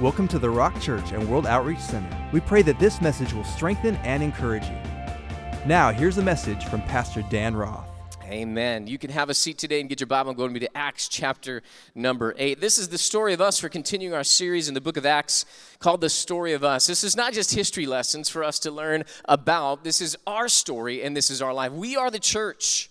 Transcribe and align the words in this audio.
Welcome 0.00 0.28
to 0.28 0.38
the 0.38 0.48
Rock 0.48 0.80
Church 0.80 1.12
and 1.12 1.28
World 1.28 1.44
Outreach 1.44 1.78
Center. 1.78 2.08
We 2.32 2.40
pray 2.40 2.62
that 2.62 2.78
this 2.78 3.02
message 3.02 3.34
will 3.34 3.44
strengthen 3.44 3.96
and 3.96 4.22
encourage 4.22 4.64
you. 4.64 4.76
Now, 5.66 5.92
here's 5.92 6.16
a 6.16 6.22
message 6.22 6.64
from 6.64 6.80
Pastor 6.80 7.22
Dan 7.28 7.54
Roth. 7.54 7.86
Amen. 8.24 8.86
You 8.86 8.96
can 8.96 9.10
have 9.10 9.28
a 9.28 9.34
seat 9.34 9.58
today 9.58 9.78
and 9.78 9.90
get 9.90 10.00
your 10.00 10.06
Bible 10.06 10.30
and 10.30 10.38
go 10.38 10.44
with 10.44 10.52
me 10.52 10.60
to 10.60 10.74
Acts 10.74 11.06
chapter 11.06 11.62
number 11.94 12.34
8. 12.38 12.62
This 12.62 12.78
is 12.78 12.88
the 12.88 12.96
story 12.96 13.34
of 13.34 13.42
us 13.42 13.58
for 13.58 13.68
continuing 13.68 14.14
our 14.14 14.24
series 14.24 14.68
in 14.68 14.74
the 14.74 14.80
book 14.80 14.96
of 14.96 15.04
Acts 15.04 15.44
called 15.80 16.00
The 16.00 16.08
Story 16.08 16.54
of 16.54 16.64
Us. 16.64 16.86
This 16.86 17.04
is 17.04 17.14
not 17.14 17.34
just 17.34 17.52
history 17.54 17.84
lessons 17.84 18.30
for 18.30 18.42
us 18.42 18.58
to 18.60 18.70
learn 18.70 19.04
about, 19.26 19.84
this 19.84 20.00
is 20.00 20.16
our 20.26 20.48
story 20.48 21.02
and 21.02 21.14
this 21.14 21.30
is 21.30 21.42
our 21.42 21.52
life. 21.52 21.72
We 21.72 21.98
are 21.98 22.10
the 22.10 22.18
church. 22.18 22.89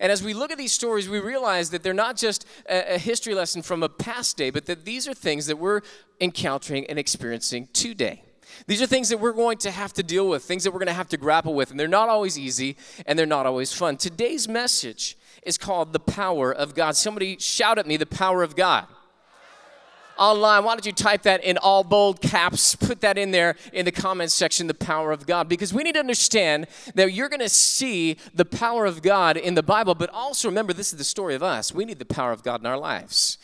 And 0.00 0.10
as 0.10 0.22
we 0.22 0.32
look 0.32 0.50
at 0.50 0.58
these 0.58 0.72
stories, 0.72 1.08
we 1.08 1.20
realize 1.20 1.70
that 1.70 1.82
they're 1.82 1.92
not 1.92 2.16
just 2.16 2.46
a, 2.68 2.94
a, 2.94 2.98
history 2.98 3.34
lesson 3.34 3.60
from 3.60 3.82
a 3.82 3.88
past 3.88 4.38
day, 4.38 4.48
but 4.48 4.64
that 4.64 4.86
these 4.86 5.06
are 5.06 5.12
things 5.12 5.46
that 5.46 5.58
we're 5.58 5.82
encountering 6.20 6.86
and 6.86 6.98
experiencing 6.98 7.68
today. 7.74 8.22
These 8.66 8.80
are 8.80 8.86
things 8.86 9.10
that 9.10 9.18
we're 9.18 9.34
going 9.34 9.58
to 9.58 9.70
have 9.70 9.92
to 9.92 10.02
deal 10.02 10.26
with, 10.28 10.42
things 10.42 10.64
that 10.64 10.72
we're 10.72 10.78
going 10.78 10.86
to 10.88 10.94
have 10.94 11.08
to 11.10 11.18
grapple 11.18 11.54
with, 11.54 11.70
and 11.70 11.78
they're 11.78 11.86
not 11.86 12.08
always 12.08 12.38
easy 12.38 12.76
and 13.06 13.18
they're 13.18 13.26
not 13.26 13.46
always 13.46 13.72
fun. 13.72 13.98
Today's 13.98 14.48
message 14.48 15.16
is 15.42 15.56
called 15.58 15.92
The 15.92 16.00
Power 16.00 16.52
of 16.52 16.74
God. 16.74 16.96
Somebody 16.96 17.38
shout 17.38 17.78
at 17.78 17.86
me, 17.86 17.96
The 17.96 18.06
Power 18.06 18.42
of 18.42 18.56
God 18.56 18.86
online, 20.20 20.62
why 20.62 20.74
don't 20.74 20.86
you 20.86 20.92
type 20.92 21.22
that 21.22 21.42
in 21.42 21.58
all 21.58 21.82
bold 21.82 22.20
caps? 22.20 22.76
Put 22.76 23.00
that 23.00 23.18
in 23.18 23.32
there 23.32 23.56
in 23.72 23.84
the 23.84 23.92
comments 23.92 24.34
section, 24.34 24.68
the 24.68 24.74
power 24.74 25.10
of 25.10 25.26
God. 25.26 25.48
Because 25.48 25.74
we 25.74 25.82
need 25.82 25.94
to 25.94 26.00
understand 26.00 26.68
that 26.94 27.12
you're 27.12 27.28
going 27.28 27.40
to 27.40 27.48
see 27.48 28.16
the 28.34 28.44
power 28.44 28.84
of 28.86 29.02
God 29.02 29.36
in 29.36 29.54
the 29.54 29.62
Bible, 29.62 29.94
but 29.94 30.10
also 30.10 30.48
remember, 30.48 30.72
this 30.72 30.92
is 30.92 30.98
the 30.98 31.04
story 31.04 31.34
of 31.34 31.42
us. 31.42 31.74
We 31.74 31.84
need 31.84 31.98
the 31.98 32.04
power 32.04 32.30
of 32.30 32.42
God 32.42 32.60
in 32.60 32.66
our 32.66 32.78
lives. 32.78 33.38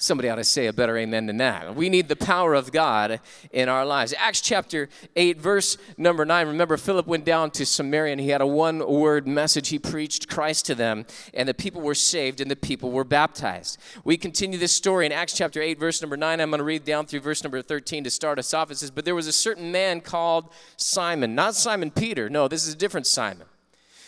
Somebody 0.00 0.28
ought 0.28 0.36
to 0.36 0.44
say 0.44 0.68
a 0.68 0.72
better 0.72 0.96
amen 0.96 1.26
than 1.26 1.38
that. 1.38 1.74
We 1.74 1.88
need 1.88 2.06
the 2.06 2.14
power 2.14 2.54
of 2.54 2.70
God 2.70 3.18
in 3.50 3.68
our 3.68 3.84
lives. 3.84 4.14
Acts 4.16 4.40
chapter 4.40 4.88
8, 5.16 5.40
verse 5.40 5.76
number 5.96 6.24
9. 6.24 6.46
Remember, 6.46 6.76
Philip 6.76 7.08
went 7.08 7.24
down 7.24 7.50
to 7.50 7.66
Samaria 7.66 8.12
and 8.12 8.20
he 8.20 8.28
had 8.28 8.40
a 8.40 8.46
one 8.46 8.78
word 8.78 9.26
message. 9.26 9.70
He 9.70 9.78
preached 9.80 10.28
Christ 10.28 10.66
to 10.66 10.76
them, 10.76 11.04
and 11.34 11.48
the 11.48 11.54
people 11.54 11.82
were 11.82 11.96
saved 11.96 12.40
and 12.40 12.48
the 12.48 12.54
people 12.54 12.92
were 12.92 13.02
baptized. 13.02 13.80
We 14.04 14.16
continue 14.16 14.56
this 14.56 14.72
story 14.72 15.04
in 15.04 15.10
Acts 15.10 15.32
chapter 15.32 15.60
8, 15.60 15.80
verse 15.80 16.00
number 16.00 16.16
9. 16.16 16.40
I'm 16.40 16.50
going 16.50 16.58
to 16.58 16.64
read 16.64 16.84
down 16.84 17.06
through 17.06 17.20
verse 17.20 17.42
number 17.42 17.60
13 17.60 18.04
to 18.04 18.10
start 18.10 18.38
us 18.38 18.54
off. 18.54 18.70
It 18.70 18.76
says, 18.76 18.92
But 18.92 19.04
there 19.04 19.16
was 19.16 19.26
a 19.26 19.32
certain 19.32 19.72
man 19.72 20.00
called 20.00 20.52
Simon, 20.76 21.34
not 21.34 21.56
Simon 21.56 21.90
Peter. 21.90 22.30
No, 22.30 22.46
this 22.46 22.68
is 22.68 22.74
a 22.74 22.78
different 22.78 23.08
Simon. 23.08 23.48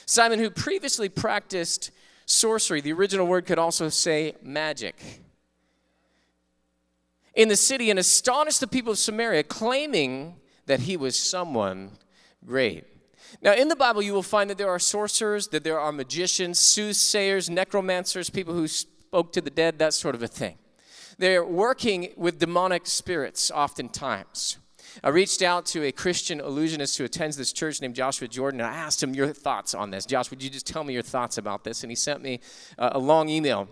Simon 0.06 0.38
who 0.38 0.50
previously 0.50 1.08
practiced 1.08 1.90
sorcery. 2.26 2.80
The 2.80 2.92
original 2.92 3.26
word 3.26 3.44
could 3.44 3.58
also 3.58 3.88
say 3.88 4.36
magic 4.40 4.94
in 7.34 7.48
the 7.48 7.56
city 7.56 7.90
and 7.90 7.98
astonished 7.98 8.60
the 8.60 8.66
people 8.66 8.92
of 8.92 8.98
Samaria, 8.98 9.44
claiming 9.44 10.36
that 10.66 10.80
he 10.80 10.96
was 10.96 11.18
someone 11.18 11.92
great. 12.44 12.84
Now, 13.42 13.54
in 13.54 13.68
the 13.68 13.76
Bible, 13.76 14.02
you 14.02 14.12
will 14.12 14.22
find 14.22 14.50
that 14.50 14.58
there 14.58 14.68
are 14.68 14.78
sorcerers, 14.78 15.48
that 15.48 15.64
there 15.64 15.78
are 15.78 15.92
magicians, 15.92 16.58
soothsayers, 16.58 17.48
necromancers, 17.48 18.28
people 18.28 18.54
who 18.54 18.66
spoke 18.66 19.32
to 19.32 19.40
the 19.40 19.50
dead, 19.50 19.78
that 19.78 19.94
sort 19.94 20.14
of 20.14 20.22
a 20.22 20.28
thing. 20.28 20.58
They're 21.18 21.44
working 21.44 22.12
with 22.16 22.38
demonic 22.38 22.86
spirits 22.86 23.50
oftentimes. 23.50 24.58
I 25.04 25.10
reached 25.10 25.42
out 25.42 25.66
to 25.66 25.84
a 25.84 25.92
Christian 25.92 26.40
illusionist 26.40 26.98
who 26.98 27.04
attends 27.04 27.36
this 27.36 27.52
church 27.52 27.80
named 27.80 27.94
Joshua 27.94 28.26
Jordan, 28.26 28.60
and 28.60 28.68
I 28.68 28.74
asked 28.74 29.02
him 29.02 29.14
your 29.14 29.28
thoughts 29.28 29.74
on 29.74 29.90
this. 29.90 30.04
Josh, 30.04 30.30
would 30.30 30.42
you 30.42 30.50
just 30.50 30.66
tell 30.66 30.82
me 30.82 30.94
your 30.94 31.02
thoughts 31.02 31.38
about 31.38 31.62
this? 31.62 31.84
And 31.84 31.90
he 31.90 31.94
sent 31.94 32.22
me 32.22 32.40
uh, 32.78 32.90
a 32.92 32.98
long 32.98 33.28
email 33.28 33.68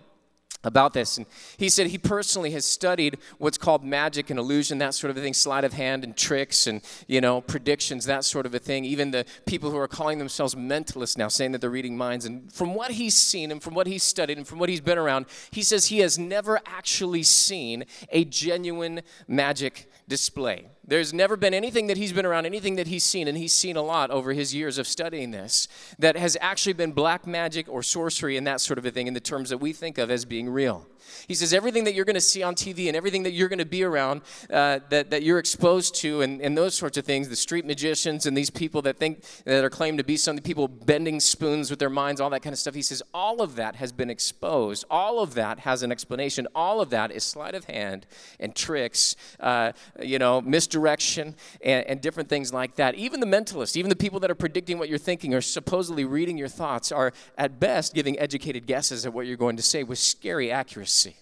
about 0.64 0.92
this. 0.92 1.17
And 1.17 1.27
he 1.56 1.69
said 1.69 1.89
he 1.89 1.98
personally 1.98 2.51
has 2.51 2.64
studied 2.64 3.19
what's 3.39 3.59
called 3.59 3.84
magic 3.84 4.28
and 4.31 4.39
illusion, 4.39 4.78
that 4.78 4.95
sort 4.95 5.11
of 5.11 5.17
a 5.17 5.20
thing, 5.20 5.34
sleight 5.34 5.65
of 5.65 5.73
hand 5.73 6.03
and 6.05 6.17
tricks 6.17 6.67
and, 6.67 6.83
you 7.06 7.20
know, 7.20 7.41
predictions, 7.41 8.06
that 8.06 8.25
sort 8.25 8.45
of 8.45 8.55
a 8.55 8.59
thing. 8.59 8.84
Even 8.84 9.11
the 9.12 9.25
people 9.47 9.70
who 9.70 9.78
are 9.78 9.89
calling 9.89 10.19
themselves 10.19 10.55
mentalists 10.55 11.17
now, 11.17 11.28
saying 11.28 11.53
that 11.53 11.61
they're 11.61 11.70
reading 11.70 11.97
minds. 11.97 12.25
And 12.25 12.53
from 12.53 12.75
what 12.75 12.93
he's 12.93 13.16
seen 13.16 13.53
and 13.53 13.62
from 13.62 13.75
what 13.75 13.87
he's 13.87 14.03
studied 14.03 14.37
and 14.37 14.47
from 14.47 14.59
what 14.59 14.69
he's 14.69 14.81
been 14.81 14.99
around, 14.99 15.27
he 15.50 15.62
says 15.62 15.87
he 15.87 16.00
has 16.00 16.19
never 16.19 16.60
actually 16.66 17.22
seen 17.22 17.84
a 18.10 18.25
genuine 18.25 19.03
magic 19.28 19.91
display. 20.09 20.66
There's 20.88 21.12
never 21.12 21.37
been 21.37 21.53
anything 21.53 21.87
that 21.88 21.99
he's 21.99 22.15
been 22.15 22.25
around, 22.25 22.47
anything 22.47 22.76
that 22.76 22.87
he's 22.87 23.04
seen, 23.04 23.28
and 23.28 23.37
he's 23.37 23.53
seen 23.53 23.76
a 23.76 23.82
lot 23.82 24.10
over 24.10 24.32
his 24.32 24.54
years 24.54 24.78
of 24.78 24.88
studying 24.88 25.32
this, 25.32 25.69
that 25.99 26.16
has 26.16 26.34
actually 26.41 26.72
been 26.72 26.93
black 26.93 27.26
magic 27.26 27.69
or 27.69 27.82
sorcery 27.82 28.38
and 28.38 28.47
that 28.47 28.62
sort 28.62 28.78
of 28.78 28.87
a 28.87 28.91
thing 28.91 29.06
in 29.06 29.12
the 29.12 29.21
terms 29.21 29.50
that 29.50 29.59
we 29.59 29.75
think 29.75 29.98
of 29.98 30.10
as 30.10 30.25
being 30.25 30.48
real. 30.48 30.87
He 31.27 31.34
says 31.34 31.53
everything 31.53 31.84
that 31.84 31.94
you're 31.94 32.04
going 32.04 32.15
to 32.15 32.21
see 32.21 32.43
on 32.43 32.54
TV 32.54 32.88
and 32.88 32.97
everything 32.97 33.22
that 33.25 33.32
you're 33.32 33.48
going 33.48 33.59
to 33.59 33.66
be 33.66 33.82
around, 33.82 34.22
uh, 34.50 34.81
that, 34.91 35.10
that 35.10 35.22
you're 35.22 35.38
exposed 35.38 35.94
to, 35.97 36.22
and, 36.22 36.41
and 36.41 36.56
those 36.56 36.75
sorts 36.75 36.97
of 36.97 37.04
things, 37.04 37.28
the 37.28 37.37
street 37.37 37.65
magicians 37.65 38.27
and 38.27 38.37
these 38.37 38.50
people 38.50 38.82
that 38.82 38.97
think 38.97 39.22
that 39.44 39.65
are 39.65 39.71
claimed 39.71 39.98
to 39.98 40.04
be 40.04 40.16
some 40.16 40.38
people 40.38 40.69
bending 40.69 41.21
spoons 41.21 41.71
with 41.71 41.78
their 41.78 41.91
minds, 41.91 42.21
all 42.21 42.31
that 42.31 42.43
kind 42.43 42.53
of 42.53 42.59
stuff. 42.59 42.75
He 42.75 42.82
says 42.82 43.03
all 43.12 43.41
of 43.41 43.56
that 43.56 43.77
has 43.77 43.93
been 43.93 44.10
exposed. 44.10 44.84
All 44.91 45.21
of 45.21 45.34
that 45.34 45.60
has 45.60 45.82
an 45.82 45.93
explanation. 45.93 46.47
All 46.54 46.81
of 46.81 46.91
that 46.91 47.10
is 47.10 47.25
sleight 47.25 47.54
of 47.54 47.65
hand 47.65 48.06
and 48.41 48.54
tricks, 48.54 49.16
uh, 49.41 49.72
you 50.00 50.19
know, 50.19 50.41
misdirection 50.78 51.34
and, 51.62 51.87
and 51.87 52.00
different 52.00 52.28
things 52.28 52.53
like 52.53 52.77
that. 52.77 52.94
Even 52.94 53.21
the 53.21 53.27
mentalists, 53.27 53.77
even 53.77 53.89
the 53.89 53.97
people 53.97 54.21
that 54.21 54.31
are 54.31 54.34
predicting 54.34 54.78
what 54.78 54.89
you're 54.89 54.99
thinking 54.99 55.34
or 55.34 55.41
supposedly 55.41 56.05
reading 56.05 56.39
your 56.39 56.49
thoughts 56.49 56.93
are 56.93 57.12
at 57.37 57.61
best 57.61 57.94
giving 57.94 58.19
educated 58.19 58.66
guesses 58.66 59.05
at 59.05 59.12
what 59.12 59.27
you're 59.27 59.37
going 59.37 59.56
to 59.56 59.62
say 59.62 59.83
with 59.83 59.99
scary 59.99 60.50
accuracy. 60.50 61.16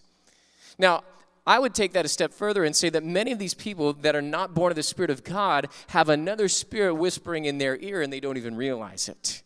Now, 0.78 1.02
I 1.46 1.58
would 1.58 1.74
take 1.74 1.92
that 1.92 2.04
a 2.04 2.08
step 2.08 2.32
further 2.32 2.64
and 2.64 2.74
say 2.74 2.88
that 2.90 3.04
many 3.04 3.30
of 3.30 3.38
these 3.38 3.54
people 3.54 3.92
that 3.92 4.16
are 4.16 4.22
not 4.22 4.52
born 4.52 4.72
of 4.72 4.76
the 4.76 4.82
Spirit 4.82 5.10
of 5.10 5.22
God 5.22 5.68
have 5.88 6.08
another 6.08 6.48
spirit 6.48 6.94
whispering 6.94 7.44
in 7.44 7.58
their 7.58 7.78
ear 7.78 8.02
and 8.02 8.12
they 8.12 8.20
don't 8.20 8.36
even 8.36 8.56
realize 8.56 9.08
it. 9.08 9.42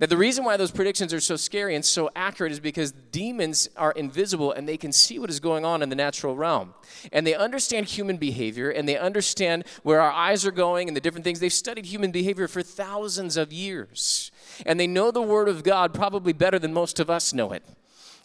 That 0.00 0.08
the 0.08 0.16
reason 0.16 0.44
why 0.44 0.56
those 0.56 0.70
predictions 0.70 1.12
are 1.12 1.20
so 1.20 1.36
scary 1.36 1.74
and 1.74 1.84
so 1.84 2.08
accurate 2.16 2.52
is 2.52 2.58
because 2.58 2.90
demons 3.12 3.68
are 3.76 3.92
invisible 3.92 4.50
and 4.50 4.66
they 4.66 4.78
can 4.78 4.92
see 4.92 5.18
what 5.18 5.28
is 5.28 5.40
going 5.40 5.66
on 5.66 5.82
in 5.82 5.90
the 5.90 5.94
natural 5.94 6.34
realm. 6.34 6.72
And 7.12 7.26
they 7.26 7.34
understand 7.34 7.84
human 7.84 8.16
behavior 8.16 8.70
and 8.70 8.88
they 8.88 8.96
understand 8.96 9.64
where 9.82 10.00
our 10.00 10.10
eyes 10.10 10.46
are 10.46 10.52
going 10.52 10.88
and 10.88 10.96
the 10.96 11.02
different 11.02 11.24
things. 11.24 11.38
They've 11.38 11.52
studied 11.52 11.84
human 11.84 12.12
behavior 12.12 12.48
for 12.48 12.62
thousands 12.62 13.36
of 13.36 13.52
years. 13.52 14.32
And 14.64 14.80
they 14.80 14.86
know 14.86 15.10
the 15.10 15.20
Word 15.20 15.50
of 15.50 15.62
God 15.62 15.92
probably 15.92 16.32
better 16.32 16.58
than 16.58 16.72
most 16.72 16.98
of 16.98 17.10
us 17.10 17.34
know 17.34 17.52
it. 17.52 17.62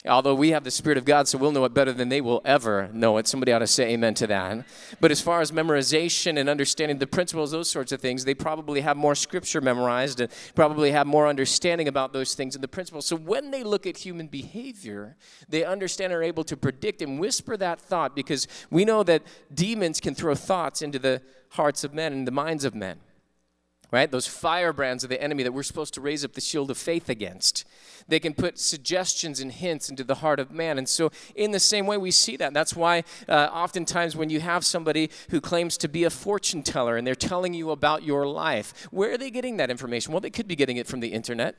Although 0.07 0.35
we 0.35 0.51
have 0.51 0.63
the 0.63 0.71
Spirit 0.71 0.97
of 0.97 1.05
God, 1.05 1.27
so 1.27 1.37
we'll 1.37 1.51
know 1.51 1.65
it 1.65 1.73
better 1.73 1.91
than 1.91 2.09
they 2.09 2.21
will 2.21 2.41
ever 2.45 2.89
know 2.93 3.17
it. 3.17 3.27
Somebody 3.27 3.51
ought 3.51 3.59
to 3.59 3.67
say 3.67 3.93
amen 3.93 4.13
to 4.15 4.27
that. 4.27 4.65
But 5.01 5.11
as 5.11 5.19
far 5.19 5.41
as 5.41 5.51
memorization 5.51 6.39
and 6.39 6.47
understanding 6.47 6.99
the 6.99 7.07
principles, 7.07 7.51
those 7.51 7.69
sorts 7.69 7.91
of 7.91 7.99
things, 7.99 8.23
they 8.23 8.33
probably 8.33 8.81
have 8.81 8.95
more 8.95 9.15
scripture 9.15 9.61
memorized 9.61 10.19
and 10.19 10.31
probably 10.53 10.91
have 10.91 11.07
more 11.07 11.27
understanding 11.27 11.87
about 11.87 12.13
those 12.13 12.35
things 12.35 12.55
and 12.55 12.63
the 12.63 12.67
principles. 12.67 13.05
So 13.05 13.15
when 13.15 13.51
they 13.51 13.63
look 13.63 13.85
at 13.85 13.97
human 13.97 14.27
behavior, 14.27 15.15
they 15.49 15.63
understand 15.63 16.05
and 16.05 16.13
are 16.13 16.23
able 16.23 16.43
to 16.45 16.55
predict 16.55 17.01
and 17.01 17.19
whisper 17.19 17.57
that 17.57 17.79
thought 17.79 18.15
because 18.15 18.47
we 18.69 18.85
know 18.85 19.03
that 19.03 19.23
demons 19.53 19.99
can 19.99 20.15
throw 20.15 20.35
thoughts 20.35 20.81
into 20.81 20.99
the 20.99 21.21
hearts 21.49 21.83
of 21.83 21.93
men 21.93 22.13
and 22.13 22.27
the 22.27 22.31
minds 22.31 22.63
of 22.63 22.75
men 22.75 22.99
right? 23.95 24.11
Those 24.11 24.27
firebrands 24.27 25.05
of 25.05 25.09
the 25.09 25.21
enemy 25.23 25.41
that 25.43 25.53
we're 25.53 25.63
supposed 25.63 25.93
to 25.93 26.01
raise 26.01 26.25
up 26.25 26.33
the 26.33 26.41
shield 26.41 26.69
of 26.69 26.77
faith 26.77 27.07
against. 27.07 27.63
They 28.09 28.19
can 28.19 28.33
put 28.33 28.59
suggestions 28.59 29.39
and 29.39 29.49
hints 29.51 29.89
into 29.89 30.03
the 30.03 30.15
heart 30.15 30.37
of 30.37 30.51
man. 30.51 30.77
And 30.77 30.87
so, 30.87 31.11
in 31.33 31.51
the 31.51 31.61
same 31.61 31.87
way, 31.87 31.95
we 31.97 32.11
see 32.11 32.35
that. 32.35 32.53
That's 32.53 32.75
why, 32.75 33.05
uh, 33.29 33.47
oftentimes, 33.53 34.15
when 34.17 34.29
you 34.29 34.41
have 34.41 34.65
somebody 34.65 35.09
who 35.29 35.39
claims 35.39 35.77
to 35.77 35.87
be 35.87 36.03
a 36.03 36.09
fortune 36.09 36.61
teller 36.61 36.97
and 36.97 37.07
they're 37.07 37.15
telling 37.15 37.53
you 37.53 37.71
about 37.71 38.03
your 38.03 38.27
life, 38.27 38.85
where 38.91 39.13
are 39.13 39.17
they 39.17 39.31
getting 39.31 39.55
that 39.57 39.71
information? 39.71 40.11
Well, 40.11 40.21
they 40.21 40.29
could 40.29 40.47
be 40.47 40.57
getting 40.57 40.75
it 40.75 40.87
from 40.87 40.99
the 40.99 41.13
internet. 41.13 41.55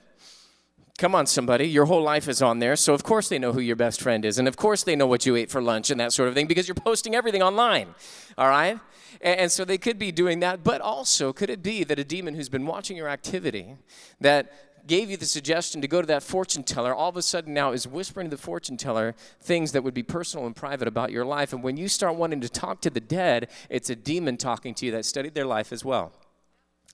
Come 0.98 1.14
on, 1.14 1.26
somebody. 1.26 1.68
Your 1.68 1.84
whole 1.84 2.02
life 2.02 2.26
is 2.26 2.40
on 2.40 2.58
there. 2.58 2.74
So, 2.74 2.94
of 2.94 3.02
course, 3.02 3.28
they 3.28 3.38
know 3.38 3.52
who 3.52 3.60
your 3.60 3.76
best 3.76 4.00
friend 4.00 4.24
is. 4.24 4.38
And, 4.38 4.48
of 4.48 4.56
course, 4.56 4.82
they 4.82 4.96
know 4.96 5.06
what 5.06 5.26
you 5.26 5.36
ate 5.36 5.50
for 5.50 5.60
lunch 5.60 5.90
and 5.90 6.00
that 6.00 6.12
sort 6.12 6.28
of 6.28 6.34
thing 6.34 6.46
because 6.46 6.66
you're 6.66 6.74
posting 6.74 7.14
everything 7.14 7.42
online. 7.42 7.94
All 8.38 8.48
right? 8.48 8.80
And, 9.20 9.52
so 9.52 9.64
they 9.64 9.76
could 9.76 9.98
be 9.98 10.10
doing 10.10 10.40
that. 10.40 10.64
But 10.64 10.80
also, 10.80 11.34
could 11.34 11.50
it 11.50 11.62
be 11.62 11.84
that 11.84 11.98
a 11.98 12.04
demon 12.04 12.34
who's 12.34 12.48
been 12.48 12.64
watching 12.64 12.96
your 12.96 13.08
activity, 13.08 13.76
that 14.22 14.86
gave 14.86 15.10
you 15.10 15.16
the 15.16 15.26
suggestion 15.26 15.80
to 15.82 15.88
go 15.88 16.00
to 16.00 16.06
that 16.06 16.22
fortune 16.22 16.62
teller, 16.62 16.94
all 16.94 17.08
of 17.08 17.16
a 17.16 17.22
sudden 17.22 17.52
now 17.52 17.72
is 17.72 17.86
whispering 17.86 18.30
to 18.30 18.36
the 18.36 18.40
fortune 18.40 18.76
teller 18.76 19.14
things 19.40 19.72
that 19.72 19.82
would 19.82 19.94
be 19.94 20.02
personal 20.02 20.46
and 20.46 20.54
private 20.54 20.88
about 20.88 21.10
your 21.10 21.24
life. 21.24 21.52
And 21.52 21.62
when 21.62 21.76
you 21.76 21.88
start 21.88 22.14
wanting 22.14 22.40
to 22.40 22.48
talk 22.48 22.80
to 22.82 22.90
the 22.90 23.00
dead, 23.00 23.48
it's 23.68 23.90
a 23.90 23.96
demon 23.96 24.36
talking 24.36 24.74
to 24.74 24.86
you 24.86 24.92
that 24.92 25.04
studied 25.04 25.34
their 25.34 25.46
life 25.46 25.72
as 25.72 25.84
well. 25.84 26.12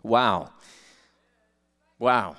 Wow. 0.02 0.50
Wow. 1.98 2.36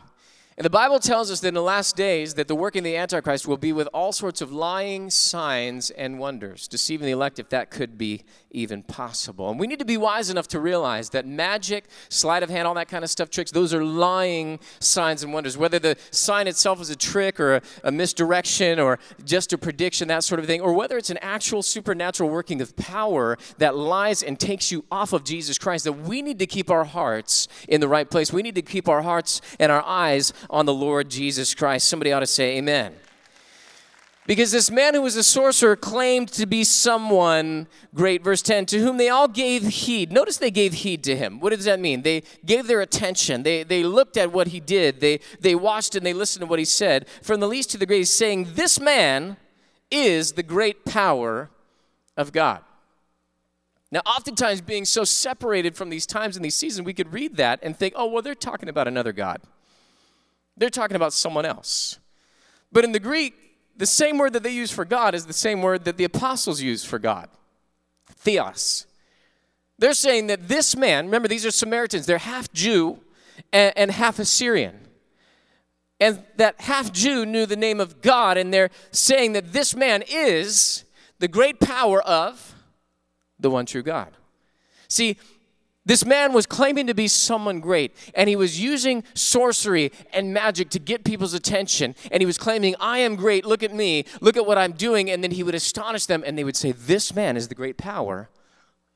And 0.58 0.66
the 0.66 0.70
Bible 0.70 1.00
tells 1.00 1.32
us 1.32 1.40
that 1.40 1.48
in 1.48 1.54
the 1.56 1.64
last 1.64 1.96
days 1.96 2.36
that 2.36 2.48
the 2.48 2.56
working 2.56 2.82
of 2.82 2.86
the 2.86 2.96
Antichrist 2.96 3.48
will 3.48 3.58
be 3.58 3.74
with 3.74 3.88
all 3.94 4.12
sorts 4.12 4.40
of 4.40 4.52
lying 4.52 5.10
signs 5.10 5.90
and 5.90 6.20
wonders, 6.20 6.68
deceiving 6.68 7.06
the 7.06 7.12
elect 7.12 7.40
if 7.40 7.50
that 7.50 7.72
could 7.72 7.98
be 7.98 8.24
even 8.52 8.84
possible. 8.84 9.50
And 9.50 9.60
we 9.60 9.66
need 9.66 9.80
to 9.80 9.86
be 9.86 9.98
wise 9.98 10.30
enough 10.30 10.48
to 10.50 10.60
realize 10.60 11.10
that 11.10 11.26
magic, 11.26 11.86
sleight 12.10 12.44
of 12.44 12.50
hand, 12.50 12.68
all 12.68 12.76
that 12.76 12.88
kind 12.88 13.04
of 13.04 13.10
stuff, 13.10 13.32
tricks, 13.32 13.52
those 13.52 13.74
are 13.74 13.84
lying 13.84 14.60
signs 14.80 15.24
and 15.24 15.34
wonders. 15.34 15.58
Whether 15.58 15.80
the 15.80 15.98
sign 16.12 16.48
itself 16.48 16.80
is 16.80 16.92
a 16.92 16.96
trick 16.96 17.40
or 17.40 17.56
a, 17.56 17.62
a 17.84 17.92
misdirection 17.92 18.80
or 18.80 19.00
just 19.26 19.54
a 19.54 19.58
prediction, 19.58 20.08
that 20.10 20.24
sort 20.24 20.40
of 20.40 20.46
thing, 20.46 20.62
or 20.62 20.74
whether 20.74 20.98
it's 20.98 21.10
an 21.10 21.18
actual 21.22 21.64
supernatural 21.64 22.30
working 22.30 22.62
of 22.62 22.76
power 22.76 23.38
that 23.58 23.76
lies 23.76 24.22
and 24.22 24.40
takes 24.40 24.72
you 24.72 24.86
off 24.92 25.14
of 25.14 25.24
Jesus 25.24 25.58
Christ, 25.58 25.86
that 25.86 25.94
we 25.94 26.22
need 26.22 26.38
to 26.38 26.46
keep 26.46 26.70
our 26.70 26.84
hearts 26.84 27.48
in 27.68 27.82
the 27.82 27.88
right 27.88 28.10
place. 28.10 28.32
We 28.32 28.44
need 28.44 28.56
to 28.56 28.62
keep 28.62 28.88
our 28.88 29.02
hearts 29.02 29.42
and 29.60 29.72
our 29.72 29.84
eyes 29.84 30.32
on 30.50 30.66
the 30.66 30.74
Lord 30.74 31.10
Jesus 31.10 31.54
Christ. 31.54 31.88
Somebody 31.88 32.12
ought 32.12 32.22
to 32.22 32.28
say, 32.28 32.58
Amen. 32.58 32.94
Because 34.26 34.54
this 34.54 34.72
man 34.72 34.94
who 34.94 35.02
was 35.02 35.18
a 35.18 35.24
sorcerer 35.24 35.76
claimed 35.76 36.30
to 36.30 36.46
be 36.46 36.64
someone 36.64 37.68
great. 37.94 38.24
Verse 38.24 38.42
10 38.42 38.68
to 38.68 38.80
whom 38.80 38.96
they 38.96 39.10
all 39.10 39.28
gave 39.28 39.64
heed. 39.64 40.14
Notice 40.14 40.38
they 40.38 40.52
gave 40.52 40.74
heed 40.74 41.04
to 41.04 41.16
him. 41.16 41.42
What 41.42 41.50
does 41.50 41.66
that 41.66 41.80
mean? 41.80 42.04
They 42.04 42.24
gave 42.46 42.68
their 42.68 42.80
attention. 42.80 43.44
They, 43.44 43.64
they 43.64 43.84
looked 43.84 44.16
at 44.16 44.32
what 44.32 44.48
he 44.48 44.62
did. 44.62 45.02
They, 45.02 45.20
they 45.42 45.56
watched 45.56 45.96
and 45.96 46.06
they 46.06 46.14
listened 46.14 46.42
to 46.42 46.46
what 46.48 46.60
he 46.60 46.66
said. 46.66 47.08
From 47.22 47.42
the 47.42 47.50
least 47.50 47.72
to 47.72 47.78
the 47.78 47.86
greatest, 47.86 48.16
saying, 48.16 48.54
This 48.54 48.80
man 48.80 49.36
is 49.92 50.34
the 50.34 50.44
great 50.44 50.86
power 50.86 51.50
of 52.16 52.32
God. 52.32 52.62
Now, 53.92 54.02
oftentimes, 54.08 54.62
being 54.62 54.86
so 54.86 55.04
separated 55.04 55.76
from 55.76 55.90
these 55.90 56.08
times 56.08 56.36
and 56.36 56.44
these 56.44 56.58
seasons, 56.58 56.84
we 56.84 56.96
could 56.96 57.14
read 57.14 57.36
that 57.38 57.60
and 57.62 57.78
think, 57.78 57.94
oh, 57.96 58.08
well, 58.08 58.24
they're 58.24 58.34
talking 58.34 58.68
about 58.68 58.88
another 58.88 59.14
God. 59.14 59.40
They're 60.58 60.70
talking 60.70 60.96
about 60.96 61.14
someone 61.14 61.46
else. 61.46 62.00
But 62.72 62.84
in 62.84 62.92
the 62.92 63.00
Greek, 63.00 63.34
the 63.76 63.86
same 63.86 64.18
word 64.18 64.34
that 64.34 64.44
they 64.44 64.52
use 64.52 64.72
for 64.72 64.86
God 64.86 65.16
is 65.16 65.26
the 65.26 65.34
same 65.34 65.62
word 65.62 65.86
that 65.86 65.98
the 65.98 66.04
apostles 66.04 66.62
use 66.62 66.84
for 66.84 67.00
God 67.00 67.30
theos. 68.24 68.88
They're 69.78 69.94
saying 69.94 70.28
that 70.28 70.48
this 70.48 70.76
man, 70.76 71.06
remember, 71.06 71.28
these 71.28 71.46
are 71.46 71.52
Samaritans, 71.52 72.06
they're 72.06 72.18
half 72.20 72.52
Jew 72.54 73.02
and, 73.52 73.74
and 73.76 73.92
half 73.92 74.20
Assyrian. 74.20 74.80
And 76.00 76.24
that 76.38 76.62
half 76.62 76.92
Jew 76.92 77.26
knew 77.26 77.46
the 77.46 77.56
name 77.56 77.80
of 77.80 78.02
God, 78.02 78.38
and 78.38 78.54
they're 78.54 78.70
saying 78.92 79.34
that 79.34 79.54
this 79.54 79.76
man 79.76 80.04
is 80.08 80.86
the 81.20 81.28
great 81.28 81.60
power 81.60 82.02
of 82.02 82.56
the 83.40 83.50
one 83.50 83.66
true 83.66 83.84
God. 83.84 84.12
See, 84.88 85.18
this 85.86 86.06
man 86.06 86.32
was 86.32 86.46
claiming 86.46 86.88
to 86.88 86.94
be 86.94 87.10
someone 87.10 87.60
great, 87.60 87.94
and 88.16 88.30
he 88.30 88.38
was 88.38 88.60
using 88.60 89.04
sorcery 89.14 89.92
and 90.14 90.34
magic 90.34 90.70
to 90.70 90.80
get 90.80 91.04
people's 91.04 91.34
attention. 91.34 91.94
And 92.10 92.22
he 92.22 92.26
was 92.26 92.38
claiming, 92.38 92.76
I 92.80 93.00
am 93.00 93.18
great, 93.18 93.46
look 93.46 93.64
at 93.64 93.74
me, 93.74 94.06
look 94.22 94.38
at 94.38 94.46
what 94.46 94.58
I'm 94.58 94.72
doing. 94.72 95.10
And 95.10 95.22
then 95.22 95.32
he 95.32 95.44
would 95.44 95.56
astonish 95.56 96.06
them, 96.06 96.24
and 96.26 96.38
they 96.38 96.46
would 96.46 96.56
say, 96.56 96.72
This 96.72 97.14
man 97.14 97.36
is 97.36 97.50
the 97.50 97.56
great 97.56 97.78
power 97.78 98.30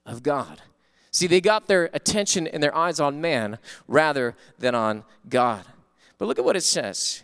of 0.06 0.24
God. 0.24 0.62
See, 1.12 1.28
they 1.28 1.42
got 1.42 1.68
their 1.68 1.90
attention 1.94 2.48
and 2.48 2.64
their 2.64 2.76
eyes 2.76 3.00
on 3.00 3.20
man 3.20 3.58
rather 3.88 4.36
than 4.58 4.74
on 4.74 5.04
God. 5.28 5.66
But 6.18 6.28
look 6.28 6.40
at 6.40 6.46
what 6.46 6.56
it 6.56 6.64
says. 6.64 7.24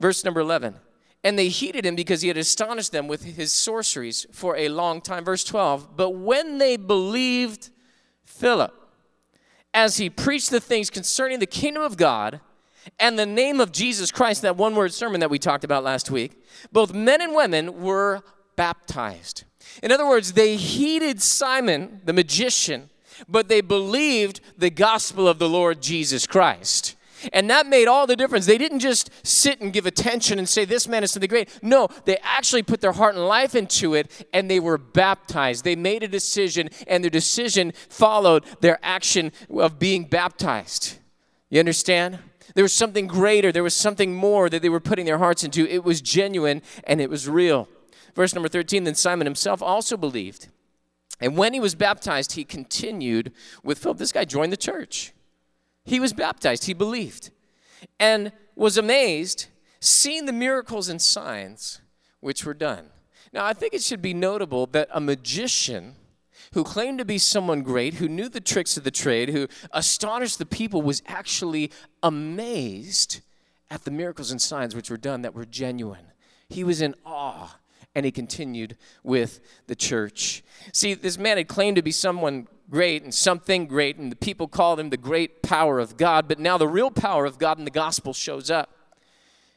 Verse 0.00 0.24
number 0.24 0.40
11. 0.40 0.76
And 1.24 1.36
they 1.36 1.48
heeded 1.48 1.84
him 1.84 1.96
because 1.96 2.22
he 2.22 2.28
had 2.28 2.36
astonished 2.36 2.92
them 2.92 3.08
with 3.08 3.24
his 3.24 3.52
sorceries 3.52 4.26
for 4.30 4.56
a 4.56 4.68
long 4.68 5.00
time. 5.00 5.24
Verse 5.24 5.42
12. 5.42 5.96
But 5.96 6.10
when 6.10 6.58
they 6.58 6.76
believed, 6.76 7.70
Philip 8.28 8.72
as 9.74 9.96
he 9.96 10.08
preached 10.10 10.50
the 10.50 10.60
things 10.60 10.90
concerning 10.90 11.38
the 11.38 11.46
kingdom 11.46 11.82
of 11.82 11.96
God 11.96 12.40
and 13.00 13.18
the 13.18 13.26
name 13.26 13.60
of 13.60 13.72
Jesus 13.72 14.10
Christ, 14.10 14.42
that 14.42 14.56
one 14.56 14.74
word 14.74 14.92
sermon 14.92 15.20
that 15.20 15.30
we 15.30 15.38
talked 15.38 15.64
about 15.64 15.82
last 15.82 16.10
week, 16.10 16.42
both 16.70 16.92
men 16.92 17.20
and 17.20 17.34
women 17.34 17.82
were 17.82 18.22
baptized. 18.54 19.44
In 19.82 19.92
other 19.92 20.06
words, 20.06 20.34
they 20.34 20.56
heeded 20.56 21.20
Simon, 21.22 22.00
the 22.04 22.12
magician, 22.12 22.90
but 23.28 23.48
they 23.48 23.60
believed 23.60 24.40
the 24.56 24.70
gospel 24.70 25.26
of 25.26 25.38
the 25.38 25.48
Lord 25.48 25.82
Jesus 25.82 26.26
Christ. 26.26 26.96
And 27.32 27.48
that 27.50 27.66
made 27.66 27.88
all 27.88 28.06
the 28.06 28.16
difference. 28.16 28.46
They 28.46 28.58
didn't 28.58 28.80
just 28.80 29.10
sit 29.26 29.60
and 29.60 29.72
give 29.72 29.86
attention 29.86 30.38
and 30.38 30.48
say, 30.48 30.64
This 30.64 30.88
man 30.88 31.02
is 31.02 31.10
something 31.10 31.28
great. 31.28 31.48
No, 31.62 31.88
they 32.04 32.16
actually 32.22 32.62
put 32.62 32.80
their 32.80 32.92
heart 32.92 33.14
and 33.14 33.26
life 33.26 33.54
into 33.54 33.94
it 33.94 34.26
and 34.32 34.50
they 34.50 34.60
were 34.60 34.78
baptized. 34.78 35.64
They 35.64 35.76
made 35.76 36.02
a 36.02 36.08
decision, 36.08 36.70
and 36.86 37.02
their 37.02 37.10
decision 37.10 37.72
followed 37.88 38.44
their 38.60 38.78
action 38.82 39.32
of 39.50 39.78
being 39.78 40.04
baptized. 40.04 40.98
You 41.50 41.60
understand? 41.60 42.18
There 42.54 42.64
was 42.64 42.72
something 42.72 43.06
greater, 43.06 43.52
there 43.52 43.62
was 43.62 43.74
something 43.74 44.14
more 44.14 44.48
that 44.48 44.62
they 44.62 44.68
were 44.68 44.80
putting 44.80 45.06
their 45.06 45.18
hearts 45.18 45.44
into. 45.44 45.66
It 45.66 45.84
was 45.84 46.00
genuine 46.00 46.62
and 46.84 47.00
it 47.00 47.10
was 47.10 47.28
real. 47.28 47.68
Verse 48.14 48.34
number 48.34 48.48
13 48.48 48.84
Then 48.84 48.94
Simon 48.94 49.26
himself 49.26 49.62
also 49.62 49.96
believed. 49.96 50.48
And 51.20 51.36
when 51.36 51.52
he 51.52 51.60
was 51.60 51.74
baptized, 51.74 52.32
he 52.32 52.44
continued 52.44 53.32
with 53.62 53.78
Philip. 53.78 53.98
This 53.98 54.12
guy 54.12 54.24
joined 54.24 54.52
the 54.52 54.56
church. 54.56 55.12
He 55.88 56.00
was 56.00 56.12
baptized, 56.12 56.66
he 56.66 56.74
believed, 56.74 57.30
and 57.98 58.30
was 58.54 58.76
amazed 58.76 59.46
seeing 59.80 60.26
the 60.26 60.34
miracles 60.34 60.90
and 60.90 61.00
signs 61.00 61.80
which 62.20 62.44
were 62.44 62.52
done. 62.52 62.90
Now, 63.32 63.46
I 63.46 63.54
think 63.54 63.72
it 63.72 63.82
should 63.82 64.02
be 64.02 64.12
notable 64.12 64.66
that 64.66 64.90
a 64.92 65.00
magician 65.00 65.94
who 66.52 66.62
claimed 66.62 66.98
to 66.98 67.06
be 67.06 67.16
someone 67.16 67.62
great, 67.62 67.94
who 67.94 68.08
knew 68.08 68.28
the 68.28 68.40
tricks 68.40 68.76
of 68.76 68.84
the 68.84 68.90
trade, 68.90 69.30
who 69.30 69.48
astonished 69.72 70.38
the 70.38 70.44
people, 70.44 70.82
was 70.82 71.02
actually 71.06 71.70
amazed 72.02 73.22
at 73.70 73.84
the 73.84 73.90
miracles 73.90 74.30
and 74.30 74.42
signs 74.42 74.74
which 74.74 74.90
were 74.90 74.98
done 74.98 75.22
that 75.22 75.32
were 75.32 75.46
genuine. 75.46 76.12
He 76.50 76.64
was 76.64 76.82
in 76.82 76.94
awe 77.06 77.56
and 77.98 78.04
he 78.04 78.12
continued 78.12 78.76
with 79.02 79.40
the 79.66 79.74
church. 79.74 80.44
See, 80.72 80.94
this 80.94 81.18
man 81.18 81.36
had 81.36 81.48
claimed 81.48 81.74
to 81.74 81.82
be 81.82 81.90
someone 81.90 82.46
great 82.70 83.02
and 83.02 83.12
something 83.12 83.66
great, 83.66 83.96
and 83.96 84.12
the 84.12 84.16
people 84.16 84.46
called 84.46 84.78
him 84.78 84.90
the 84.90 84.96
great 84.96 85.42
power 85.42 85.80
of 85.80 85.96
God. 85.96 86.28
But 86.28 86.38
now 86.38 86.56
the 86.56 86.68
real 86.68 86.92
power 86.92 87.24
of 87.24 87.38
God 87.38 87.58
in 87.58 87.64
the 87.64 87.72
gospel 87.72 88.12
shows 88.12 88.52
up. 88.52 88.72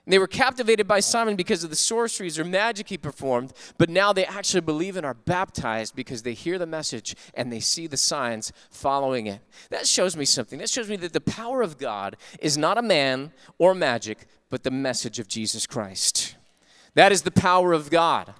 And 0.07 0.11
they 0.11 0.17
were 0.17 0.25
captivated 0.25 0.87
by 0.87 1.01
Simon 1.01 1.35
because 1.35 1.63
of 1.63 1.69
the 1.69 1.75
sorceries 1.75 2.39
or 2.39 2.43
magic 2.43 2.89
he 2.89 2.97
performed, 2.97 3.53
but 3.77 3.91
now 3.91 4.11
they 4.11 4.25
actually 4.25 4.61
believe 4.61 4.97
and 4.97 5.05
are 5.05 5.13
baptized 5.13 5.95
because 5.95 6.23
they 6.23 6.33
hear 6.33 6.57
the 6.57 6.65
message 6.65 7.15
and 7.35 7.53
they 7.53 7.59
see 7.59 7.85
the 7.85 7.95
signs 7.95 8.51
following 8.71 9.27
it. 9.27 9.41
That 9.69 9.85
shows 9.85 10.17
me 10.17 10.25
something. 10.25 10.57
That 10.57 10.71
shows 10.71 10.89
me 10.89 10.95
that 10.95 11.13
the 11.13 11.21
power 11.21 11.61
of 11.61 11.77
God 11.77 12.17
is 12.39 12.57
not 12.57 12.79
a 12.79 12.81
man 12.81 13.33
or 13.59 13.75
magic, 13.75 14.25
but 14.49 14.63
the 14.63 14.71
message 14.71 15.19
of 15.19 15.27
Jesus 15.27 15.67
Christ. 15.67 16.37
That 16.95 17.11
is 17.11 17.21
the 17.21 17.31
power 17.31 17.73
of 17.73 17.89
God. 17.89 18.33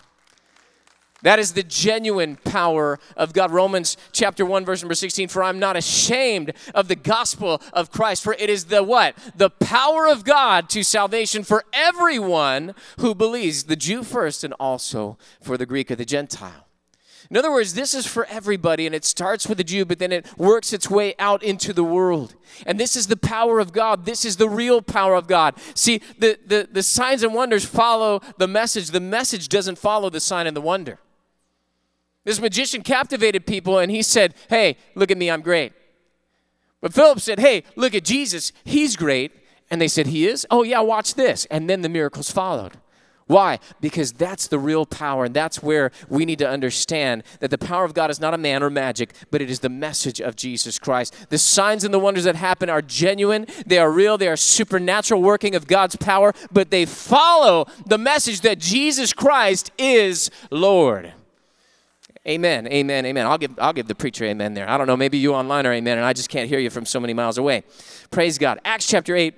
That 1.24 1.38
is 1.38 1.54
the 1.54 1.64
genuine 1.64 2.36
power 2.38 3.00
of 3.16 3.34
God. 3.34 3.52
Romans 3.52 3.96
chapter 4.12 4.44
1 4.46 4.66
verse 4.66 4.82
number 4.82 4.96
16 4.96 5.28
for 5.28 5.44
I'm 5.44 5.60
not 5.60 5.78
ashamed 5.78 6.54
of 6.74 6.88
the 6.88 6.96
gospel 6.96 7.62
of 7.74 7.92
Christ 7.92 8.24
for 8.24 8.34
it 8.34 8.50
is 8.50 8.66
the 8.66 8.82
what? 8.82 9.16
The 9.36 9.52
power 9.52 10.08
of 10.08 10.24
God 10.24 10.68
to 10.70 10.84
salvation 10.84 11.44
for 11.44 11.64
everyone 11.74 12.74
who 13.00 13.14
believes, 13.14 13.66
the 13.66 13.76
Jew 13.76 14.04
first 14.04 14.44
and 14.44 14.54
also 14.60 15.18
for 15.42 15.58
the 15.58 15.68
Greek 15.68 15.92
or 15.92 15.96
the 15.96 16.06
Gentile. 16.06 16.71
In 17.32 17.38
other 17.38 17.50
words, 17.50 17.76
this 17.76 17.94
is 17.94 18.06
for 18.06 18.26
everybody, 18.26 18.86
and 18.86 18.94
it 18.94 19.06
starts 19.06 19.48
with 19.48 19.58
the 19.58 19.64
Jew, 19.64 19.86
but 19.86 20.00
then 20.00 20.12
it 20.12 20.38
works 20.38 20.74
its 20.74 20.90
way 20.90 21.16
out 21.18 21.42
into 21.42 21.72
the 21.72 21.84
world. 21.84 22.36
And 22.66 22.78
this 22.78 22.98
is 22.98 23.08
the 23.08 23.16
power 23.16 23.62
of 23.62 23.72
God. 23.72 24.04
This 24.04 24.26
is 24.26 24.36
the 24.36 24.50
real 24.50 24.82
power 24.82 25.16
of 25.16 25.28
God. 25.28 25.56
See, 25.74 26.02
the, 26.20 26.38
the, 26.46 26.68
the 26.70 26.84
signs 26.84 27.24
and 27.24 27.34
wonders 27.34 27.64
follow 27.64 28.20
the 28.38 28.50
message, 28.50 28.90
the 28.90 29.00
message 29.00 29.48
doesn't 29.48 29.78
follow 29.78 30.10
the 30.10 30.20
sign 30.20 30.46
and 30.46 30.58
the 30.58 30.62
wonder. 30.62 31.00
This 32.26 32.42
magician 32.42 32.82
captivated 32.82 33.46
people 33.46 33.80
and 33.80 33.90
he 33.90 34.02
said, 34.02 34.36
Hey, 34.50 34.76
look 34.94 35.10
at 35.10 35.18
me, 35.18 35.32
I'm 35.32 35.42
great. 35.42 35.72
But 36.82 36.94
Philip 36.94 37.22
said, 37.22 37.40
Hey, 37.40 37.64
look 37.78 37.96
at 37.96 38.04
Jesus, 38.04 38.52
he's 38.66 38.98
great. 38.98 39.32
And 39.72 39.80
they 39.80 39.88
said, 39.88 40.08
He 40.08 40.28
is? 40.28 40.46
Oh, 40.52 40.64
yeah, 40.64 40.82
watch 40.82 41.14
this. 41.14 41.46
And 41.46 41.70
then 41.70 41.82
the 41.82 41.90
miracles 41.90 42.30
followed. 42.30 42.74
Why? 43.32 43.60
Because 43.80 44.12
that's 44.12 44.48
the 44.48 44.60
real 44.60 44.86
power, 44.86 45.24
and 45.24 45.34
that's 45.34 45.64
where 45.64 45.92
we 46.10 46.26
need 46.26 46.38
to 46.40 46.50
understand 46.50 47.24
that 47.40 47.50
the 47.50 47.58
power 47.58 47.86
of 47.86 47.94
God 47.94 48.12
is 48.12 48.20
not 48.20 48.34
a 48.34 48.38
man 48.38 48.62
or 48.62 48.70
magic, 48.70 49.14
but 49.32 49.42
it 49.42 49.50
is 49.50 49.62
the 49.62 49.70
message 49.70 50.20
of 50.20 50.36
Jesus 50.36 50.78
Christ. 50.78 51.16
The 51.30 51.38
signs 51.38 51.86
and 51.86 51.94
the 51.94 52.00
wonders 52.00 52.26
that 52.26 52.36
happen 52.36 52.70
are 52.70 52.82
genuine, 52.82 53.48
they 53.66 53.78
are 53.78 53.90
real, 53.90 54.18
they 54.18 54.28
are 54.28 54.36
supernatural 54.36 55.22
working 55.22 55.56
of 55.56 55.66
God's 55.66 55.96
power, 55.96 56.34
but 56.52 56.72
they 56.72 56.86
follow 56.86 57.68
the 57.86 57.98
message 57.98 58.42
that 58.42 58.60
Jesus 58.60 59.14
Christ 59.14 59.72
is 59.78 60.30
Lord. 60.50 61.14
Amen, 62.28 62.68
amen, 62.68 63.06
amen. 63.06 63.26
I'll 63.26 63.38
give, 63.38 63.58
I'll 63.60 63.72
give 63.72 63.88
the 63.88 63.96
preacher 63.96 64.26
amen 64.26 64.56
there. 64.56 64.70
I 64.70 64.78
don't 64.78 64.88
know, 64.88 64.98
maybe 64.98 65.18
you 65.18 65.34
online 65.34 65.66
are 65.66 65.72
amen, 65.72 65.98
and 65.98 66.06
I 66.06 66.12
just 66.12 66.28
can't 66.28 66.50
hear 66.50 66.60
you 66.60 66.70
from 66.70 66.86
so 66.86 67.00
many 67.00 67.14
miles 67.14 67.38
away. 67.38 67.64
Praise 68.10 68.38
God. 68.38 68.60
Acts 68.66 68.88
chapter 68.88 69.16
8, 69.16 69.34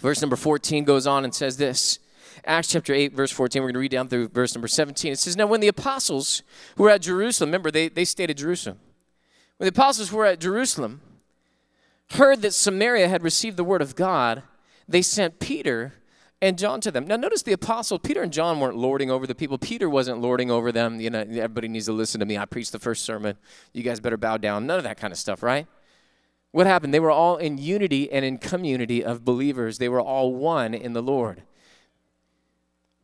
verse 0.00 0.20
number 0.20 0.34
14 0.34 0.82
goes 0.82 1.06
on 1.06 1.22
and 1.22 1.32
says 1.32 1.56
this. 1.56 2.00
Acts 2.44 2.68
chapter 2.68 2.92
8, 2.92 3.12
verse 3.12 3.30
14, 3.30 3.62
we're 3.62 3.68
going 3.68 3.74
to 3.74 3.80
read 3.80 3.90
down 3.92 4.08
through 4.08 4.28
verse 4.28 4.54
number 4.54 4.68
17. 4.68 5.12
It 5.12 5.18
says, 5.18 5.36
Now 5.36 5.46
when 5.46 5.60
the 5.60 5.68
apostles 5.68 6.42
who 6.76 6.84
were 6.84 6.90
at 6.90 7.02
Jerusalem, 7.02 7.48
remember, 7.48 7.70
they, 7.70 7.88
they 7.88 8.04
stayed 8.04 8.30
at 8.30 8.36
Jerusalem. 8.36 8.78
When 9.58 9.66
the 9.66 9.80
apostles 9.80 10.08
who 10.08 10.16
were 10.16 10.26
at 10.26 10.40
Jerusalem 10.40 11.00
heard 12.10 12.42
that 12.42 12.52
Samaria 12.52 13.08
had 13.08 13.22
received 13.22 13.56
the 13.56 13.64
word 13.64 13.80
of 13.80 13.94
God, 13.94 14.42
they 14.88 15.02
sent 15.02 15.38
Peter 15.38 15.94
and 16.40 16.58
John 16.58 16.80
to 16.80 16.90
them. 16.90 17.06
Now, 17.06 17.14
notice 17.14 17.42
the 17.42 17.52
apostle 17.52 18.00
Peter 18.00 18.22
and 18.22 18.32
John 18.32 18.58
weren't 18.58 18.76
lording 18.76 19.12
over 19.12 19.28
the 19.28 19.34
people. 19.34 19.56
Peter 19.58 19.88
wasn't 19.88 20.20
lording 20.20 20.50
over 20.50 20.72
them. 20.72 21.00
You 21.00 21.10
know, 21.10 21.20
everybody 21.20 21.68
needs 21.68 21.86
to 21.86 21.92
listen 21.92 22.18
to 22.18 22.26
me. 22.26 22.36
I 22.36 22.44
preached 22.44 22.72
the 22.72 22.80
first 22.80 23.04
sermon. 23.04 23.36
You 23.72 23.84
guys 23.84 24.00
better 24.00 24.16
bow 24.16 24.38
down. 24.38 24.66
None 24.66 24.78
of 24.78 24.84
that 24.84 24.96
kind 24.96 25.12
of 25.12 25.18
stuff, 25.18 25.44
right? 25.44 25.68
What 26.50 26.66
happened? 26.66 26.92
They 26.92 27.00
were 27.00 27.12
all 27.12 27.36
in 27.36 27.58
unity 27.58 28.10
and 28.10 28.24
in 28.24 28.38
community 28.38 29.04
of 29.04 29.24
believers. 29.24 29.78
They 29.78 29.88
were 29.88 30.00
all 30.00 30.34
one 30.34 30.74
in 30.74 30.92
the 30.92 31.02
Lord. 31.02 31.44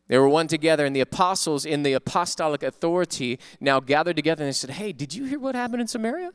They 0.08 0.18
were 0.18 0.28
one 0.28 0.48
together, 0.48 0.86
and 0.86 0.96
the 0.96 1.00
apostles 1.00 1.64
in 1.66 1.82
the 1.82 1.92
apostolic 1.92 2.62
authority 2.62 3.38
now 3.60 3.78
gathered 3.78 4.16
together 4.16 4.42
and 4.42 4.48
they 4.48 4.52
said, 4.52 4.70
Hey, 4.70 4.92
did 4.92 5.14
you 5.14 5.24
hear 5.24 5.38
what 5.38 5.54
happened 5.54 5.82
in 5.82 5.86
Samaria? 5.86 6.32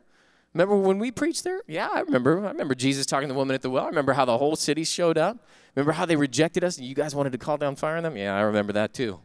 Remember 0.53 0.77
when 0.77 0.99
we 0.99 1.09
preached 1.11 1.43
there? 1.43 1.61
Yeah, 1.67 1.89
I 1.91 2.01
remember. 2.01 2.45
I 2.45 2.51
remember 2.51 2.75
Jesus 2.75 3.07
talking 3.07 3.27
to 3.27 3.33
the 3.33 3.37
woman 3.37 3.55
at 3.55 3.63
the 3.63 3.71
well. 3.71 3.85
I 3.85 3.87
remember 3.87 4.13
how 4.13 4.25
the 4.25 4.37
whole 4.37 4.55
city 4.55 4.83
showed 4.83 5.17
up. 5.17 5.47
Remember 5.75 5.93
how 5.93 6.05
they 6.05 6.15
rejected 6.15 6.63
us 6.63 6.77
and 6.77 6.85
you 6.85 6.93
guys 6.93 7.15
wanted 7.15 7.31
to 7.31 7.39
call 7.39 7.57
down 7.57 7.75
fire 7.75 7.97
on 7.97 8.03
them? 8.03 8.15
Yeah, 8.15 8.35
I 8.35 8.41
remember 8.41 8.71
that 8.73 8.93
too. 8.93 9.19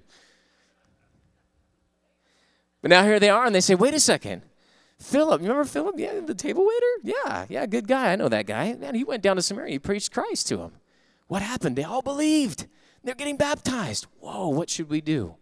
But 2.80 2.90
now 2.90 3.04
here 3.04 3.20
they 3.20 3.28
are 3.28 3.44
and 3.44 3.54
they 3.54 3.60
say, 3.60 3.74
wait 3.74 3.92
a 3.92 4.00
second. 4.00 4.42
Philip, 4.98 5.42
remember 5.42 5.64
Philip? 5.64 5.96
Yeah, 5.98 6.20
the 6.20 6.34
table 6.34 6.66
waiter? 6.66 7.14
Yeah, 7.24 7.46
yeah, 7.50 7.66
good 7.66 7.86
guy. 7.86 8.12
I 8.12 8.16
know 8.16 8.28
that 8.30 8.46
guy. 8.46 8.72
Man, 8.74 8.94
he 8.94 9.04
went 9.04 9.22
down 9.22 9.36
to 9.36 9.42
Samaria. 9.42 9.72
He 9.72 9.78
preached 9.78 10.12
Christ 10.12 10.48
to 10.48 10.60
him. 10.60 10.72
What 11.26 11.42
happened? 11.42 11.76
They 11.76 11.84
all 11.84 12.02
believed. 12.02 12.66
They're 13.08 13.14
getting 13.14 13.38
baptized. 13.38 14.06
Whoa, 14.20 14.48
what 14.48 14.68
should 14.68 14.90
we 14.90 15.00
do? 15.00 15.36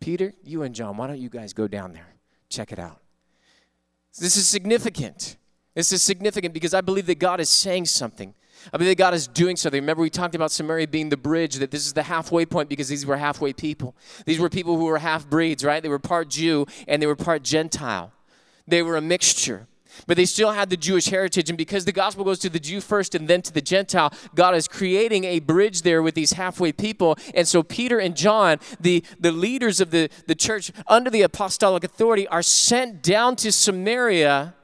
Peter, 0.00 0.32
you 0.42 0.62
and 0.62 0.74
John, 0.74 0.96
why 0.96 1.06
don't 1.06 1.18
you 1.18 1.28
guys 1.28 1.52
go 1.52 1.68
down 1.68 1.92
there? 1.92 2.14
Check 2.48 2.72
it 2.72 2.78
out. 2.78 3.02
This 4.18 4.38
is 4.38 4.46
significant. 4.46 5.36
This 5.74 5.92
is 5.92 6.02
significant 6.02 6.54
because 6.54 6.72
I 6.72 6.80
believe 6.80 7.04
that 7.08 7.18
God 7.18 7.40
is 7.40 7.50
saying 7.50 7.84
something. 7.84 8.32
I 8.72 8.78
believe 8.78 8.92
that 8.92 8.96
God 8.96 9.12
is 9.12 9.26
doing 9.26 9.54
something. 9.54 9.82
Remember, 9.82 10.00
we 10.00 10.08
talked 10.08 10.34
about 10.34 10.50
Samaria 10.50 10.88
being 10.88 11.10
the 11.10 11.18
bridge, 11.18 11.56
that 11.56 11.70
this 11.70 11.84
is 11.84 11.92
the 11.92 12.04
halfway 12.04 12.46
point 12.46 12.70
because 12.70 12.88
these 12.88 13.04
were 13.04 13.18
halfway 13.18 13.52
people. 13.52 13.94
These 14.24 14.38
were 14.38 14.48
people 14.48 14.78
who 14.78 14.86
were 14.86 14.96
half 14.96 15.28
breeds, 15.28 15.62
right? 15.62 15.82
They 15.82 15.90
were 15.90 15.98
part 15.98 16.30
Jew 16.30 16.64
and 16.88 17.02
they 17.02 17.06
were 17.06 17.16
part 17.16 17.42
Gentile. 17.42 18.12
They 18.66 18.82
were 18.82 18.96
a 18.96 19.02
mixture 19.02 19.66
but 20.06 20.16
they 20.16 20.24
still 20.24 20.52
had 20.52 20.70
the 20.70 20.76
Jewish 20.76 21.06
heritage. 21.06 21.48
And 21.48 21.58
because 21.58 21.84
the 21.84 21.92
gospel 21.92 22.24
goes 22.24 22.38
to 22.40 22.50
the 22.50 22.60
Jew 22.60 22.80
first 22.80 23.14
and 23.14 23.28
then 23.28 23.42
to 23.42 23.52
the 23.52 23.60
Gentile, 23.60 24.12
God 24.34 24.54
is 24.54 24.68
creating 24.68 25.24
a 25.24 25.40
bridge 25.40 25.82
there 25.82 26.02
with 26.02 26.14
these 26.14 26.32
halfway 26.32 26.72
people. 26.72 27.16
And 27.34 27.46
so 27.46 27.62
Peter 27.62 27.98
and 27.98 28.16
John, 28.16 28.58
the, 28.80 29.04
the 29.18 29.32
leaders 29.32 29.80
of 29.80 29.90
the, 29.90 30.10
the 30.26 30.34
church 30.34 30.72
under 30.86 31.10
the 31.10 31.22
apostolic 31.22 31.84
authority, 31.84 32.26
are 32.28 32.42
sent 32.42 33.02
down 33.02 33.36
to 33.36 33.52
Samaria 33.52 34.54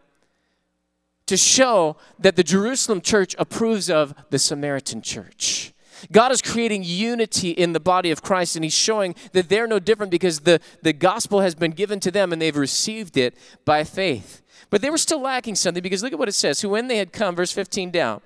to 1.26 1.36
show 1.36 1.96
that 2.18 2.36
the 2.36 2.44
Jerusalem 2.44 3.00
church 3.00 3.34
approves 3.38 3.88
of 3.88 4.14
the 4.30 4.38
Samaritan 4.38 5.02
church. 5.02 5.72
God 6.10 6.32
is 6.32 6.42
creating 6.42 6.82
unity 6.84 7.50
in 7.50 7.72
the 7.72 7.80
body 7.80 8.10
of 8.10 8.22
Christ, 8.22 8.56
and 8.56 8.64
He's 8.64 8.74
showing 8.74 9.14
that 9.32 9.48
they're 9.48 9.66
no 9.66 9.78
different 9.78 10.10
because 10.10 10.40
the, 10.40 10.60
the 10.82 10.92
gospel 10.92 11.40
has 11.40 11.54
been 11.54 11.72
given 11.72 12.00
to 12.00 12.10
them 12.10 12.32
and 12.32 12.40
they've 12.40 12.56
received 12.56 13.16
it 13.16 13.36
by 13.64 13.84
faith. 13.84 14.42
But 14.70 14.80
they 14.80 14.90
were 14.90 14.98
still 14.98 15.20
lacking 15.20 15.56
something 15.56 15.82
because 15.82 16.02
look 16.02 16.12
at 16.12 16.18
what 16.18 16.28
it 16.28 16.34
says. 16.34 16.60
Who, 16.60 16.70
when 16.70 16.88
they 16.88 16.96
had 16.96 17.12
come, 17.12 17.36
verse 17.36 17.52
15 17.52 17.90
down, 17.90 18.22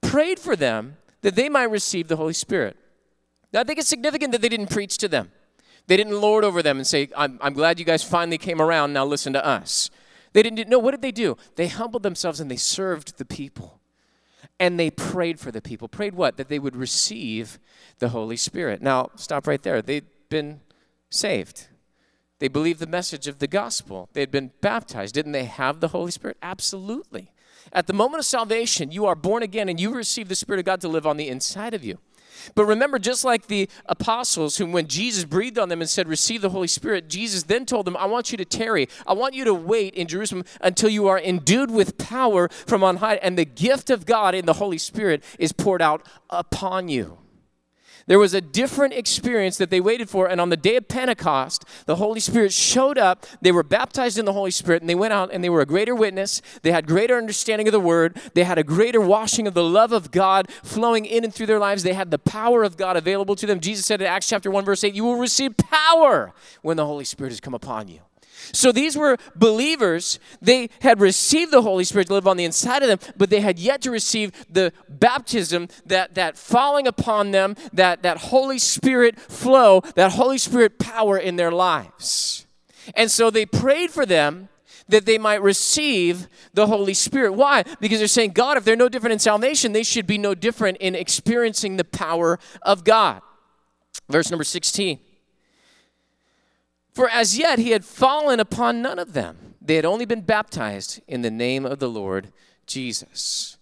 prayed 0.00 0.38
for 0.38 0.56
them 0.56 0.96
that 1.22 1.36
they 1.36 1.48
might 1.48 1.70
receive 1.70 2.08
the 2.08 2.16
Holy 2.16 2.32
Spirit. 2.32 2.76
Now, 3.52 3.60
I 3.60 3.64
think 3.64 3.78
it's 3.78 3.88
significant 3.88 4.32
that 4.32 4.42
they 4.42 4.48
didn't 4.48 4.70
preach 4.70 4.98
to 4.98 5.08
them. 5.08 5.30
They 5.86 5.96
didn't 5.96 6.20
lord 6.20 6.44
over 6.44 6.62
them 6.62 6.78
and 6.78 6.86
say, 6.86 7.08
I'm, 7.16 7.38
I'm 7.40 7.52
glad 7.52 7.78
you 7.78 7.84
guys 7.84 8.02
finally 8.02 8.38
came 8.38 8.60
around. 8.60 8.92
Now 8.92 9.04
listen 9.04 9.32
to 9.34 9.44
us. 9.44 9.90
They 10.32 10.42
didn't 10.42 10.68
know. 10.68 10.78
What 10.78 10.90
did 10.90 11.02
they 11.02 11.12
do? 11.12 11.36
They 11.54 11.68
humbled 11.68 12.02
themselves 12.02 12.40
and 12.40 12.50
they 12.50 12.56
served 12.56 13.18
the 13.18 13.24
people. 13.24 13.80
And 14.58 14.78
they 14.78 14.90
prayed 14.90 15.40
for 15.40 15.50
the 15.50 15.62
people. 15.62 15.88
Prayed 15.88 16.14
what? 16.14 16.36
That 16.36 16.48
they 16.48 16.58
would 16.58 16.76
receive 16.76 17.58
the 17.98 18.10
Holy 18.10 18.36
Spirit. 18.36 18.82
Now, 18.82 19.10
stop 19.16 19.46
right 19.46 19.62
there. 19.62 19.82
They'd 19.82 20.06
been 20.28 20.60
saved. 21.10 21.68
They 22.38 22.48
believed 22.48 22.80
the 22.80 22.86
message 22.86 23.28
of 23.28 23.38
the 23.38 23.46
gospel. 23.46 24.08
They 24.12 24.20
had 24.20 24.30
been 24.30 24.52
baptized. 24.60 25.14
Didn't 25.14 25.32
they 25.32 25.44
have 25.44 25.80
the 25.80 25.88
Holy 25.88 26.10
Spirit? 26.10 26.36
Absolutely. 26.42 27.32
At 27.72 27.86
the 27.86 27.92
moment 27.92 28.20
of 28.20 28.26
salvation, 28.26 28.90
you 28.90 29.06
are 29.06 29.14
born 29.14 29.42
again 29.42 29.68
and 29.68 29.80
you 29.80 29.94
receive 29.94 30.28
the 30.28 30.34
Spirit 30.34 30.58
of 30.58 30.64
God 30.66 30.80
to 30.82 30.88
live 30.88 31.06
on 31.06 31.16
the 31.16 31.28
inside 31.28 31.74
of 31.74 31.84
you. 31.84 31.98
But 32.54 32.66
remember, 32.66 32.98
just 32.98 33.24
like 33.24 33.46
the 33.46 33.68
apostles, 33.86 34.56
whom 34.56 34.72
when 34.72 34.86
Jesus 34.86 35.24
breathed 35.24 35.58
on 35.58 35.68
them 35.68 35.80
and 35.80 35.90
said, 35.90 36.08
Receive 36.08 36.42
the 36.42 36.50
Holy 36.50 36.68
Spirit, 36.68 37.08
Jesus 37.08 37.44
then 37.44 37.66
told 37.66 37.86
them, 37.86 37.96
I 37.96 38.06
want 38.06 38.30
you 38.30 38.38
to 38.38 38.44
tarry. 38.44 38.88
I 39.06 39.12
want 39.12 39.34
you 39.34 39.44
to 39.44 39.54
wait 39.54 39.94
in 39.94 40.06
Jerusalem 40.06 40.44
until 40.60 40.88
you 40.88 41.08
are 41.08 41.18
endued 41.18 41.70
with 41.70 41.98
power 41.98 42.48
from 42.48 42.84
on 42.84 42.96
high, 42.96 43.16
and 43.16 43.38
the 43.38 43.44
gift 43.44 43.90
of 43.90 44.06
God 44.06 44.34
in 44.34 44.46
the 44.46 44.54
Holy 44.54 44.78
Spirit 44.78 45.24
is 45.38 45.52
poured 45.52 45.82
out 45.82 46.06
upon 46.30 46.88
you. 46.88 47.18
There 48.06 48.18
was 48.18 48.34
a 48.34 48.40
different 48.40 48.94
experience 48.94 49.56
that 49.58 49.70
they 49.70 49.80
waited 49.80 50.10
for. 50.10 50.28
And 50.28 50.40
on 50.40 50.50
the 50.50 50.56
day 50.56 50.76
of 50.76 50.88
Pentecost, 50.88 51.64
the 51.86 51.96
Holy 51.96 52.20
Spirit 52.20 52.52
showed 52.52 52.98
up. 52.98 53.26
They 53.40 53.52
were 53.52 53.62
baptized 53.62 54.18
in 54.18 54.24
the 54.24 54.32
Holy 54.32 54.50
Spirit 54.50 54.82
and 54.82 54.88
they 54.88 54.94
went 54.94 55.12
out 55.12 55.30
and 55.32 55.42
they 55.42 55.48
were 55.48 55.60
a 55.60 55.66
greater 55.66 55.94
witness. 55.94 56.42
They 56.62 56.72
had 56.72 56.86
greater 56.86 57.16
understanding 57.16 57.68
of 57.68 57.72
the 57.72 57.80
word. 57.80 58.18
They 58.34 58.44
had 58.44 58.58
a 58.58 58.64
greater 58.64 59.00
washing 59.00 59.46
of 59.46 59.54
the 59.54 59.64
love 59.64 59.92
of 59.92 60.10
God 60.10 60.50
flowing 60.62 61.04
in 61.06 61.24
and 61.24 61.34
through 61.34 61.46
their 61.46 61.58
lives. 61.58 61.82
They 61.82 61.94
had 61.94 62.10
the 62.10 62.18
power 62.18 62.62
of 62.62 62.76
God 62.76 62.96
available 62.96 63.36
to 63.36 63.46
them. 63.46 63.60
Jesus 63.60 63.86
said 63.86 64.00
in 64.00 64.06
Acts 64.06 64.28
chapter 64.28 64.50
1, 64.50 64.64
verse 64.64 64.84
8, 64.84 64.94
You 64.94 65.04
will 65.04 65.16
receive 65.16 65.56
power 65.56 66.32
when 66.62 66.76
the 66.76 66.86
Holy 66.86 67.04
Spirit 67.04 67.30
has 67.30 67.40
come 67.40 67.54
upon 67.54 67.88
you. 67.88 68.00
So 68.52 68.72
these 68.72 68.96
were 68.96 69.16
believers. 69.34 70.18
They 70.42 70.70
had 70.80 71.00
received 71.00 71.52
the 71.52 71.62
Holy 71.62 71.84
Spirit 71.84 72.08
to 72.08 72.14
live 72.14 72.26
on 72.26 72.36
the 72.36 72.44
inside 72.44 72.82
of 72.82 72.88
them, 72.88 73.12
but 73.16 73.30
they 73.30 73.40
had 73.40 73.58
yet 73.58 73.80
to 73.82 73.90
receive 73.90 74.32
the 74.50 74.72
baptism, 74.88 75.68
that, 75.86 76.14
that 76.14 76.36
falling 76.36 76.86
upon 76.86 77.30
them, 77.30 77.56
that, 77.72 78.02
that 78.02 78.18
Holy 78.18 78.58
Spirit 78.58 79.18
flow, 79.18 79.80
that 79.94 80.12
Holy 80.12 80.38
Spirit 80.38 80.78
power 80.78 81.18
in 81.18 81.36
their 81.36 81.52
lives. 81.52 82.46
And 82.94 83.10
so 83.10 83.30
they 83.30 83.46
prayed 83.46 83.90
for 83.90 84.04
them 84.04 84.48
that 84.88 85.06
they 85.06 85.18
might 85.18 85.42
receive 85.42 86.28
the 86.52 86.66
Holy 86.66 86.94
Spirit. 86.94 87.32
Why? 87.32 87.64
Because 87.80 87.98
they're 87.98 88.08
saying, 88.08 88.32
God, 88.32 88.56
if 88.56 88.64
they're 88.64 88.76
no 88.76 88.88
different 88.88 89.14
in 89.14 89.18
salvation, 89.18 89.72
they 89.72 89.82
should 89.82 90.06
be 90.06 90.18
no 90.18 90.34
different 90.34 90.76
in 90.78 90.94
experiencing 90.94 91.76
the 91.76 91.84
power 91.84 92.38
of 92.62 92.84
God. 92.84 93.22
Verse 94.10 94.30
number 94.30 94.44
16. 94.44 94.98
For 96.94 97.08
as 97.08 97.36
yet 97.36 97.58
he 97.58 97.70
had 97.70 97.84
fallen 97.84 98.38
upon 98.38 98.80
none 98.80 98.98
of 98.98 99.12
them. 99.12 99.54
They 99.60 99.76
had 99.76 99.84
only 99.84 100.04
been 100.04 100.20
baptized 100.20 101.00
in 101.08 101.22
the 101.22 101.30
name 101.30 101.66
of 101.66 101.78
the 101.78 101.88
Lord 101.88 102.32
Jesus. 102.66 103.56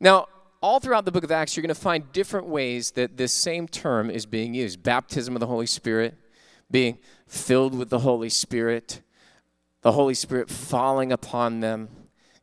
Now, 0.00 0.26
all 0.62 0.80
throughout 0.80 1.04
the 1.04 1.12
book 1.12 1.24
of 1.24 1.32
Acts, 1.32 1.56
you're 1.56 1.62
going 1.62 1.74
to 1.74 1.80
find 1.80 2.10
different 2.12 2.46
ways 2.46 2.92
that 2.92 3.16
this 3.16 3.32
same 3.32 3.66
term 3.66 4.08
is 4.08 4.26
being 4.26 4.54
used 4.54 4.82
baptism 4.82 5.34
of 5.34 5.40
the 5.40 5.46
Holy 5.46 5.66
Spirit, 5.66 6.14
being 6.70 6.98
filled 7.26 7.76
with 7.76 7.90
the 7.90 8.00
Holy 8.00 8.28
Spirit, 8.28 9.02
the 9.82 9.92
Holy 9.92 10.14
Spirit 10.14 10.48
falling 10.48 11.10
upon 11.10 11.60
them 11.60 11.88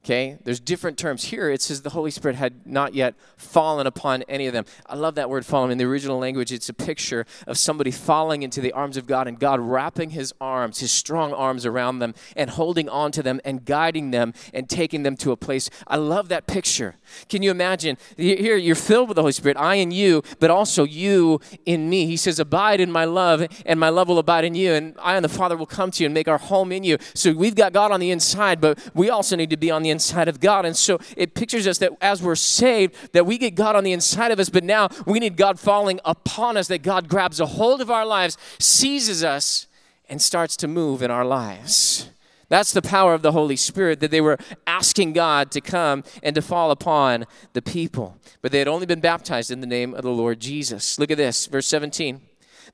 Okay? 0.04 0.38
There's 0.44 0.62
different 0.62 0.98
terms. 0.98 1.26
Here 1.26 1.50
it 1.50 1.62
says 1.62 1.82
the 1.82 1.90
Holy 1.90 2.10
Spirit 2.10 2.38
had 2.38 2.66
not 2.66 2.94
yet 2.94 3.16
fallen 3.36 3.86
upon 3.86 4.24
any 4.24 4.48
of 4.48 4.54
them. 4.54 4.64
I 4.86 4.96
love 4.96 5.16
that 5.16 5.30
word 5.30 5.46
fallen. 5.46 5.72
In 5.72 5.78
the 5.78 5.84
original 5.84 6.18
language, 6.18 6.54
it's 6.54 6.70
a 6.70 6.74
picture 6.74 7.26
of 7.46 7.58
somebody 7.58 7.92
falling 7.92 8.42
into 8.42 8.62
the 8.62 8.72
arms 8.72 8.96
of 8.96 9.06
God 9.08 9.28
and 9.28 9.38
God 9.38 9.60
wrapping 9.60 10.12
his 10.12 10.34
arms, 10.40 10.80
his 10.80 10.92
strong 10.92 11.34
arms 11.34 11.66
around 11.66 12.00
them 12.00 12.14
and 12.38 12.50
holding 12.50 12.88
on 12.88 13.12
to 13.12 13.22
them 13.22 13.42
and 13.44 13.66
guiding 13.66 14.12
them 14.12 14.34
and 14.54 14.70
taking 14.70 15.04
them 15.04 15.18
to 15.18 15.32
a 15.34 15.38
place. 15.38 15.70
I 15.86 15.98
love 15.98 16.30
that 16.30 16.48
picture. 16.48 16.96
Can 17.28 17.44
you 17.44 17.52
imagine? 17.52 17.98
Here 18.16 18.56
you're 18.56 18.76
filled 18.76 19.10
with 19.10 19.16
the 19.16 19.22
Holy 19.22 19.34
Spirit, 19.34 19.58
I 19.58 19.76
in 19.76 19.92
you, 19.92 20.24
but 20.40 20.50
also 20.50 20.86
you 20.86 21.42
in 21.66 21.90
me. 21.90 22.06
He 22.06 22.16
says, 22.18 22.40
Abide 22.40 22.80
in 22.80 22.92
my 22.92 23.04
love, 23.04 23.46
and 23.66 23.80
my 23.80 23.90
love 23.90 24.08
will 24.08 24.18
abide 24.18 24.46
in 24.46 24.56
you, 24.56 24.74
and 24.74 24.96
I 25.00 25.16
and 25.16 25.26
the 25.26 25.30
Father 25.30 25.58
will 25.58 25.66
come 25.66 25.92
to 25.92 26.04
you 26.04 26.08
and 26.08 26.14
make 26.14 26.30
our 26.30 26.38
home 26.38 26.72
in 26.72 26.84
you. 26.84 26.98
So 27.14 27.34
we've 27.34 27.56
got 27.56 27.74
God 27.74 27.92
on 27.92 28.00
the 28.00 28.12
inside, 28.12 28.62
but 28.62 28.80
we 28.94 29.10
also 29.10 29.36
need 29.36 29.50
to 29.50 29.58
be 29.58 29.70
on 29.70 29.84
the 29.84 29.89
inside 29.90 30.28
of 30.28 30.40
God. 30.40 30.66
And 30.66 30.76
so 30.76 31.00
it 31.16 31.34
pictures 31.34 31.68
us 31.68 31.78
that 31.80 31.92
as 32.02 32.22
we're 32.22 32.36
saved, 32.36 33.14
that 33.14 33.26
we 33.26 33.38
get 33.38 33.56
God 33.56 33.76
on 33.76 33.84
the 33.84 33.92
inside 33.94 34.32
of 34.32 34.40
us, 34.40 34.50
but 34.50 34.64
now 34.64 34.90
we 35.06 35.20
need 35.20 35.38
God 35.38 35.60
falling 35.60 36.00
upon 36.06 36.58
us, 36.58 36.68
that 36.68 36.84
God 36.84 37.08
grabs 37.08 37.40
a 37.40 37.46
hold 37.46 37.82
of 37.82 37.92
our 37.92 38.06
lives, 38.06 38.38
seizes 38.60 39.24
us, 39.24 39.68
and 40.10 40.22
starts 40.22 40.58
to 40.58 40.68
move 40.68 41.02
in 41.02 41.12
our 41.12 41.26
lives. 41.26 42.10
That's 42.50 42.74
the 42.74 42.82
power 42.82 43.14
of 43.14 43.22
the 43.22 43.32
Holy 43.32 43.56
Spirit 43.56 44.00
that 44.00 44.10
they 44.10 44.22
were 44.22 44.40
asking 44.66 45.14
God 45.14 45.52
to 45.52 45.62
come 45.62 46.04
and 46.24 46.34
to 46.34 46.42
fall 46.42 46.72
upon 46.72 47.28
the 47.54 47.62
people. 47.62 48.18
But 48.42 48.52
they 48.52 48.58
had 48.58 48.68
only 48.68 48.88
been 48.88 49.00
baptized 49.00 49.52
in 49.52 49.62
the 49.62 49.68
name 49.68 49.94
of 49.94 50.02
the 50.02 50.10
Lord 50.10 50.40
Jesus. 50.40 50.98
Look 50.98 51.12
at 51.12 51.18
this, 51.18 51.46
verse 51.46 51.68
17. 51.68 52.22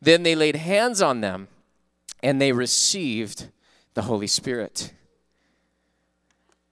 Then 0.01 0.23
they 0.23 0.33
laid 0.33 0.55
hands 0.55 1.01
on 1.01 1.19
them 1.19 1.49
and 2.23 2.41
they 2.41 2.53
received 2.53 3.49
the 3.93 4.03
Holy 4.03 4.27
Spirit. 4.27 4.93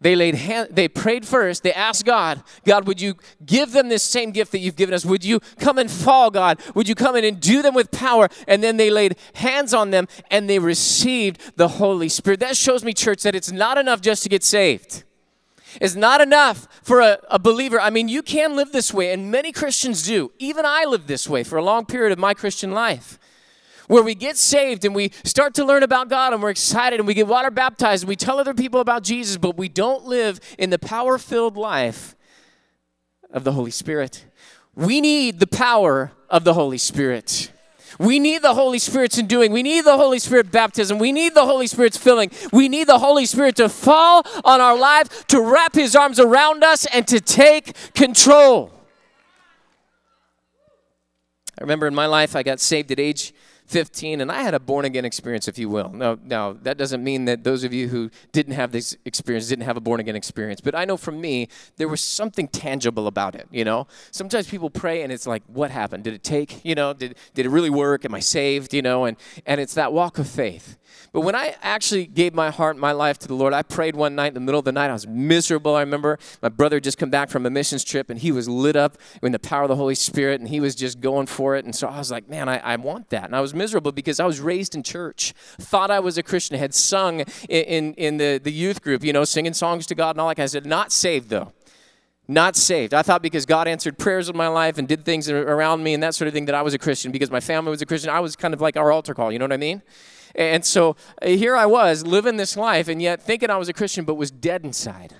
They 0.03 0.17
laid 0.17 0.35
hand, 0.35 0.67
they 0.71 0.89
prayed 0.89 1.25
first. 1.25 1.63
They 1.63 1.71
asked 1.71 2.03
God, 2.03 2.43
God, 2.65 2.85
would 2.87 2.99
you 2.99 3.15
give 3.45 3.71
them 3.71 3.87
this 3.87 4.03
same 4.03 4.31
gift 4.31 4.51
that 4.51 4.59
you've 4.59 4.75
given 4.75 4.93
us? 4.93 5.05
Would 5.05 5.23
you 5.23 5.39
come 5.59 5.77
and 5.77 5.89
fall, 5.89 6.29
God? 6.29 6.59
Would 6.75 6.89
you 6.89 6.93
come 6.93 7.15
in 7.15 7.23
and 7.23 7.39
do 7.39 7.61
them 7.61 7.73
with 7.73 7.89
power? 7.89 8.27
And 8.45 8.61
then 8.61 8.75
they 8.75 8.89
laid 8.89 9.15
hands 9.35 9.73
on 9.73 9.91
them 9.91 10.09
and 10.29 10.49
they 10.49 10.59
received 10.59 11.55
the 11.55 11.69
Holy 11.69 12.09
Spirit. 12.09 12.41
That 12.41 12.57
shows 12.57 12.83
me, 12.83 12.93
church, 12.93 13.23
that 13.23 13.33
it's 13.33 13.53
not 13.53 13.77
enough 13.77 14.01
just 14.01 14.23
to 14.23 14.29
get 14.29 14.43
saved. 14.43 15.05
It's 15.79 15.95
not 15.95 16.19
enough 16.19 16.67
for 16.83 16.99
a, 16.99 17.19
a, 17.29 17.39
believer. 17.39 17.79
I 17.79 17.89
mean, 17.89 18.09
you 18.09 18.21
can 18.21 18.57
live 18.57 18.73
this 18.73 18.93
way, 18.93 19.13
and 19.13 19.31
many 19.31 19.53
Christians 19.53 20.03
do. 20.03 20.33
Even 20.37 20.65
I 20.65 20.83
lived 20.83 21.07
this 21.07 21.29
way 21.29 21.43
for 21.45 21.57
a 21.57 21.63
long 21.63 21.85
period 21.85 22.11
of 22.11 22.19
my 22.19 22.33
Christian 22.33 22.73
life, 22.73 23.17
where 23.87 24.03
we 24.03 24.15
get 24.15 24.37
saved 24.37 24.85
and 24.85 24.95
we 24.95 25.11
start 25.23 25.53
to 25.55 25.65
learn 25.65 25.83
about 25.83 26.09
God 26.09 26.33
and 26.33 26.41
we're 26.41 26.49
excited 26.49 26.99
and 26.99 27.07
we 27.07 27.13
get 27.13 27.27
water 27.27 27.51
baptized 27.51 28.03
and 28.03 28.09
we 28.09 28.15
tell 28.15 28.39
other 28.39 28.53
people 28.53 28.79
about 28.79 29.03
Jesus, 29.03 29.37
but 29.37 29.57
we 29.57 29.69
don't 29.69 30.05
live 30.05 30.39
in 30.57 30.69
the 30.69 30.79
power 30.79 31.17
filled 31.17 31.57
life 31.57 32.15
of 33.31 33.43
the 33.43 33.53
Holy 33.53 33.71
Spirit. 33.71 34.25
We 34.75 35.01
need 35.01 35.39
the 35.39 35.47
power 35.47 36.11
of 36.29 36.43
the 36.43 36.53
Holy 36.53 36.77
Spirit. 36.77 37.51
We 37.99 38.19
need 38.19 38.41
the 38.41 38.55
Holy 38.55 38.79
Spirit's 38.79 39.21
doing. 39.21 39.51
We 39.51 39.61
need 39.61 39.85
the 39.85 39.97
Holy 39.97 40.17
Spirit 40.17 40.51
baptism. 40.51 40.97
We 40.97 41.11
need 41.11 41.35
the 41.35 41.45
Holy 41.45 41.67
Spirit's 41.67 41.97
filling. 41.97 42.31
We 42.51 42.67
need 42.69 42.87
the 42.87 42.97
Holy 42.97 43.25
Spirit 43.25 43.55
to 43.57 43.69
fall 43.69 44.25
on 44.43 44.61
our 44.61 44.77
lives, 44.77 45.23
to 45.27 45.41
wrap 45.41 45.75
his 45.75 45.95
arms 45.95 46.19
around 46.19 46.63
us, 46.63 46.87
and 46.87 47.07
to 47.07 47.19
take 47.19 47.93
control. 47.93 48.71
I 51.59 51.61
remember 51.61 51.85
in 51.85 51.93
my 51.93 52.07
life, 52.07 52.35
I 52.35 52.41
got 52.41 52.59
saved 52.59 52.91
at 52.91 52.99
age 52.99 53.33
15 53.73 54.21
and 54.21 54.31
I 54.31 54.43
had 54.43 54.53
a 54.53 54.59
born 54.59 54.85
again 54.85 55.03
experience, 55.03 55.47
if 55.47 55.57
you 55.57 55.67
will. 55.67 55.89
Now, 55.89 56.19
now, 56.23 56.53
that 56.61 56.77
doesn't 56.77 57.03
mean 57.03 57.25
that 57.25 57.43
those 57.43 57.63
of 57.63 57.73
you 57.73 57.87
who 57.87 58.11
didn't 58.31 58.53
have 58.53 58.71
this 58.71 58.95
experience 59.03 59.47
didn't 59.47 59.65
have 59.65 59.77
a 59.77 59.81
born 59.81 59.99
again 59.99 60.15
experience. 60.15 60.61
But 60.61 60.75
I 60.75 60.85
know 60.85 60.95
for 60.95 61.11
me, 61.11 61.47
there 61.77 61.87
was 61.87 61.99
something 61.99 62.47
tangible 62.47 63.07
about 63.07 63.33
it, 63.33 63.47
you 63.49 63.65
know? 63.65 63.87
Sometimes 64.11 64.47
people 64.47 64.69
pray 64.69 65.01
and 65.01 65.11
it's 65.11 65.25
like, 65.25 65.41
what 65.47 65.71
happened? 65.71 66.03
Did 66.03 66.13
it 66.13 66.21
take, 66.21 66.63
you 66.63 66.75
know, 66.75 66.93
did, 66.93 67.15
did 67.33 67.47
it 67.47 67.49
really 67.49 67.71
work? 67.71 68.05
Am 68.05 68.13
I 68.13 68.19
saved, 68.19 68.75
you 68.75 68.83
know? 68.83 69.05
And, 69.05 69.17
and 69.47 69.59
it's 69.59 69.73
that 69.73 69.91
walk 69.91 70.19
of 70.19 70.27
faith. 70.27 70.77
But 71.11 71.21
when 71.21 71.35
I 71.35 71.55
actually 71.61 72.05
gave 72.05 72.33
my 72.33 72.49
heart, 72.49 72.77
my 72.77 72.91
life 72.91 73.19
to 73.19 73.27
the 73.27 73.35
Lord, 73.35 73.53
I 73.53 73.61
prayed 73.61 73.95
one 73.95 74.15
night 74.15 74.29
in 74.29 74.33
the 74.33 74.39
middle 74.39 74.59
of 74.59 74.65
the 74.65 74.71
night. 74.71 74.89
I 74.89 74.93
was 74.93 75.07
miserable. 75.07 75.75
I 75.75 75.81
remember 75.81 76.17
my 76.41 76.49
brother 76.49 76.79
just 76.79 76.97
come 76.97 77.09
back 77.09 77.29
from 77.29 77.45
a 77.45 77.49
missions 77.49 77.83
trip 77.83 78.09
and 78.09 78.19
he 78.19 78.31
was 78.31 78.49
lit 78.49 78.75
up 78.75 78.97
in 79.21 79.31
the 79.31 79.39
power 79.39 79.63
of 79.63 79.69
the 79.69 79.75
Holy 79.75 79.95
Spirit 79.95 80.39
and 80.39 80.49
he 80.49 80.59
was 80.59 80.75
just 80.75 81.01
going 81.01 81.27
for 81.27 81.55
it. 81.55 81.65
And 81.65 81.75
so 81.75 81.87
I 81.87 81.97
was 81.97 82.11
like, 82.11 82.27
man, 82.27 82.49
I, 82.49 82.57
I 82.57 82.75
want 82.77 83.09
that. 83.09 83.25
And 83.25 83.35
I 83.35 83.41
was 83.41 83.53
miserable 83.53 83.91
because 83.91 84.19
I 84.19 84.25
was 84.25 84.39
raised 84.39 84.75
in 84.75 84.83
church, 84.83 85.33
thought 85.59 85.91
I 85.91 85.99
was 85.99 86.17
a 86.17 86.23
Christian, 86.23 86.57
had 86.57 86.73
sung 86.73 87.21
in, 87.21 87.25
in, 87.49 87.93
in 87.93 88.17
the, 88.17 88.39
the 88.43 88.51
youth 88.51 88.81
group, 88.81 89.03
you 89.03 89.13
know, 89.13 89.23
singing 89.23 89.53
songs 89.53 89.85
to 89.87 89.95
God 89.95 90.15
and 90.15 90.21
all 90.21 90.29
that 90.29 90.39
I 90.39 90.45
said. 90.47 90.65
Not 90.65 90.91
saved 90.91 91.29
though 91.29 91.53
not 92.27 92.55
saved. 92.55 92.93
I 92.93 93.01
thought 93.01 93.21
because 93.21 93.45
God 93.45 93.67
answered 93.67 93.97
prayers 93.97 94.29
in 94.29 94.37
my 94.37 94.47
life 94.47 94.77
and 94.77 94.87
did 94.87 95.03
things 95.03 95.29
around 95.29 95.83
me 95.83 95.93
and 95.93 96.01
that 96.03 96.15
sort 96.15 96.27
of 96.27 96.33
thing 96.33 96.45
that 96.45 96.55
I 96.55 96.61
was 96.61 96.73
a 96.73 96.77
Christian 96.77 97.11
because 97.11 97.29
my 97.29 97.39
family 97.39 97.69
was 97.69 97.81
a 97.81 97.85
Christian. 97.85 98.09
I 98.09 98.21
was 98.21 98.35
kind 98.35 98.53
of 98.53 98.61
like 98.61 98.77
our 98.77 98.91
altar 98.91 99.13
call, 99.13 99.31
you 99.31 99.39
know 99.39 99.45
what 99.45 99.53
I 99.53 99.57
mean? 99.57 99.81
And 100.35 100.65
so 100.65 100.95
uh, 101.21 101.27
here 101.27 101.55
I 101.55 101.65
was 101.65 102.05
living 102.05 102.37
this 102.37 102.57
life 102.57 102.87
and 102.87 103.01
yet 103.01 103.21
thinking 103.21 103.49
I 103.49 103.57
was 103.57 103.69
a 103.69 103.73
Christian 103.73 104.05
but 104.05 104.15
was 104.15 104.31
dead 104.31 104.63
inside. 104.63 105.13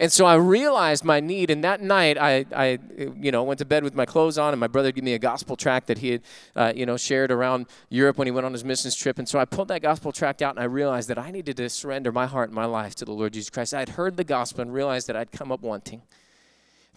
And 0.00 0.12
so 0.12 0.26
I 0.26 0.36
realized 0.36 1.04
my 1.04 1.18
need, 1.18 1.50
and 1.50 1.64
that 1.64 1.82
night 1.82 2.16
I, 2.18 2.46
I, 2.54 2.78
you 2.96 3.32
know, 3.32 3.42
went 3.42 3.58
to 3.58 3.64
bed 3.64 3.82
with 3.82 3.96
my 3.96 4.06
clothes 4.06 4.38
on, 4.38 4.54
and 4.54 4.60
my 4.60 4.68
brother 4.68 4.92
gave 4.92 5.02
me 5.02 5.12
a 5.14 5.18
gospel 5.18 5.56
tract 5.56 5.88
that 5.88 5.98
he 5.98 6.10
had, 6.10 6.22
uh, 6.54 6.72
you 6.74 6.86
know, 6.86 6.96
shared 6.96 7.32
around 7.32 7.66
Europe 7.88 8.16
when 8.16 8.28
he 8.28 8.30
went 8.30 8.46
on 8.46 8.52
his 8.52 8.64
missions 8.64 8.94
trip. 8.94 9.18
And 9.18 9.28
so 9.28 9.40
I 9.40 9.44
pulled 9.44 9.66
that 9.68 9.82
gospel 9.82 10.12
tract 10.12 10.40
out, 10.40 10.54
and 10.54 10.60
I 10.60 10.66
realized 10.66 11.08
that 11.08 11.18
I 11.18 11.32
needed 11.32 11.56
to 11.56 11.68
surrender 11.68 12.12
my 12.12 12.26
heart 12.26 12.48
and 12.50 12.54
my 12.54 12.64
life 12.64 12.94
to 12.96 13.04
the 13.04 13.10
Lord 13.10 13.32
Jesus 13.32 13.50
Christ. 13.50 13.74
I 13.74 13.80
had 13.80 13.88
heard 13.90 14.16
the 14.16 14.22
gospel 14.22 14.62
and 14.62 14.72
realized 14.72 15.08
that 15.08 15.16
I'd 15.16 15.32
come 15.32 15.50
up 15.50 15.62
wanting. 15.62 16.02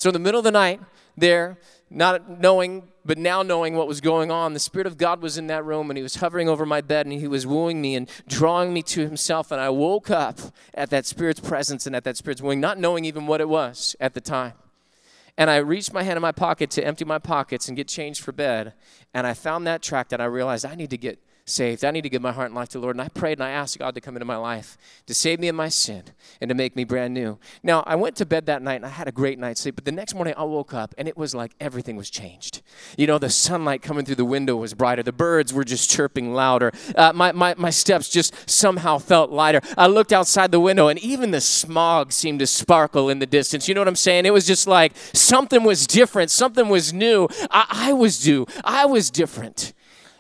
So 0.01 0.09
in 0.09 0.13
the 0.13 0.19
middle 0.19 0.39
of 0.39 0.43
the 0.43 0.51
night, 0.51 0.81
there, 1.15 1.59
not 1.91 2.39
knowing, 2.39 2.87
but 3.05 3.19
now 3.19 3.43
knowing 3.43 3.75
what 3.75 3.87
was 3.87 4.01
going 4.01 4.31
on, 4.31 4.53
the 4.53 4.59
Spirit 4.59 4.87
of 4.87 4.97
God 4.97 5.21
was 5.21 5.37
in 5.37 5.45
that 5.45 5.63
room 5.63 5.91
and 5.91 5.97
He 5.97 6.01
was 6.01 6.15
hovering 6.15 6.49
over 6.49 6.65
my 6.65 6.81
bed 6.81 7.05
and 7.05 7.13
He 7.13 7.27
was 7.27 7.45
wooing 7.45 7.79
me 7.79 7.93
and 7.93 8.09
drawing 8.27 8.73
me 8.73 8.81
to 8.81 9.01
Himself. 9.01 9.51
And 9.51 9.61
I 9.61 9.69
woke 9.69 10.09
up 10.09 10.39
at 10.73 10.89
that 10.89 11.05
Spirit's 11.05 11.39
presence 11.39 11.85
and 11.85 11.95
at 11.95 12.03
that 12.05 12.17
Spirit's 12.17 12.41
wooing, 12.41 12.59
not 12.59 12.79
knowing 12.79 13.05
even 13.05 13.27
what 13.27 13.41
it 13.41 13.47
was 13.47 13.95
at 13.99 14.15
the 14.15 14.21
time. 14.21 14.53
And 15.37 15.51
I 15.51 15.57
reached 15.57 15.93
my 15.93 16.01
hand 16.01 16.17
in 16.17 16.21
my 16.23 16.31
pocket 16.31 16.71
to 16.71 16.83
empty 16.83 17.05
my 17.05 17.19
pockets 17.19 17.67
and 17.67 17.77
get 17.77 17.87
changed 17.87 18.23
for 18.23 18.31
bed. 18.31 18.73
And 19.13 19.27
I 19.27 19.35
found 19.35 19.67
that 19.67 19.83
tract 19.83 20.13
and 20.13 20.21
I 20.21 20.25
realized 20.25 20.65
I 20.65 20.73
need 20.73 20.89
to 20.89 20.97
get 20.97 21.19
saved. 21.45 21.83
I 21.83 21.91
need 21.91 22.01
to 22.01 22.09
give 22.09 22.21
my 22.21 22.31
heart 22.31 22.47
and 22.47 22.55
life 22.55 22.69
to 22.69 22.77
the 22.77 22.81
Lord. 22.81 22.95
And 22.95 23.01
I 23.01 23.09
prayed 23.09 23.39
and 23.39 23.43
I 23.43 23.51
asked 23.51 23.77
God 23.79 23.95
to 23.95 24.01
come 24.01 24.15
into 24.15 24.25
my 24.25 24.37
life, 24.37 24.77
to 25.07 25.13
save 25.13 25.39
me 25.39 25.47
of 25.47 25.55
my 25.55 25.69
sin, 25.69 26.03
and 26.39 26.49
to 26.49 26.55
make 26.55 26.75
me 26.75 26.83
brand 26.83 27.13
new. 27.13 27.39
Now, 27.63 27.83
I 27.85 27.95
went 27.95 28.15
to 28.17 28.25
bed 28.25 28.45
that 28.45 28.61
night 28.61 28.75
and 28.75 28.85
I 28.85 28.89
had 28.89 29.07
a 29.07 29.11
great 29.11 29.39
night's 29.39 29.61
sleep, 29.61 29.75
but 29.75 29.85
the 29.85 29.91
next 29.91 30.13
morning 30.13 30.33
I 30.37 30.43
woke 30.43 30.73
up 30.73 30.93
and 30.97 31.07
it 31.07 31.17
was 31.17 31.35
like 31.35 31.53
everything 31.59 31.95
was 31.95 32.09
changed. 32.09 32.61
You 32.97 33.07
know, 33.07 33.17
the 33.17 33.29
sunlight 33.29 33.81
coming 33.81 34.05
through 34.05 34.15
the 34.15 34.25
window 34.25 34.55
was 34.55 34.73
brighter, 34.73 35.03
the 35.03 35.11
birds 35.11 35.53
were 35.53 35.63
just 35.63 35.89
chirping 35.89 36.33
louder, 36.33 36.71
uh, 36.95 37.13
my, 37.13 37.31
my, 37.31 37.55
my 37.57 37.69
steps 37.69 38.09
just 38.09 38.49
somehow 38.49 38.97
felt 38.97 39.31
lighter. 39.31 39.61
I 39.77 39.87
looked 39.87 40.13
outside 40.13 40.51
the 40.51 40.59
window 40.59 40.87
and 40.87 40.99
even 40.99 41.31
the 41.31 41.41
smog 41.41 42.11
seemed 42.11 42.39
to 42.39 42.47
sparkle 42.47 43.09
in 43.09 43.19
the 43.19 43.25
distance. 43.25 43.67
You 43.67 43.75
know 43.75 43.81
what 43.81 43.87
I'm 43.87 43.95
saying? 43.95 44.25
It 44.25 44.33
was 44.33 44.45
just 44.45 44.67
like 44.67 44.93
something 45.13 45.63
was 45.63 45.87
different, 45.87 46.31
something 46.31 46.69
was 46.69 46.93
new. 46.93 47.27
I, 47.49 47.65
I 47.69 47.93
was 47.93 48.25
new, 48.25 48.45
I 48.63 48.85
was 48.85 49.09
different. 49.09 49.73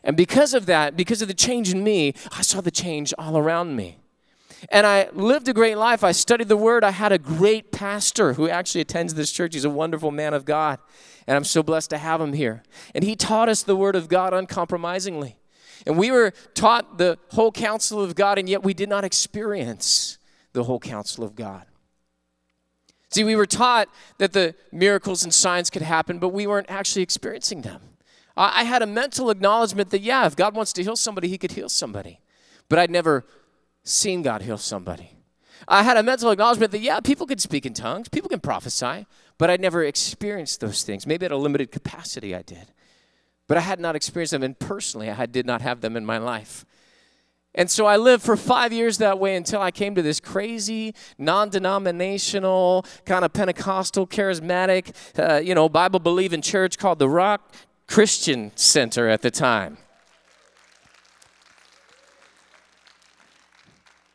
And 0.03 0.17
because 0.17 0.53
of 0.53 0.65
that, 0.65 0.97
because 0.97 1.21
of 1.21 1.27
the 1.27 1.33
change 1.33 1.71
in 1.71 1.83
me, 1.83 2.13
I 2.31 2.41
saw 2.41 2.61
the 2.61 2.71
change 2.71 3.13
all 3.17 3.37
around 3.37 3.75
me. 3.75 3.97
And 4.69 4.85
I 4.85 5.09
lived 5.13 5.47
a 5.47 5.53
great 5.53 5.77
life. 5.77 6.03
I 6.03 6.11
studied 6.11 6.47
the 6.47 6.57
word. 6.57 6.83
I 6.83 6.91
had 6.91 7.11
a 7.11 7.17
great 7.17 7.71
pastor 7.71 8.33
who 8.33 8.47
actually 8.49 8.81
attends 8.81 9.13
this 9.13 9.31
church. 9.31 9.53
He's 9.53 9.65
a 9.65 9.69
wonderful 9.69 10.11
man 10.11 10.33
of 10.33 10.45
God. 10.45 10.79
And 11.27 11.35
I'm 11.35 11.43
so 11.43 11.63
blessed 11.63 11.89
to 11.91 11.97
have 11.97 12.21
him 12.21 12.33
here. 12.33 12.63
And 12.93 13.03
he 13.03 13.15
taught 13.15 13.49
us 13.49 13.63
the 13.63 13.75
word 13.75 13.95
of 13.95 14.07
God 14.07 14.33
uncompromisingly. 14.33 15.37
And 15.85 15.97
we 15.97 16.11
were 16.11 16.31
taught 16.53 16.97
the 16.97 17.17
whole 17.29 17.51
counsel 17.51 18.03
of 18.03 18.13
God, 18.13 18.37
and 18.37 18.47
yet 18.47 18.63
we 18.63 18.73
did 18.73 18.89
not 18.89 19.03
experience 19.03 20.19
the 20.53 20.63
whole 20.65 20.79
counsel 20.79 21.23
of 21.23 21.35
God. 21.35 21.65
See, 23.09 23.23
we 23.23 23.35
were 23.35 23.45
taught 23.45 23.89
that 24.19 24.33
the 24.33 24.55
miracles 24.71 25.23
and 25.23 25.33
signs 25.33 25.69
could 25.69 25.81
happen, 25.81 26.19
but 26.19 26.29
we 26.29 26.45
weren't 26.45 26.69
actually 26.69 27.01
experiencing 27.01 27.61
them. 27.61 27.81
I 28.35 28.63
had 28.63 28.81
a 28.81 28.87
mental 28.87 29.29
acknowledgement 29.29 29.89
that, 29.89 30.01
yeah, 30.01 30.25
if 30.25 30.35
God 30.35 30.55
wants 30.55 30.71
to 30.73 30.83
heal 30.83 30.95
somebody, 30.95 31.27
he 31.27 31.37
could 31.37 31.51
heal 31.51 31.69
somebody. 31.69 32.21
But 32.69 32.79
I'd 32.79 32.91
never 32.91 33.25
seen 33.83 34.21
God 34.21 34.41
heal 34.41 34.57
somebody. 34.57 35.17
I 35.67 35.83
had 35.83 35.97
a 35.97 36.03
mental 36.03 36.31
acknowledgement 36.31 36.71
that, 36.71 36.79
yeah, 36.79 36.99
people 37.01 37.27
can 37.27 37.37
speak 37.37 37.65
in 37.65 37.73
tongues, 37.73 38.09
people 38.09 38.29
can 38.29 38.39
prophesy, 38.39 39.05
but 39.37 39.49
I'd 39.49 39.61
never 39.61 39.83
experienced 39.83 40.59
those 40.59 40.83
things. 40.83 41.05
Maybe 41.05 41.25
at 41.25 41.31
a 41.31 41.37
limited 41.37 41.71
capacity 41.71 42.33
I 42.33 42.41
did. 42.41 42.71
But 43.47 43.57
I 43.57 43.61
had 43.61 43.79
not 43.79 43.95
experienced 43.95 44.31
them, 44.31 44.43
and 44.43 44.57
personally, 44.57 45.09
I 45.09 45.25
did 45.25 45.45
not 45.45 45.61
have 45.61 45.81
them 45.81 45.97
in 45.97 46.05
my 46.05 46.17
life. 46.17 46.65
And 47.53 47.69
so 47.69 47.85
I 47.85 47.97
lived 47.97 48.23
for 48.23 48.37
five 48.37 48.71
years 48.71 48.97
that 48.99 49.19
way 49.19 49.35
until 49.35 49.61
I 49.61 49.71
came 49.71 49.93
to 49.95 50.01
this 50.01 50.21
crazy, 50.21 50.95
non 51.17 51.49
denominational, 51.49 52.85
kind 53.05 53.25
of 53.25 53.33
Pentecostal, 53.33 54.07
charismatic, 54.07 54.93
uh, 55.19 55.41
you 55.41 55.53
know, 55.53 55.67
Bible 55.67 55.99
believing 55.99 56.41
church 56.41 56.77
called 56.77 56.99
the 56.99 57.09
Rock 57.09 57.53
Christian 57.91 58.53
Center 58.55 59.09
at 59.09 59.21
the 59.21 59.29
time. 59.29 59.77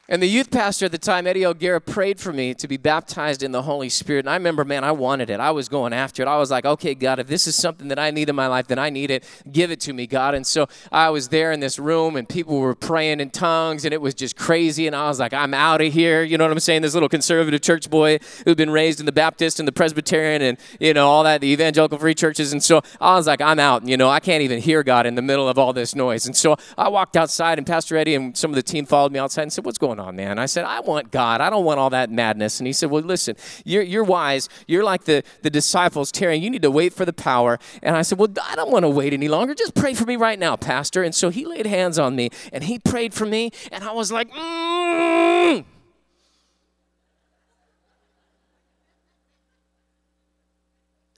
And 0.09 0.23
the 0.23 0.29
youth 0.29 0.53
pastor 0.53 0.85
at 0.85 0.93
the 0.93 0.99
time, 0.99 1.27
Eddie 1.27 1.45
O'Gara, 1.45 1.81
prayed 1.81 2.21
for 2.21 2.33
me 2.33 2.55
to 2.55 2.69
be 2.69 2.77
baptized 2.77 3.43
in 3.43 3.51
the 3.51 3.63
Holy 3.63 3.89
Spirit. 3.89 4.21
And 4.21 4.31
I 4.31 4.35
remember, 4.35 4.65
man, 4.65 4.85
I 4.85 4.93
wanted 4.93 5.31
it. 5.31 5.41
I 5.41 5.51
was 5.51 5.69
going 5.69 5.93
after 5.93 6.23
it. 6.23 6.29
I 6.29 6.37
was 6.37 6.49
like, 6.49 6.65
okay, 6.65 6.95
God, 6.95 7.19
if 7.19 7.27
this 7.27 7.49
is 7.49 7.57
something 7.57 7.89
that 7.89 7.99
I 7.99 8.13
need 8.13 8.29
in 8.29 8.37
my 8.37 8.47
life, 8.47 8.69
then 8.69 8.79
I 8.79 8.89
need 8.89 9.11
it. 9.11 9.25
Give 9.51 9.73
it 9.73 9.81
to 9.81 9.93
me, 9.93 10.07
God. 10.07 10.37
And 10.37 10.47
so 10.47 10.69
I 10.93 11.11
was 11.11 11.31
there 11.31 11.51
in 11.51 11.59
this 11.59 11.81
room, 11.81 12.15
and 12.15 12.29
people 12.29 12.61
were 12.61 12.77
praying 12.77 13.19
in 13.19 13.31
tongues, 13.31 13.85
and 13.85 13.93
it 13.93 14.01
was 14.01 14.15
just 14.15 14.37
crazy. 14.37 14.87
And 14.87 14.95
I 14.95 15.09
was 15.09 15.19
like, 15.19 15.33
I'm 15.33 15.53
out 15.53 15.81
of 15.81 15.93
here. 15.93 16.23
You 16.23 16.39
know 16.39 16.45
what 16.45 16.53
I'm 16.53 16.61
saying? 16.61 16.83
This 16.83 16.95
little 16.95 17.09
conservative 17.09 17.61
church 17.61 17.91
boy 17.91 18.21
who'd 18.45 18.57
been 18.57 18.71
raised 18.71 19.01
in 19.01 19.07
the 19.07 19.13
Baptist 19.13 19.59
and 19.59 19.67
the 19.67 19.73
Presbyterian 19.73 20.41
and, 20.41 20.57
you 20.79 20.95
know, 20.95 21.09
all 21.09 21.25
that, 21.25 21.41
the 21.41 21.49
evangelical 21.49 21.99
free 21.99 22.15
churches. 22.15 22.53
And 22.53 22.63
so 22.63 22.81
I 23.01 23.17
was 23.17 23.27
like, 23.27 23.41
I'm 23.41 23.59
out. 23.59 23.89
You 23.89 23.97
know, 23.97 24.09
I 24.09 24.21
can't 24.21 24.43
even 24.43 24.61
hear 24.61 24.85
God 24.85 25.05
in 25.05 25.17
the 25.17 25.23
middle 25.23 25.49
of 25.49 25.59
all 25.59 25.73
this 25.73 25.97
noise. 25.97 26.27
And 26.27 26.37
so 26.37 26.57
I 26.79 26.89
walked 26.91 27.17
outside, 27.17 27.59
and 27.59 27.67
Pastor 27.67 27.97
Eddie 27.97 28.15
and 28.15 28.39
some 28.39 28.53
of 28.53 28.55
the 28.55 28.63
team 28.63 28.87
followed 28.87 29.11
me 29.11 29.19
outside 29.19 29.43
and 29.43 29.53
said, 29.53 29.65
What's 29.65 29.79
going 29.79 29.96
on, 30.01 30.17
man? 30.17 30.39
I 30.39 30.47
said, 30.47 30.65
I 30.65 30.81
want 30.81 31.11
God. 31.11 31.41
I 31.41 31.51
don't 31.51 31.65
want 31.65 31.81
all 31.81 31.91
that 31.91 32.11
madness. 32.11 32.61
And 32.61 32.67
he 32.67 32.73
said, 32.73 32.91
Well, 32.91 33.03
listen, 33.03 33.37
you're, 33.65 33.83
you're 33.83 34.05
wise. 34.05 34.49
You're 34.67 34.85
like 34.85 35.05
the, 35.05 35.23
the 35.43 35.51
disciples, 35.51 36.13
tarry. 36.13 36.37
You 36.37 36.51
need 36.51 36.63
to 36.63 36.71
wait 36.71 36.93
for 36.93 37.05
the 37.05 37.13
power. 37.13 37.59
And 37.83 37.97
I 37.97 38.03
said, 38.03 38.19
Well, 38.19 38.29
I 38.43 38.57
don't 38.57 38.71
want 38.71 38.85
to 38.85 38.89
wait 38.89 39.13
any 39.13 39.29
longer. 39.29 39.55
Just 39.55 39.75
pray 39.75 39.95
for 39.95 40.05
me 40.05 40.17
right 40.17 40.39
now, 40.39 40.57
Pastor. 40.57 41.03
And 41.03 41.15
so 41.15 41.31
he 41.31 41.45
laid 41.45 41.67
hands 41.67 41.99
on 41.99 42.17
me 42.17 42.31
and 42.53 42.65
he 42.65 42.79
prayed 42.79 43.15
for 43.15 43.27
me. 43.27 43.51
And 43.73 43.85
I 43.85 43.93
was 43.93 44.13
like, 44.13 44.31
mm. 44.31 45.65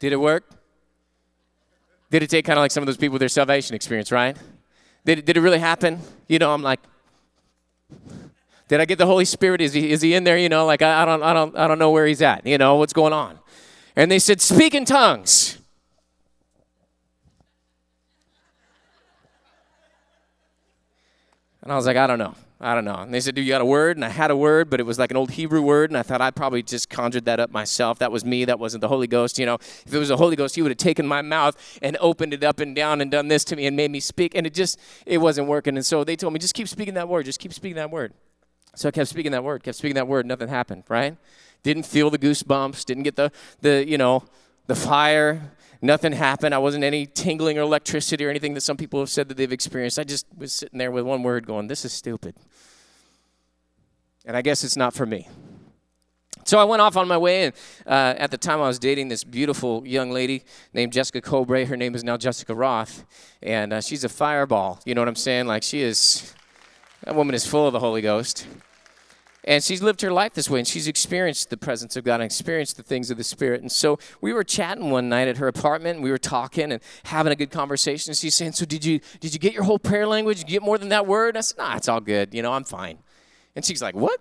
Did 0.01 0.13
it 0.13 0.21
work? 0.21 0.45
Did 2.11 2.23
it 2.23 2.31
take 2.31 2.45
kind 2.45 2.59
of 2.59 2.63
like 2.63 2.71
some 2.71 2.83
of 2.83 2.87
those 2.87 2.97
people 2.97 3.15
with 3.15 3.21
their 3.21 3.29
salvation 3.29 3.75
experience, 3.75 4.11
right? 4.11 4.37
Did 5.05 5.21
it, 5.21 5.27
did 5.27 5.37
it 5.37 5.41
really 5.41 5.59
happen? 5.59 6.01
You 6.27 6.39
know, 6.39 6.53
I'm 6.53 6.63
like, 6.63 6.81
did 8.69 8.81
I 8.81 8.85
get 8.85 8.99
the 8.99 9.07
Holy 9.07 9.25
Spirit? 9.25 9.61
Is 9.61 9.73
he, 9.73 9.91
is 9.91 10.03
he 10.03 10.15
in 10.15 10.25
there? 10.25 10.39
You 10.39 10.49
know, 10.49 10.67
like 10.67 10.83
I, 10.83 11.03
I, 11.03 11.05
don't, 11.05 11.23
I, 11.23 11.33
don't, 11.33 11.57
I 11.57 11.67
don't 11.67 11.79
know 11.79 11.91
where 11.91 12.07
he's 12.07 12.23
at. 12.23 12.47
You 12.47 12.59
know, 12.59 12.77
what's 12.77 12.93
going 12.93 13.13
on? 13.13 13.39
And 13.97 14.11
they 14.11 14.19
said, 14.19 14.41
Speak 14.41 14.75
in 14.75 14.85
tongues. 14.85 15.59
And 21.63 21.73
I 21.73 21.77
was 21.77 21.87
like, 21.87 21.97
I 21.97 22.07
don't 22.07 22.19
know. 22.19 22.35
I 22.61 22.75
don't 22.75 22.85
know. 22.85 22.97
And 22.97 23.15
they 23.15 23.21
said, 23.21 23.35
Do 23.35 23.41
you 23.41 23.49
got 23.49 23.61
a 23.61 23.65
word? 23.65 23.97
And 23.97 24.05
I 24.05 24.09
had 24.09 24.31
a 24.31 24.37
word, 24.37 24.69
but 24.69 24.81
it 24.81 24.83
was 24.83 24.99
like 24.99 25.11
an 25.11 25.17
old 25.17 25.31
Hebrew 25.31 25.63
word. 25.63 25.91
And 25.91 25.97
I 25.97 26.03
thought 26.03 26.21
I 26.21 26.31
probably 26.31 26.63
just 26.63 26.91
conjured 26.91 27.25
that 27.25 27.41
up 27.41 27.51
myself. 27.51 27.99
That 28.01 28.11
was 28.11 28.25
me. 28.25 28.45
That 28.45 28.59
wasn't 28.59 28.81
the 28.81 28.89
Holy 28.89 29.07
Ghost. 29.07 29.39
You 29.39 29.47
know, 29.47 29.55
if 29.55 29.93
it 29.93 29.99
was 29.99 30.09
the 30.09 30.17
Holy 30.17 30.35
Ghost, 30.35 30.57
he 30.57 30.63
would 30.63 30.71
have 30.71 30.79
taken 30.79 31.07
my 31.07 31.23
mouth 31.23 31.79
and 31.81 31.97
opened 32.01 32.35
it 32.35 32.43
up 32.43 32.61
and 32.61 32.75
down 32.75 33.01
and 33.01 33.11
done 33.11 33.29
this 33.29 33.45
to 33.45 33.57
me 33.57 33.67
and 33.67 33.77
made 33.77 33.91
me 33.91 34.01
speak. 34.01 34.35
And 34.35 34.47
it 34.47 34.55
just, 34.55 34.79
it 35.07 35.19
wasn't 35.19 35.47
working. 35.47 35.77
And 35.77 35.87
so 35.87 36.05
they 36.05 36.17
told 36.17 36.33
me, 36.33 36.39
Just 36.41 36.55
keep 36.55 36.69
speaking 36.69 36.95
that 36.95 37.09
word. 37.09 37.27
Just 37.27 37.39
keep 37.39 37.53
speaking 37.53 37.77
that 37.77 37.91
word. 37.91 38.13
So 38.79 38.89
I 38.89 38.93
kept 38.93 39.09
speaking 39.09 39.33
that 39.33 39.43
word, 39.43 39.63
kept 39.63 39.77
speaking 39.77 39.97
that 39.97 40.07
word. 40.07 40.27
Nothing 40.27 40.49
happened, 40.49 40.85
right? 40.89 41.17
Didn't 41.63 41.85
feel 41.85 42.11
the 42.11 42.19
goosebumps, 42.19 42.85
didn't 42.85 43.03
get 43.03 43.17
the, 43.17 43.33
the 43.61 43.85
you 43.87 43.99
know, 43.99 44.25
the 44.69 44.77
fire. 44.77 45.53
Nothing 45.81 46.13
happened. 46.13 46.55
I 46.55 46.59
wasn't 46.59 46.85
any 46.85 47.07
tingling 47.07 47.59
or 47.59 47.63
electricity 47.63 48.25
or 48.25 48.31
anything 48.31 48.55
that 48.55 48.63
some 48.63 48.77
people 48.77 49.01
have 49.01 49.11
said 49.11 49.29
that 49.29 49.37
they've 49.37 49.53
experienced. 49.53 49.99
I 49.99 50.05
just 50.05 50.27
was 50.37 50.53
sitting 50.53 50.79
there 50.79 50.91
with 50.91 51.05
one 51.05 51.23
word 51.23 51.47
going, 51.47 51.67
This 51.67 51.85
is 51.85 51.93
stupid. 51.93 52.35
And 54.25 54.37
I 54.37 54.43
guess 54.43 54.63
it's 54.63 54.77
not 54.77 54.95
for 54.95 55.07
me. 55.07 55.29
So 56.45 56.59
I 56.59 56.65
went 56.65 56.81
off 56.81 56.97
on 56.97 57.07
my 57.09 57.19
way, 57.19 57.45
and 57.45 57.55
uh, 57.87 58.15
at 58.17 58.31
the 58.31 58.39
time 58.39 58.61
I 58.61 58.69
was 58.69 58.79
dating 58.79 59.09
this 59.09 59.23
beautiful 59.23 59.87
young 59.87 60.11
lady 60.11 60.45
named 60.73 60.93
Jessica 60.95 61.21
Cobre. 61.21 61.67
Her 61.67 61.77
name 61.77 61.95
is 61.95 62.03
now 62.03 62.17
Jessica 62.17 62.55
Roth, 62.55 63.05
and 63.43 63.73
uh, 63.73 63.81
she's 63.83 64.03
a 64.03 64.09
fireball. 64.09 64.81
You 64.87 64.95
know 64.95 65.03
what 65.03 65.09
I'm 65.09 65.15
saying? 65.15 65.47
Like 65.47 65.63
she 65.63 65.83
is, 65.83 66.35
that 67.05 67.15
woman 67.15 67.35
is 67.35 67.47
full 67.47 67.67
of 67.67 67.75
the 67.75 67.81
Holy 67.81 68.01
Ghost. 68.01 68.47
And 69.45 69.63
she's 69.63 69.83
lived 69.83 70.03
her 70.03 70.13
life 70.13 70.35
this 70.35 70.51
way, 70.51 70.59
and 70.59 70.69
she's 70.69 70.89
experienced 70.89 71.49
the 71.49 71.57
presence 71.57 71.97
of 71.97 72.05
God 72.05 72.17
and 72.17 72.25
experienced 72.25 72.77
the 72.77 72.83
things 72.83 73.11
of 73.11 73.17
the 73.17 73.25
Spirit. 73.25 73.61
And 73.63 73.71
so 73.71 73.99
we 74.21 74.33
were 74.33 74.45
chatting 74.45 74.91
one 74.91 75.09
night 75.09 75.29
at 75.29 75.39
her 75.39 75.49
apartment, 75.49 75.97
and 75.97 76.05
we 76.05 76.11
were 76.11 76.19
talking 76.19 76.73
and 76.73 76.83
having 77.05 77.33
a 77.33 77.37
good 77.37 77.51
conversation. 77.51 78.11
And 78.11 78.17
she's 78.17 78.35
saying, 78.35 78.53
"So 78.53 78.67
did 78.67 78.85
you 78.85 79.01
did 79.21 79.33
you 79.33 79.39
get 79.39 79.55
your 79.55 79.63
whole 79.63 79.79
prayer 79.79 80.07
language? 80.07 80.39
Did 80.39 80.51
you 80.51 80.59
get 80.61 80.65
more 80.65 80.77
than 80.77 80.89
that 80.91 81.07
word?" 81.07 81.37
I 81.37 81.41
said, 81.41 81.59
"Nah, 81.59 81.77
it's 81.77 81.89
all 81.89 82.01
good. 82.01 82.35
You 82.35 82.43
know, 82.43 82.53
I'm 82.53 82.65
fine." 82.65 82.99
And 83.59 83.65
she's 83.65 83.83
like, 83.83 83.97
What? 83.97 84.21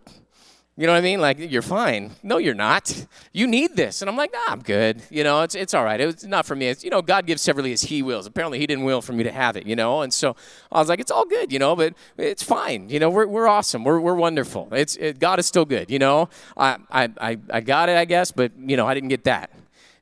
You 0.80 0.86
know 0.86 0.94
what 0.94 1.00
I 1.00 1.02
mean? 1.02 1.20
Like, 1.20 1.40
you're 1.40 1.64
fine. 1.64 2.12
No, 2.22 2.38
you're 2.38 2.54
not. 2.54 3.08
You 3.34 3.48
need 3.48 3.76
this. 3.76 4.04
And 4.04 4.10
I'm 4.10 4.16
like, 4.16 4.32
nah, 4.32 4.54
I'm 4.54 4.62
good. 4.62 5.02
You 5.10 5.24
know, 5.24 5.42
it's, 5.42 5.56
it's 5.56 5.74
all 5.74 5.84
right. 5.84 6.00
It's 6.00 6.24
not 6.24 6.46
for 6.46 6.56
me. 6.56 6.68
It's, 6.68 6.84
you 6.84 6.92
know, 6.92 7.02
God 7.02 7.26
gives 7.26 7.42
severally 7.42 7.74
as 7.74 7.82
He 7.82 8.04
wills. 8.04 8.28
Apparently, 8.28 8.60
He 8.60 8.68
didn't 8.68 8.84
will 8.84 9.02
for 9.02 9.14
me 9.14 9.24
to 9.24 9.32
have 9.32 9.58
it, 9.58 9.66
you 9.66 9.76
know? 9.76 10.02
And 10.02 10.14
so 10.14 10.36
I 10.72 10.78
was 10.80 10.88
like, 10.88 11.00
it's 11.00 11.10
all 11.10 11.26
good, 11.26 11.52
you 11.52 11.58
know, 11.58 11.76
but 11.76 11.96
it's 12.18 12.44
fine. 12.44 12.90
You 12.90 13.00
know, 13.00 13.10
we're, 13.10 13.26
we're 13.26 13.48
awesome. 13.48 13.84
We're, 13.84 14.00
we're 14.00 14.14
wonderful. 14.14 14.68
It's, 14.72 14.96
it, 14.98 15.18
God 15.20 15.40
is 15.40 15.48
still 15.48 15.66
good, 15.66 15.90
you 15.90 15.98
know? 15.98 16.30
I, 16.56 16.78
I, 16.92 17.10
I, 17.20 17.38
I 17.50 17.62
got 17.62 17.90
it, 17.90 17.98
I 17.98 18.06
guess, 18.06 18.32
but, 18.32 18.52
you 18.58 18.78
know, 18.78 18.86
I 18.86 18.94
didn't 18.94 19.10
get 19.10 19.24
that. 19.24 19.50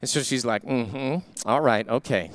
And 0.02 0.10
so 0.10 0.22
she's 0.24 0.44
like, 0.44 0.64
mm 0.64 0.90
hmm. 0.90 1.48
All 1.48 1.62
right, 1.62 1.88
okay. 1.88 2.32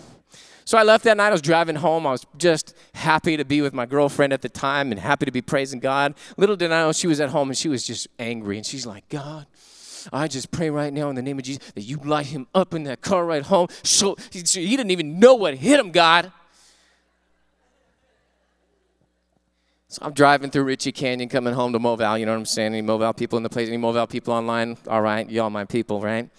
So 0.71 0.79
I 0.79 0.85
left 0.85 1.03
that 1.03 1.17
night. 1.17 1.27
I 1.27 1.33
was 1.33 1.43
driving 1.43 1.75
home. 1.75 2.07
I 2.07 2.13
was 2.13 2.25
just 2.39 2.77
happy 2.95 3.37
to 3.37 3.45
be 3.45 3.61
with 3.61 3.75
my 3.75 3.87
girlfriend 3.87 4.33
at 4.33 4.41
the 4.41 4.49
time 4.49 4.93
and 4.93 5.01
happy 5.01 5.27
to 5.27 5.33
be 5.33 5.43
praising 5.43 5.81
God. 5.81 6.15
Little 6.37 6.55
did 6.55 6.71
I 6.71 6.83
know 6.83 6.93
she 6.93 7.09
was 7.09 7.19
at 7.19 7.31
home 7.31 7.49
and 7.49 7.59
she 7.59 7.69
was 7.69 7.85
just 7.85 8.07
angry. 8.21 8.57
And 8.57 8.65
she's 8.65 8.87
like, 8.87 9.09
God, 9.09 9.49
I 10.13 10.29
just 10.29 10.53
pray 10.53 10.71
right 10.71 10.93
now 10.93 11.11
in 11.11 11.17
the 11.17 11.23
name 11.23 11.41
of 11.41 11.45
Jesus 11.45 11.73
that 11.73 11.81
you 11.81 11.97
light 11.97 12.27
him 12.27 12.47
up 12.55 12.73
in 12.73 12.85
that 12.85 13.01
car 13.01 13.27
right 13.27 13.43
home. 13.43 13.67
So 13.83 14.15
he, 14.31 14.43
didn't 14.43 14.93
even 14.93 15.19
know 15.19 15.35
what 15.35 15.57
hit 15.57 15.81
him, 15.81 15.91
God. 15.91 16.31
So 19.89 20.03
I'm 20.03 20.13
driving 20.13 20.53
through 20.53 20.63
Reche 20.63 20.95
Canyon, 20.95 21.29
coming 21.29 21.53
home 21.53 21.73
to 21.73 21.81
Movale. 21.81 22.21
You 22.21 22.27
know 22.27 22.31
what 22.31 22.39
I'm 22.39 22.47
saying? 22.47 22.75
Any 22.75 22.87
Movale 22.87 23.17
people 23.17 23.39
in 23.39 23.43
the 23.43 23.51
place? 23.51 23.67
Any 23.67 23.79
Movale 23.79 24.09
people 24.09 24.33
online? 24.33 24.77
All 24.87 25.03
right, 25.03 25.29
y'all 25.29 25.51
my 25.51 25.65
people, 25.65 26.01
right? 26.01 26.31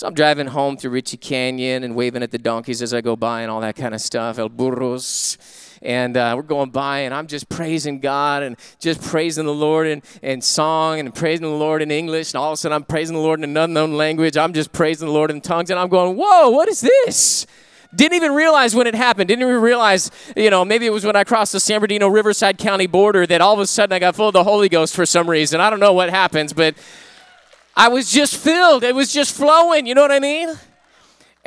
So 0.00 0.06
I'm 0.06 0.14
driving 0.14 0.46
home 0.46 0.78
through 0.78 0.92
Reche 0.92 1.20
Canyon 1.20 1.84
and 1.84 1.94
waving 1.94 2.22
at 2.22 2.30
the 2.30 2.38
donkeys 2.38 2.80
as 2.80 2.94
I 2.94 3.02
go 3.02 3.16
by 3.16 3.42
and 3.42 3.50
all 3.50 3.60
that 3.60 3.76
kind 3.76 3.94
of 3.94 4.00
stuff. 4.00 4.38
El 4.38 4.48
burros. 4.48 5.36
And 5.82 6.16
uh, 6.16 6.32
we're 6.34 6.42
going 6.42 6.70
by, 6.70 7.00
and 7.00 7.12
I'm 7.12 7.26
just 7.26 7.50
praising 7.50 8.00
God 8.00 8.42
and 8.42 8.56
just 8.78 9.02
praising 9.02 9.44
the 9.44 9.52
Lord 9.52 9.86
in, 9.86 10.02
in 10.22 10.40
song 10.40 11.00
and 11.00 11.14
praising 11.14 11.44
the 11.44 11.54
Lord 11.54 11.82
in 11.82 11.90
English. 11.90 12.32
And 12.32 12.40
all 12.40 12.48
of 12.48 12.54
a 12.54 12.56
sudden, 12.56 12.76
I'm 12.76 12.84
praising 12.84 13.14
the 13.14 13.20
Lord 13.20 13.40
in 13.40 13.44
an 13.44 13.56
unknown 13.58 13.92
language. 13.92 14.38
I'm 14.38 14.54
just 14.54 14.72
praising 14.72 15.06
the 15.06 15.12
Lord 15.12 15.30
in 15.30 15.42
tongues. 15.42 15.68
And 15.68 15.78
I'm 15.78 15.90
going, 15.90 16.16
Whoa, 16.16 16.48
what 16.48 16.70
is 16.70 16.80
this? 16.80 17.46
Didn't 17.94 18.14
even 18.14 18.32
realize 18.32 18.74
when 18.74 18.86
it 18.86 18.94
happened. 18.94 19.28
Didn't 19.28 19.46
even 19.46 19.60
realize, 19.60 20.10
you 20.34 20.48
know, 20.48 20.64
maybe 20.64 20.86
it 20.86 20.94
was 20.94 21.04
when 21.04 21.14
I 21.14 21.24
crossed 21.24 21.52
the 21.52 21.60
San 21.60 21.78
Bernardino 21.78 22.08
Riverside 22.08 22.56
County 22.56 22.86
border 22.86 23.26
that 23.26 23.42
all 23.42 23.52
of 23.52 23.60
a 23.60 23.66
sudden 23.66 23.92
I 23.92 23.98
got 23.98 24.16
full 24.16 24.28
of 24.28 24.32
the 24.32 24.44
Holy 24.44 24.70
Ghost 24.70 24.96
for 24.96 25.04
some 25.04 25.28
reason. 25.28 25.60
I 25.60 25.68
don't 25.68 25.80
know 25.80 25.92
what 25.92 26.08
happens, 26.08 26.54
but 26.54 26.74
I 27.80 27.88
was 27.88 28.12
just 28.12 28.36
filled. 28.36 28.84
It 28.84 28.94
was 28.94 29.10
just 29.10 29.34
flowing. 29.34 29.86
You 29.86 29.94
know 29.94 30.02
what 30.02 30.12
I 30.12 30.20
mean? 30.20 30.50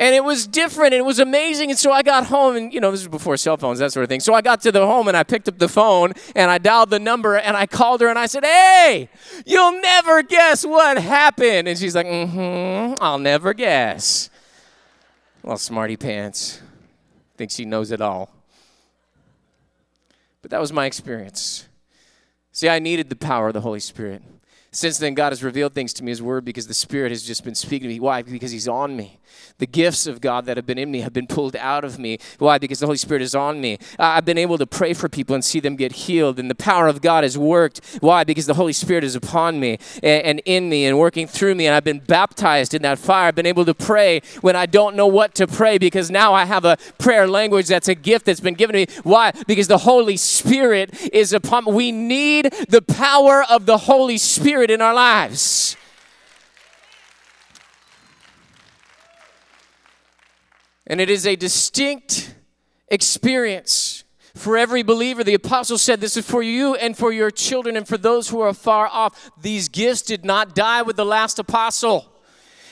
And 0.00 0.16
it 0.16 0.24
was 0.24 0.48
different 0.48 0.92
and 0.92 0.98
it 0.98 1.04
was 1.04 1.20
amazing. 1.20 1.70
And 1.70 1.78
so 1.78 1.92
I 1.92 2.02
got 2.02 2.26
home, 2.26 2.56
and 2.56 2.74
you 2.74 2.80
know, 2.80 2.90
this 2.90 3.02
was 3.02 3.08
before 3.08 3.36
cell 3.36 3.56
phones, 3.56 3.78
that 3.78 3.92
sort 3.92 4.02
of 4.02 4.08
thing. 4.08 4.18
So 4.18 4.34
I 4.34 4.42
got 4.42 4.60
to 4.62 4.72
the 4.72 4.84
home 4.84 5.06
and 5.06 5.16
I 5.16 5.22
picked 5.22 5.46
up 5.46 5.58
the 5.58 5.68
phone 5.68 6.12
and 6.34 6.50
I 6.50 6.58
dialed 6.58 6.90
the 6.90 6.98
number 6.98 7.36
and 7.36 7.56
I 7.56 7.66
called 7.66 8.00
her 8.00 8.08
and 8.08 8.18
I 8.18 8.26
said, 8.26 8.44
Hey, 8.44 9.08
you'll 9.46 9.80
never 9.80 10.24
guess 10.24 10.66
what 10.66 10.98
happened. 10.98 11.68
And 11.68 11.78
she's 11.78 11.94
like, 11.94 12.06
Mm 12.06 12.30
hmm, 12.30 12.94
I'll 13.00 13.20
never 13.20 13.54
guess. 13.54 14.28
Well, 15.44 15.56
smarty 15.56 15.96
pants. 15.96 16.60
Thinks 17.36 17.54
she 17.54 17.64
knows 17.64 17.92
it 17.92 18.00
all. 18.00 18.28
But 20.42 20.50
that 20.50 20.60
was 20.60 20.72
my 20.72 20.86
experience. 20.86 21.68
See, 22.50 22.68
I 22.68 22.80
needed 22.80 23.08
the 23.08 23.16
power 23.16 23.46
of 23.46 23.54
the 23.54 23.60
Holy 23.60 23.78
Spirit. 23.78 24.22
Since 24.74 24.98
then, 24.98 25.14
God 25.14 25.30
has 25.30 25.44
revealed 25.44 25.72
things 25.72 25.92
to 25.94 26.04
me, 26.04 26.10
His 26.10 26.20
Word, 26.20 26.44
because 26.44 26.66
the 26.66 26.74
Spirit 26.74 27.12
has 27.12 27.22
just 27.22 27.44
been 27.44 27.54
speaking 27.54 27.88
to 27.88 27.94
me. 27.94 28.00
Why? 28.00 28.22
Because 28.22 28.50
He's 28.50 28.66
on 28.66 28.96
me. 28.96 29.20
The 29.58 29.66
gifts 29.66 30.06
of 30.08 30.20
God 30.20 30.46
that 30.46 30.56
have 30.56 30.66
been 30.66 30.78
in 30.78 30.90
me 30.90 31.00
have 31.00 31.12
been 31.12 31.28
pulled 31.28 31.54
out 31.56 31.84
of 31.84 31.98
me. 31.98 32.18
Why? 32.38 32.58
Because 32.58 32.80
the 32.80 32.86
Holy 32.86 32.98
Spirit 32.98 33.22
is 33.22 33.34
on 33.34 33.60
me. 33.60 33.78
I've 33.98 34.24
been 34.24 34.38
able 34.38 34.58
to 34.58 34.66
pray 34.66 34.94
for 34.94 35.08
people 35.08 35.34
and 35.34 35.44
see 35.44 35.60
them 35.60 35.76
get 35.76 35.92
healed, 35.92 36.40
and 36.40 36.50
the 36.50 36.56
power 36.56 36.88
of 36.88 37.00
God 37.00 37.22
has 37.22 37.38
worked. 37.38 37.80
Why? 38.00 38.24
Because 38.24 38.46
the 38.46 38.54
Holy 38.54 38.72
Spirit 38.72 39.04
is 39.04 39.14
upon 39.14 39.60
me 39.60 39.78
and 40.02 40.40
in 40.44 40.68
me 40.68 40.86
and 40.86 40.98
working 40.98 41.28
through 41.28 41.54
me, 41.54 41.66
and 41.66 41.74
I've 41.74 41.84
been 41.84 42.00
baptized 42.00 42.74
in 42.74 42.82
that 42.82 42.98
fire. 42.98 43.28
I've 43.28 43.34
been 43.36 43.46
able 43.46 43.64
to 43.64 43.74
pray 43.74 44.22
when 44.40 44.56
I 44.56 44.66
don't 44.66 44.96
know 44.96 45.06
what 45.06 45.34
to 45.36 45.46
pray 45.46 45.78
because 45.78 46.10
now 46.10 46.34
I 46.34 46.44
have 46.46 46.64
a 46.64 46.76
prayer 46.98 47.28
language 47.28 47.68
that's 47.68 47.88
a 47.88 47.94
gift 47.94 48.26
that's 48.26 48.40
been 48.40 48.54
given 48.54 48.74
to 48.74 48.80
me. 48.80 49.00
Why? 49.04 49.32
Because 49.46 49.68
the 49.68 49.78
Holy 49.78 50.16
Spirit 50.16 51.12
is 51.12 51.32
upon 51.32 51.64
me. 51.64 51.72
We 51.72 51.92
need 51.92 52.52
the 52.68 52.82
power 52.82 53.44
of 53.48 53.66
the 53.66 53.78
Holy 53.78 54.18
Spirit 54.18 54.63
in 54.70 54.80
our 54.80 54.94
lives. 54.94 55.76
And 60.86 61.00
it 61.00 61.08
is 61.08 61.26
a 61.26 61.36
distinct 61.36 62.34
experience 62.88 64.04
for 64.34 64.56
every 64.56 64.82
believer. 64.82 65.24
The 65.24 65.34
apostle 65.34 65.78
said, 65.78 66.00
This 66.00 66.16
is 66.16 66.28
for 66.28 66.42
you 66.42 66.74
and 66.74 66.96
for 66.96 67.12
your 67.12 67.30
children 67.30 67.76
and 67.76 67.88
for 67.88 67.96
those 67.96 68.28
who 68.28 68.40
are 68.40 68.52
far 68.52 68.86
off. 68.88 69.30
These 69.40 69.68
gifts 69.68 70.02
did 70.02 70.24
not 70.24 70.54
die 70.54 70.82
with 70.82 70.96
the 70.96 71.06
last 71.06 71.38
apostle. 71.38 72.12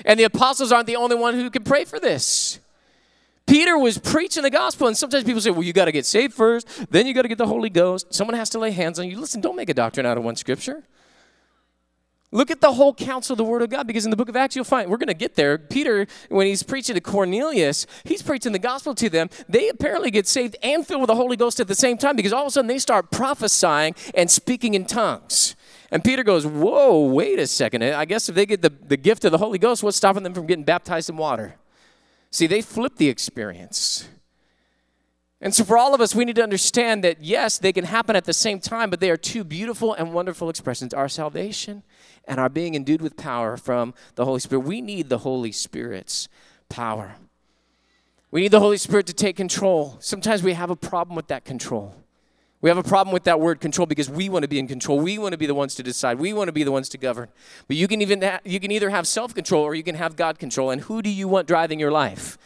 And 0.05 0.19
the 0.19 0.25
apostles 0.25 0.73
aren't 0.73 0.87
the 0.87 0.97
only 0.97 1.17
one 1.17 1.35
who 1.35 1.49
can 1.51 1.63
pray 1.63 1.85
for 1.85 2.01
this. 2.01 2.59
Peter 3.47 3.77
was 3.77 3.99
preaching 3.99 4.43
the 4.43 4.51
gospel, 4.51 4.87
and 4.87 4.97
sometimes 4.97 5.25
people 5.25 5.41
say, 5.41 5.51
Well, 5.51 5.63
you 5.63 5.73
got 5.73 5.87
to 5.87 5.93
get 5.93 6.07
saved 6.07 6.35
first, 6.35 6.69
then 6.91 7.07
you 7.07 7.15
got 7.15 7.23
to 7.23 7.29
get 7.29 7.39
the 7.39 7.47
Holy 7.47 7.71
Ghost. 7.71 8.13
Someone 8.13 8.37
has 8.37 8.51
to 8.51 8.59
lay 8.59 8.71
hands 8.71 8.99
on 8.99 9.09
you. 9.09 9.19
Listen, 9.19 9.41
don't 9.41 9.57
make 9.57 9.69
a 9.69 9.75
doctrine 9.75 10.07
out 10.07 10.19
of 10.19 10.25
one 10.25 10.37
scripture. 10.37 10.83
Look 12.35 12.51
at 12.51 12.63
the 12.63 12.73
whole 12.73 12.95
counsel 12.95 13.35
of 13.35 13.39
the 13.39 13.45
Word 13.45 13.61
of 13.61 13.69
God 13.69 13.87
because 13.87 14.07
in 14.07 14.11
the 14.11 14.17
book 14.17 14.31
of 14.31 14.37
Acts, 14.37 14.57
you'll 14.57 14.65
find, 14.65 14.91
we're 14.91 14.97
going 14.97 15.09
to 15.09 15.15
get 15.15 15.35
there. 15.35 15.59
Peter, 15.59 16.07
when 16.31 16.47
he's 16.47 16.63
preaching 16.63 16.95
to 16.95 17.01
Cornelius, 17.01 17.87
he's 18.05 18.23
preaching 18.23 18.53
the 18.53 18.59
gospel 18.59 18.95
to 18.95 19.11
them. 19.11 19.29
They 19.51 19.69
apparently 19.69 20.11
get 20.11 20.27
saved 20.27 20.57
and 20.63 20.87
filled 20.87 21.03
with 21.03 21.09
the 21.09 21.15
Holy 21.15 21.37
Ghost 21.37 21.61
at 21.61 21.69
the 21.69 21.75
same 21.75 21.99
time 21.99 22.17
because 22.17 22.33
all 22.33 22.43
of 22.43 22.49
a 22.49 22.51
sudden 22.51 22.69
they 22.69 22.79
start 22.79 23.11
prophesying 23.11 23.95
and 24.15 24.31
speaking 24.31 24.73
in 24.73 24.87
tongues. 24.87 25.57
And 25.91 26.03
Peter 26.03 26.25
goes, 26.25 26.47
Whoa, 26.47 27.07
wait 27.07 27.39
a 27.39 27.47
second. 27.47 27.85
I 27.85 28.07
guess 28.07 28.31
if 28.31 28.35
they 28.35 28.47
get 28.47 28.63
the, 28.63 28.71
the 28.71 28.97
gift 28.97 29.27
of 29.27 29.31
the 29.31 29.39
Holy 29.39 29.59
Ghost, 29.59 29.83
what's 29.83 29.99
stopping 29.99 30.23
them 30.23 30.33
from 30.33 30.47
getting 30.47 30.65
baptized 30.65 31.11
in 31.11 31.19
water? 31.19 31.57
See, 32.31 32.47
they 32.47 32.63
flip 32.63 32.97
the 32.97 33.11
experience. 33.11 34.09
And 35.45 35.53
so, 35.53 35.65
for 35.65 35.77
all 35.77 35.93
of 35.93 36.01
us, 36.01 36.15
we 36.15 36.25
need 36.25 36.37
to 36.37 36.43
understand 36.43 37.03
that 37.03 37.21
yes, 37.21 37.59
they 37.59 37.73
can 37.73 37.85
happen 37.85 38.15
at 38.15 38.25
the 38.25 38.33
same 38.33 38.61
time, 38.61 38.91
but 38.91 39.01
they 39.01 39.11
are 39.11 39.17
two 39.17 39.43
beautiful 39.43 39.93
and 39.93 40.15
wonderful 40.15 40.49
expressions 40.49 40.95
our 40.95 41.09
salvation 41.09 41.83
and 42.29 42.39
our 42.39 42.49
being 42.49 42.77
endued 42.77 43.03
with 43.03 43.17
power 43.17 43.57
from 43.57 43.93
the 44.15 44.25
Holy 44.25 44.39
Spirit. 44.39 44.61
We 44.61 44.81
need 44.81 45.09
the 45.09 45.19
Holy 45.19 45.51
Spirit's 45.51 46.29
power. 46.69 47.17
We 48.31 48.43
need 48.43 48.53
the 48.53 48.61
Holy 48.61 48.79
Spirit 48.79 49.07
to 49.09 49.13
take 49.13 49.37
control. 49.37 49.97
Sometimes 49.99 50.45
we 50.45 50.53
have 50.53 50.71
a 50.71 50.77
problem 50.77 51.17
with 51.17 51.27
that 51.27 51.45
control. 51.45 51.97
We 52.61 52.71
have 52.71 52.79
a 52.79 52.85
problem 52.85 53.13
with 53.13 53.25
that 53.25 53.41
word 53.41 53.61
control 53.61 53.87
because 53.87 54.09
we 54.09 54.29
want 54.29 54.45
to 54.45 54.49
be 54.49 54.61
in 54.61 54.69
control. 54.69 55.01
We 55.01 55.19
want 55.19 55.33
to 55.33 55.39
be 55.39 55.47
the 55.47 55.55
ones 55.55 55.75
to 55.75 55.83
decide. 55.83 56.21
We 56.21 56.33
want 56.33 56.47
to 56.47 56.53
be 56.53 56.63
the 56.63 56.71
ones 56.71 56.89
to 56.91 56.99
govern. 56.99 57.29
But 57.67 57.77
you 57.77 57.89
can 57.89 58.01
even 58.01 58.23
ha- 58.23 58.39
you 58.45 58.61
can 58.61 58.71
either 58.71 58.91
have 58.91 59.09
self-control 59.09 59.65
or 59.65 59.75
you 59.75 59.83
can 59.83 59.97
have 59.97 60.15
God 60.15 60.39
control. 60.39 60.71
And 60.71 60.83
who 60.83 61.03
do 61.03 61.11
you 61.11 61.27
want 61.27 61.49
driving 61.49 61.81
your 61.81 61.91
life? 61.91 62.39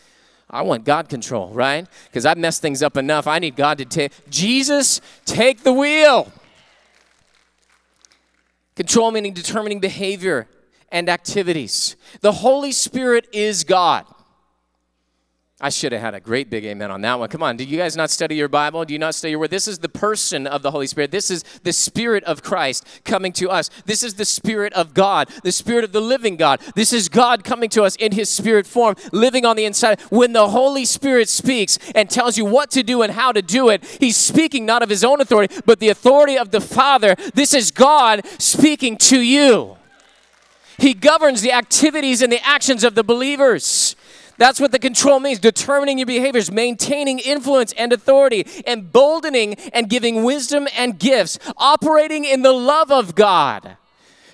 I 0.49 0.63
want 0.63 0.85
God 0.85 1.09
control, 1.09 1.51
right? 1.51 1.87
Because 2.07 2.25
I've 2.25 2.39
messed 2.39 2.63
things 2.63 2.83
up 2.83 2.97
enough. 2.97 3.27
I 3.27 3.39
need 3.39 3.57
God 3.57 3.79
to 3.79 3.85
take, 3.85 4.13
Jesus, 4.31 5.01
take 5.25 5.63
the 5.63 5.73
wheel. 5.73 6.33
Control 8.77 9.11
meaning 9.11 9.33
determining 9.33 9.81
behavior 9.81 10.47
and 10.93 11.09
activities. 11.09 11.97
The 12.21 12.33
Holy 12.33 12.73
Spirit 12.73 13.27
is 13.33 13.65
God. 13.65 14.07
I 15.59 15.71
should 15.71 15.93
have 15.93 16.03
had 16.03 16.15
a 16.15 16.21
great 16.21 16.51
big 16.51 16.67
amen 16.67 16.91
on 16.91 17.01
that 17.01 17.19
one. 17.19 17.31
Come 17.31 17.43
on, 17.43 17.57
do 17.57 17.65
you 17.65 17.79
guys 17.79 17.97
not 17.97 18.11
study 18.11 18.37
your 18.37 18.49
Bible? 18.49 18.85
Do 18.85 18.93
you 18.93 18.99
not 18.99 19.15
study 19.15 19.31
your 19.31 19.41
word? 19.41 19.49
This 19.49 19.67
is 19.67 19.79
the 19.79 19.89
person 19.89 20.47
of 20.47 20.61
the 20.61 20.71
Holy 20.71 20.87
Spirit. 20.87 21.11
This 21.11 21.31
is 21.31 21.45
the 21.63 21.73
Spirit 21.73 22.23
of 22.25 22.43
Christ 22.43 22.87
coming 23.07 23.33
to 23.35 23.49
us. 23.49 23.71
This 23.87 24.03
is 24.03 24.15
the 24.15 24.27
Spirit 24.27 24.75
of 24.75 24.93
God, 24.93 25.31
the 25.45 25.53
Spirit 25.53 25.83
of 25.83 25.93
the 25.93 26.01
living 26.03 26.37
God. 26.37 26.61
This 26.75 26.93
is 26.93 27.09
God 27.09 27.43
coming 27.43 27.71
to 27.71 27.85
us 27.85 27.97
in 27.97 28.13
His 28.13 28.29
Spirit 28.29 28.67
form, 28.67 28.97
living 29.13 29.47
on 29.47 29.57
the 29.57 29.65
inside. 29.65 29.99
When 30.11 30.35
the 30.35 30.51
Holy 30.51 30.85
Spirit 30.85 31.31
speaks 31.31 31.79
and 31.95 32.11
tells 32.11 32.37
you 32.37 32.45
what 32.45 32.71
to 32.73 32.83
do 32.83 33.01
and 33.01 33.15
how 33.15 33.33
to 33.33 33.41
do 33.41 33.71
it, 33.71 33.83
He's 33.99 34.19
speaking 34.19 34.67
not 34.67 34.83
of 34.83 34.91
His 34.91 35.05
own 35.05 35.23
authority, 35.23 35.57
but 35.65 35.81
the 35.81 35.89
authority 35.89 36.37
of 36.37 36.51
the 36.51 36.61
Father. 36.61 37.15
This 37.33 37.55
is 37.55 37.71
God 37.71 38.27
speaking 38.39 38.99
to 38.99 39.23
you. 39.23 39.79
He 40.77 40.93
governs 40.93 41.41
the 41.41 41.53
activities 41.53 42.21
and 42.21 42.31
the 42.31 42.47
actions 42.47 42.85
of 42.85 42.95
the 42.95 43.03
believers. 43.03 43.97
That's 44.39 44.61
what 44.61 44.73
the 44.73 44.79
control 44.79 45.21
means 45.21 45.39
determining 45.39 45.99
your 45.99 46.07
behaviors, 46.07 46.51
maintaining 46.51 47.19
influence 47.19 47.73
and 47.73 47.93
authority, 47.93 48.47
emboldening 48.67 49.55
and 49.73 49.89
giving 49.89 50.25
wisdom 50.25 50.69
and 50.77 50.99
gifts, 50.99 51.39
operating 51.57 52.25
in 52.25 52.43
the 52.43 52.53
love 52.53 52.91
of 52.91 53.15
God. 53.15 53.77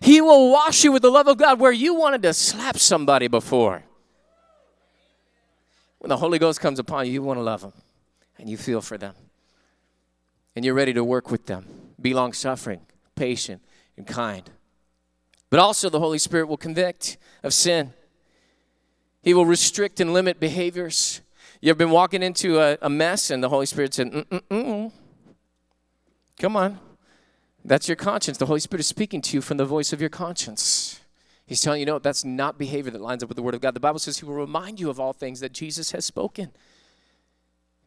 He 0.01 0.21
will 0.21 0.51
wash 0.51 0.83
you 0.83 0.91
with 0.91 1.03
the 1.03 1.11
love 1.11 1.29
of 1.29 1.39
God 1.39 1.61
where 1.61 1.71
you 1.71 1.95
wanted 1.95 2.23
to 2.23 2.35
slap 2.35 2.77
somebody 2.77 3.29
before. 3.29 3.85
When 6.01 6.09
the 6.09 6.17
Holy 6.17 6.41
Ghost 6.41 6.61
comes 6.61 6.81
upon 6.81 7.07
you, 7.07 7.13
you 7.13 7.23
want 7.23 7.39
to 7.39 7.43
love 7.43 7.61
them 7.61 7.73
and 8.37 8.49
you 8.49 8.57
feel 8.57 8.81
for 8.81 8.99
them. 8.99 9.15
And 10.57 10.65
you're 10.65 10.75
ready 10.75 10.93
to 10.95 11.05
work 11.05 11.31
with 11.31 11.47
them. 11.47 11.67
Be 12.01 12.13
long 12.13 12.33
suffering, 12.33 12.81
patient, 13.15 13.63
and 13.97 14.05
kind. 14.05 14.51
But 15.49 15.61
also, 15.61 15.89
the 15.89 16.01
Holy 16.01 16.19
Spirit 16.19 16.49
will 16.49 16.57
convict 16.57 17.19
of 17.45 17.55
sin. 17.55 17.93
He 19.23 19.35
will 19.35 19.47
restrict 19.47 20.01
and 20.01 20.13
limit 20.13 20.41
behaviors. 20.41 21.21
You've 21.61 21.79
been 21.79 21.91
walking 21.91 22.23
into 22.23 22.59
a, 22.59 22.77
a 22.83 22.91
mess 22.91 23.31
and 23.31 23.43
the 23.43 23.49
Holy 23.49 23.67
Spirit 23.67 23.95
said, 23.95 24.11
Mm-mm-mm. 24.11 24.93
Come 26.39 26.57
on. 26.57 26.81
That's 27.65 27.89
your 27.89 27.97
conscience. 27.97 28.39
The 28.39 28.47
Holy 28.47 28.59
Spirit 28.59 28.81
is 28.81 28.89
speaking 28.89 29.21
to 29.23 29.37
you 29.37 29.41
from 29.41 29.57
the 29.57 29.65
voice 29.65 29.93
of 29.93 30.01
your 30.01 30.11
conscience. 30.11 31.01
He's 31.47 31.61
telling 31.61 31.81
you, 31.81 31.87
no, 31.87 31.99
that's 31.99 32.25
not 32.25 32.59
behavior 32.59 32.91
that 32.91 33.01
lines 33.01 33.23
up 33.23 33.29
with 33.29 33.37
the 33.37 33.43
Word 33.43 33.55
of 33.55 33.61
God. 33.61 33.75
The 33.75 33.81
Bible 33.81 33.99
says 33.99 34.19
He 34.19 34.25
will 34.25 34.35
remind 34.35 34.81
you 34.81 34.91
of 34.91 34.99
all 34.99 35.13
things 35.13 35.41
that 35.41 35.53
Jesus 35.53 35.93
has 35.93 36.05
spoken, 36.05 36.51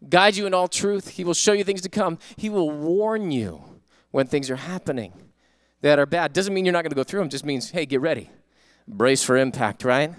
guide 0.08 0.38
you 0.38 0.46
in 0.46 0.54
all 0.54 0.68
truth. 0.68 1.10
He 1.10 1.24
will 1.24 1.34
show 1.34 1.52
you 1.52 1.64
things 1.64 1.82
to 1.82 1.90
come. 1.90 2.18
He 2.38 2.50
will 2.50 2.72
warn 2.72 3.32
you 3.32 3.62
when 4.12 4.28
things 4.28 4.50
are 4.50 4.56
happening 4.56 5.14
that 5.82 6.00
are 6.00 6.06
bad. 6.06 6.32
Doesn't 6.32 6.54
mean 6.54 6.64
you're 6.64 6.74
not 6.74 6.84
going 6.84 6.92
to 6.92 6.96
go 6.96 7.04
through 7.04 7.20
them, 7.20 7.30
just 7.30 7.46
means, 7.46 7.72
hey, 7.72 7.86
get 7.86 8.02
ready. 8.02 8.30
Brace 8.88 9.24
for 9.24 9.36
impact, 9.36 9.84
right? 9.84 10.14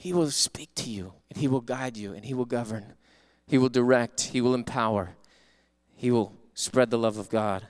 He 0.00 0.14
will 0.14 0.30
speak 0.30 0.74
to 0.76 0.88
you 0.88 1.12
and 1.28 1.38
He 1.38 1.46
will 1.46 1.60
guide 1.60 1.98
you 1.98 2.14
and 2.14 2.24
He 2.24 2.32
will 2.32 2.46
govern. 2.46 2.94
He 3.46 3.58
will 3.58 3.68
direct. 3.68 4.22
He 4.22 4.40
will 4.40 4.54
empower. 4.54 5.10
He 5.94 6.10
will 6.10 6.32
spread 6.54 6.88
the 6.88 6.96
love 6.96 7.18
of 7.18 7.28
God. 7.28 7.66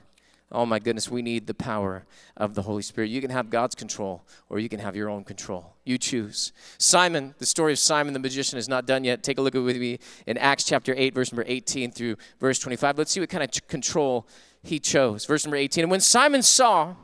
Oh 0.49 0.65
my 0.65 0.79
goodness, 0.79 1.11
we 1.11 1.21
need 1.21 1.45
the 1.45 1.53
power 1.53 2.05
of 2.37 2.55
the 2.55 2.61
Holy 2.61 2.83
Spirit. 2.83 3.09
You 3.09 3.19
can 3.19 3.31
have 3.31 3.49
God's 3.49 3.75
control 3.75 4.23
or 4.47 4.59
you 4.59 4.69
can 4.69 4.79
have 4.79 4.95
your 4.95 5.09
own 5.09 5.25
control. 5.25 5.75
You 5.83 5.97
choose. 5.97 6.53
Simon, 6.77 7.35
the 7.37 7.45
story 7.45 7.73
of 7.73 7.79
Simon 7.79 8.13
the 8.13 8.19
magician 8.19 8.57
is 8.57 8.69
not 8.69 8.85
done 8.85 9.03
yet. 9.03 9.23
Take 9.23 9.37
a 9.37 9.41
look 9.41 9.53
with 9.53 9.75
me 9.75 9.99
in 10.25 10.37
Acts 10.37 10.63
chapter 10.63 10.93
8, 10.95 11.13
verse 11.13 11.33
number 11.33 11.43
18 11.45 11.91
through 11.91 12.15
verse 12.39 12.59
25. 12.59 12.97
Let's 12.97 13.11
see 13.11 13.19
what 13.19 13.27
kind 13.27 13.43
of 13.43 13.67
control 13.67 14.25
he 14.63 14.79
chose. 14.79 15.25
Verse 15.25 15.45
number 15.45 15.57
18. 15.57 15.83
And 15.83 15.91
when 15.91 15.99
Simon 15.99 16.43
saw 16.43 16.95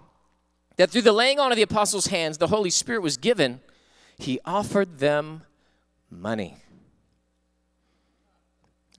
that 0.77 0.89
through 0.89 1.01
the 1.01 1.11
laying 1.11 1.37
on 1.37 1.51
of 1.51 1.57
the 1.57 1.63
apostles' 1.63 2.07
hands 2.07 2.37
the 2.37 2.47
Holy 2.47 2.69
Spirit 2.69 3.01
was 3.01 3.17
given, 3.17 3.59
he 4.17 4.39
offered 4.45 4.99
them 4.99 5.43
money. 6.10 6.58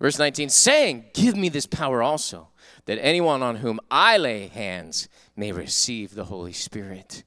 Verse 0.01 0.19
19, 0.19 0.49
saying, 0.49 1.07
Give 1.13 1.37
me 1.37 1.49
this 1.49 1.67
power 1.67 2.03
also, 2.03 2.49
that 2.85 2.99
anyone 3.03 3.43
on 3.43 3.57
whom 3.57 3.81
I 3.91 4.17
lay 4.17 4.47
hands 4.47 5.09
may 5.35 5.51
receive 5.51 6.15
the 6.15 6.27
Holy 6.27 6.53
Spirit. 6.53 7.25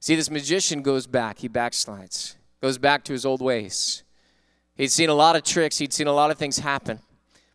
See, 0.00 0.14
this 0.14 0.30
magician 0.30 0.82
goes 0.82 1.06
back, 1.06 1.38
he 1.38 1.48
backslides, 1.48 2.36
goes 2.62 2.78
back 2.78 3.04
to 3.04 3.12
his 3.12 3.26
old 3.26 3.42
ways. 3.42 4.04
He'd 4.74 4.90
seen 4.90 5.10
a 5.10 5.14
lot 5.14 5.36
of 5.36 5.42
tricks, 5.42 5.78
he'd 5.78 5.92
seen 5.92 6.06
a 6.06 6.12
lot 6.12 6.30
of 6.30 6.38
things 6.38 6.58
happen, 6.58 7.00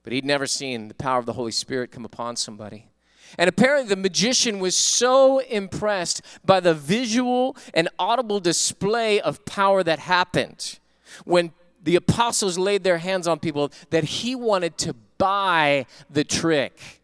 but 0.04 0.14
he'd 0.14 0.26
never 0.26 0.46
seen 0.46 0.88
the 0.88 0.94
power 0.94 1.18
of 1.18 1.26
the 1.26 1.34
Holy 1.34 1.52
Spirit 1.52 1.92
come 1.92 2.06
upon 2.06 2.36
somebody. 2.36 2.91
And 3.38 3.48
apparently, 3.48 3.88
the 3.88 4.02
magician 4.02 4.60
was 4.60 4.76
so 4.76 5.40
impressed 5.40 6.22
by 6.46 6.60
the 6.60 6.74
visual 6.74 7.56
and 7.74 7.90
audible 7.98 8.40
display 8.40 9.22
of 9.22 9.46
power 9.46 9.84
that 9.84 10.00
happened 10.00 10.80
when 11.26 11.54
the 11.84 11.96
apostles 11.96 12.58
laid 12.58 12.84
their 12.84 13.00
hands 13.00 13.28
on 13.28 13.40
people 13.40 13.72
that 13.90 14.04
he 14.04 14.36
wanted 14.36 14.78
to 14.80 14.94
buy 15.18 15.86
the 16.10 16.24
trick. 16.24 17.02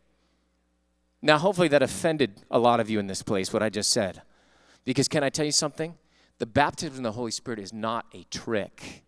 Now, 1.22 1.38
hopefully, 1.38 1.68
that 1.70 1.82
offended 1.82 2.42
a 2.52 2.60
lot 2.60 2.80
of 2.80 2.90
you 2.90 3.00
in 3.00 3.08
this 3.08 3.24
place, 3.24 3.52
what 3.52 3.64
I 3.64 3.70
just 3.70 3.90
said. 3.90 4.22
Because, 4.86 5.08
can 5.08 5.24
I 5.24 5.30
tell 5.30 5.46
you 5.46 5.52
something? 5.52 5.96
The 6.40 6.46
baptism 6.46 6.98
of 6.98 7.04
the 7.04 7.12
Holy 7.14 7.32
Spirit 7.32 7.60
is 7.60 7.74
not 7.74 8.06
a 8.14 8.24
trick, 8.30 9.04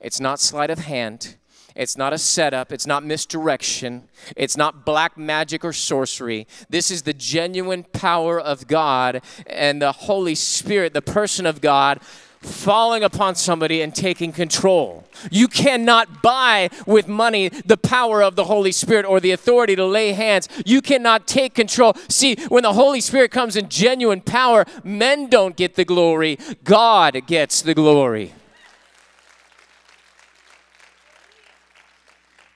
it's 0.00 0.20
not 0.20 0.40
sleight 0.40 0.70
of 0.70 0.80
hand. 0.80 1.36
It's 1.78 1.96
not 1.96 2.12
a 2.12 2.18
setup. 2.18 2.72
It's 2.72 2.88
not 2.88 3.04
misdirection. 3.04 4.08
It's 4.36 4.56
not 4.56 4.84
black 4.84 5.16
magic 5.16 5.64
or 5.64 5.72
sorcery. 5.72 6.48
This 6.68 6.90
is 6.90 7.02
the 7.02 7.14
genuine 7.14 7.84
power 7.84 8.40
of 8.40 8.66
God 8.66 9.22
and 9.46 9.80
the 9.80 9.92
Holy 9.92 10.34
Spirit, 10.34 10.92
the 10.92 11.00
person 11.00 11.46
of 11.46 11.60
God, 11.60 12.00
falling 12.40 13.04
upon 13.04 13.36
somebody 13.36 13.80
and 13.80 13.94
taking 13.94 14.32
control. 14.32 15.04
You 15.30 15.46
cannot 15.46 16.20
buy 16.20 16.70
with 16.84 17.06
money 17.06 17.48
the 17.48 17.76
power 17.76 18.24
of 18.24 18.34
the 18.34 18.44
Holy 18.44 18.72
Spirit 18.72 19.06
or 19.06 19.20
the 19.20 19.30
authority 19.30 19.76
to 19.76 19.86
lay 19.86 20.12
hands. 20.12 20.48
You 20.66 20.82
cannot 20.82 21.28
take 21.28 21.54
control. 21.54 21.94
See, 22.08 22.34
when 22.48 22.64
the 22.64 22.72
Holy 22.72 23.00
Spirit 23.00 23.30
comes 23.30 23.54
in 23.54 23.68
genuine 23.68 24.20
power, 24.20 24.64
men 24.82 25.28
don't 25.28 25.54
get 25.54 25.76
the 25.76 25.84
glory, 25.84 26.40
God 26.64 27.24
gets 27.28 27.62
the 27.62 27.74
glory. 27.74 28.34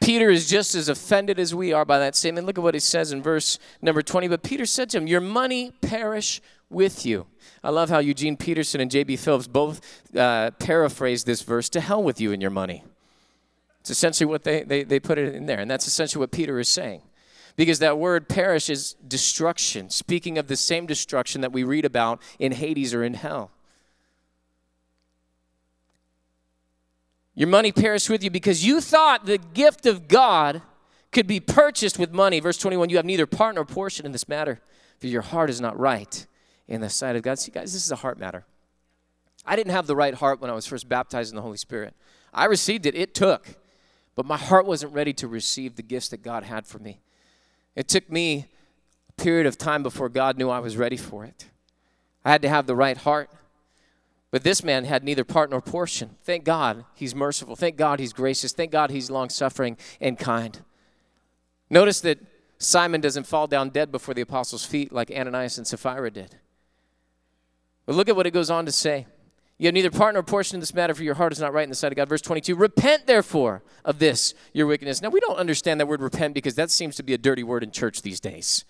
Peter 0.03 0.31
is 0.31 0.49
just 0.49 0.75
as 0.75 0.89
offended 0.89 1.39
as 1.39 1.55
we 1.55 1.73
are 1.73 1.85
by 1.85 1.99
that 1.99 2.17
statement. 2.17 2.47
Look 2.47 2.59
at 2.59 2.65
what 2.65 2.75
he 2.75 2.81
says 2.81 3.13
in 3.13 3.23
verse 3.23 3.59
number 3.81 4.03
20. 4.03 4.27
But 4.29 4.43
Peter 4.43 4.67
said 4.67 4.91
to 4.91 4.99
him, 4.99 5.07
Your 5.07 5.21
money 5.21 5.71
perish 5.81 6.41
with 6.69 7.07
you. 7.07 7.27
I 7.63 7.71
love 7.71 7.89
how 7.89 8.01
Eugene 8.01 8.37
Peterson 8.37 8.81
and 8.81 8.91
J.B. 8.91 9.17
Phillips 9.17 9.47
both 9.47 9.81
uh, 10.17 10.51
paraphrase 10.59 11.23
this 11.23 11.43
verse 11.43 11.69
to 11.71 11.81
hell 11.81 12.03
with 12.03 12.21
you 12.21 12.33
and 12.33 12.43
your 12.43 12.51
money. 12.51 12.83
It's 13.81 13.91
essentially 13.91 14.27
what 14.27 14.43
they, 14.43 14.65
they, 14.65 14.83
they 14.83 14.99
put 14.99 15.19
it 15.19 15.35
in 15.35 15.47
there. 15.47 15.61
And 15.61 15.71
that's 15.71 15.87
essentially 15.87 16.21
what 16.21 16.33
Peter 16.33 16.59
is 16.59 16.69
saying. 16.69 17.03
Because 17.55 17.79
that 17.79 17.99
word 17.99 18.29
perish 18.29 18.71
is 18.71 18.95
destruction, 19.07 19.91
speaking 19.91 20.39
of 20.39 20.49
the 20.49 20.57
same 20.57 20.87
destruction 20.87 21.43
that 21.43 21.53
we 21.53 21.63
read 21.63 21.85
about 21.85 22.21
in 22.39 22.53
Hades 22.53 22.95
or 22.95 23.05
in 23.05 23.15
hell. 23.15 23.51
Your 27.35 27.49
money 27.49 27.73
perished 27.73 28.11
with 28.11 28.23
you 28.23 28.31
because 28.31 28.65
you 28.65 28.81
thought 28.81 29.25
the 29.27 29.39
gift 29.39 29.87
of 29.87 30.09
God 30.09 30.63
could 31.11 31.27
be 31.27 31.41
purchased 31.41 31.99
with 31.99 32.13
money. 32.13 32.41
Verse 32.41 32.59
21 32.59 32.91
You 32.91 32.97
have 32.97 33.07
neither 33.07 33.27
part 33.27 33.55
nor 33.55 33.65
portion 33.65 34.05
in 34.05 34.13
this 34.13 34.29
matter, 34.29 34.61
for 34.99 35.07
your 35.07 35.23
heart 35.23 35.51
is 35.51 35.61
not 35.61 35.79
right 35.79 36.27
in 36.69 36.81
the 36.81 36.91
sight 36.91 37.17
of 37.17 37.23
God. 37.23 37.39
See, 37.39 37.51
guys, 37.51 37.73
this 37.73 37.85
is 37.85 37.91
a 37.91 37.97
heart 37.97 38.19
matter. 38.19 38.45
I 39.45 39.57
didn't 39.57 39.73
have 39.73 39.87
the 39.87 39.97
right 39.97 40.15
heart 40.15 40.41
when 40.41 40.51
I 40.51 40.55
was 40.55 40.67
first 40.67 40.89
baptized 40.89 41.31
in 41.33 41.37
the 41.37 41.43
Holy 41.43 41.57
Spirit. 41.57 41.95
I 42.33 42.45
received 42.45 42.87
it, 42.87 42.95
it 42.95 43.15
took, 43.15 43.47
but 44.15 44.25
my 44.25 44.37
heart 44.37 44.67
wasn't 44.67 44.93
ready 44.93 45.13
to 45.15 45.27
receive 45.27 45.77
the 45.77 45.83
gifts 45.83 46.09
that 46.11 46.23
God 46.23 46.45
had 46.45 46.67
for 46.67 46.79
me. 46.79 47.01
It 47.75 47.89
took 47.89 48.11
me 48.11 48.47
a 49.09 49.23
period 49.23 49.47
of 49.47 49.59
time 49.59 49.83
before 49.83 50.09
God 50.09 50.39
knew 50.39 50.49
I 50.49 50.61
was 50.61 50.77
ready 50.77 50.97
for 50.97 51.25
it. 51.25 51.47
I 52.25 52.31
had 52.31 52.43
to 52.43 52.49
have 52.49 52.67
the 52.67 52.77
right 52.77 52.97
heart. 52.97 53.31
But 54.33 54.43
this 54.45 54.65
man 54.65 54.85
had 54.87 55.05
neither 55.05 55.25
part 55.25 55.51
nor 55.51 55.61
portion. 55.61 56.17
Thank 56.25 56.45
God 56.45 56.87
he's 56.95 57.15
merciful. 57.15 57.55
Thank 57.55 57.77
God 57.77 58.01
he's 58.01 58.15
gracious. 58.15 58.53
Thank 58.53 58.73
God 58.73 58.91
he's 58.91 59.11
long 59.11 59.29
suffering 59.29 59.77
and 60.01 60.19
kind. 60.19 60.63
Notice 61.69 62.01
that 62.01 62.19
Simon 62.59 63.03
doesn't 63.03 63.27
fall 63.27 63.47
down 63.47 63.69
dead 63.69 63.93
before 63.93 64.15
the 64.15 64.23
apostles' 64.23 64.65
feet 64.65 64.91
like 64.91 65.11
Ananias 65.11 65.59
and 65.59 65.67
Sapphira 65.67 66.11
did. 66.11 66.37
But 67.85 67.95
look 67.95 68.09
at 68.09 68.17
what 68.17 68.27
it 68.27 68.31
goes 68.31 68.51
on 68.51 68.65
to 68.65 68.73
say. 68.73 69.07
You 69.59 69.67
have 69.67 69.75
neither 69.75 69.91
part 69.91 70.15
nor 70.15 70.23
portion 70.23 70.57
in 70.57 70.61
this 70.61 70.75
matter, 70.75 70.95
for 70.95 71.03
your 71.03 71.15
heart 71.15 71.33
is 71.33 71.41
not 71.41 71.53
right 71.53 71.63
in 71.63 71.69
the 71.69 71.77
sight 71.77 71.93
of 71.93 71.97
God. 71.97 72.09
Verse 72.09 72.23
22 72.23 72.57
Repent, 72.57 73.07
therefore, 73.07 73.63
of 73.85 73.99
this, 73.99 74.35
your 74.55 74.67
wickedness. 74.67 75.03
Now, 75.03 75.11
we 75.11 75.21
don't 75.21 75.37
understand 75.37 75.79
that 75.79 75.87
word 75.87 76.01
repent 76.01 76.33
because 76.33 76.55
that 76.55 76.71
seems 76.71 76.97
to 76.97 77.03
be 77.03 77.13
a 77.13 77.19
dirty 77.19 77.43
word 77.43 77.63
in 77.63 77.71
church 77.71 78.01
these 78.01 78.19
days. 78.19 78.65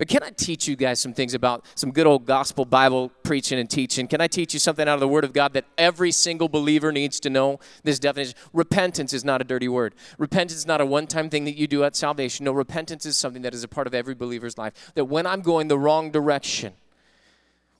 But 0.00 0.08
can 0.08 0.22
I 0.22 0.30
teach 0.30 0.66
you 0.66 0.76
guys 0.76 0.98
some 0.98 1.12
things 1.12 1.34
about 1.34 1.66
some 1.74 1.92
good 1.92 2.06
old 2.06 2.24
gospel 2.24 2.64
Bible 2.64 3.12
preaching 3.22 3.58
and 3.58 3.68
teaching? 3.68 4.08
Can 4.08 4.22
I 4.22 4.28
teach 4.28 4.54
you 4.54 4.58
something 4.58 4.88
out 4.88 4.94
of 4.94 5.00
the 5.00 5.06
Word 5.06 5.24
of 5.24 5.34
God 5.34 5.52
that 5.52 5.66
every 5.76 6.10
single 6.10 6.48
believer 6.48 6.90
needs 6.90 7.20
to 7.20 7.28
know? 7.28 7.60
This 7.84 7.98
definition 7.98 8.34
repentance 8.54 9.12
is 9.12 9.26
not 9.26 9.42
a 9.42 9.44
dirty 9.44 9.68
word. 9.68 9.94
Repentance 10.16 10.58
is 10.60 10.66
not 10.66 10.80
a 10.80 10.86
one 10.86 11.06
time 11.06 11.28
thing 11.28 11.44
that 11.44 11.54
you 11.54 11.66
do 11.66 11.84
at 11.84 11.96
salvation. 11.96 12.46
No, 12.46 12.52
repentance 12.52 13.04
is 13.04 13.18
something 13.18 13.42
that 13.42 13.52
is 13.52 13.62
a 13.62 13.68
part 13.68 13.86
of 13.86 13.92
every 13.92 14.14
believer's 14.14 14.56
life. 14.56 14.90
That 14.94 15.04
when 15.04 15.26
I'm 15.26 15.42
going 15.42 15.68
the 15.68 15.78
wrong 15.78 16.10
direction, 16.10 16.72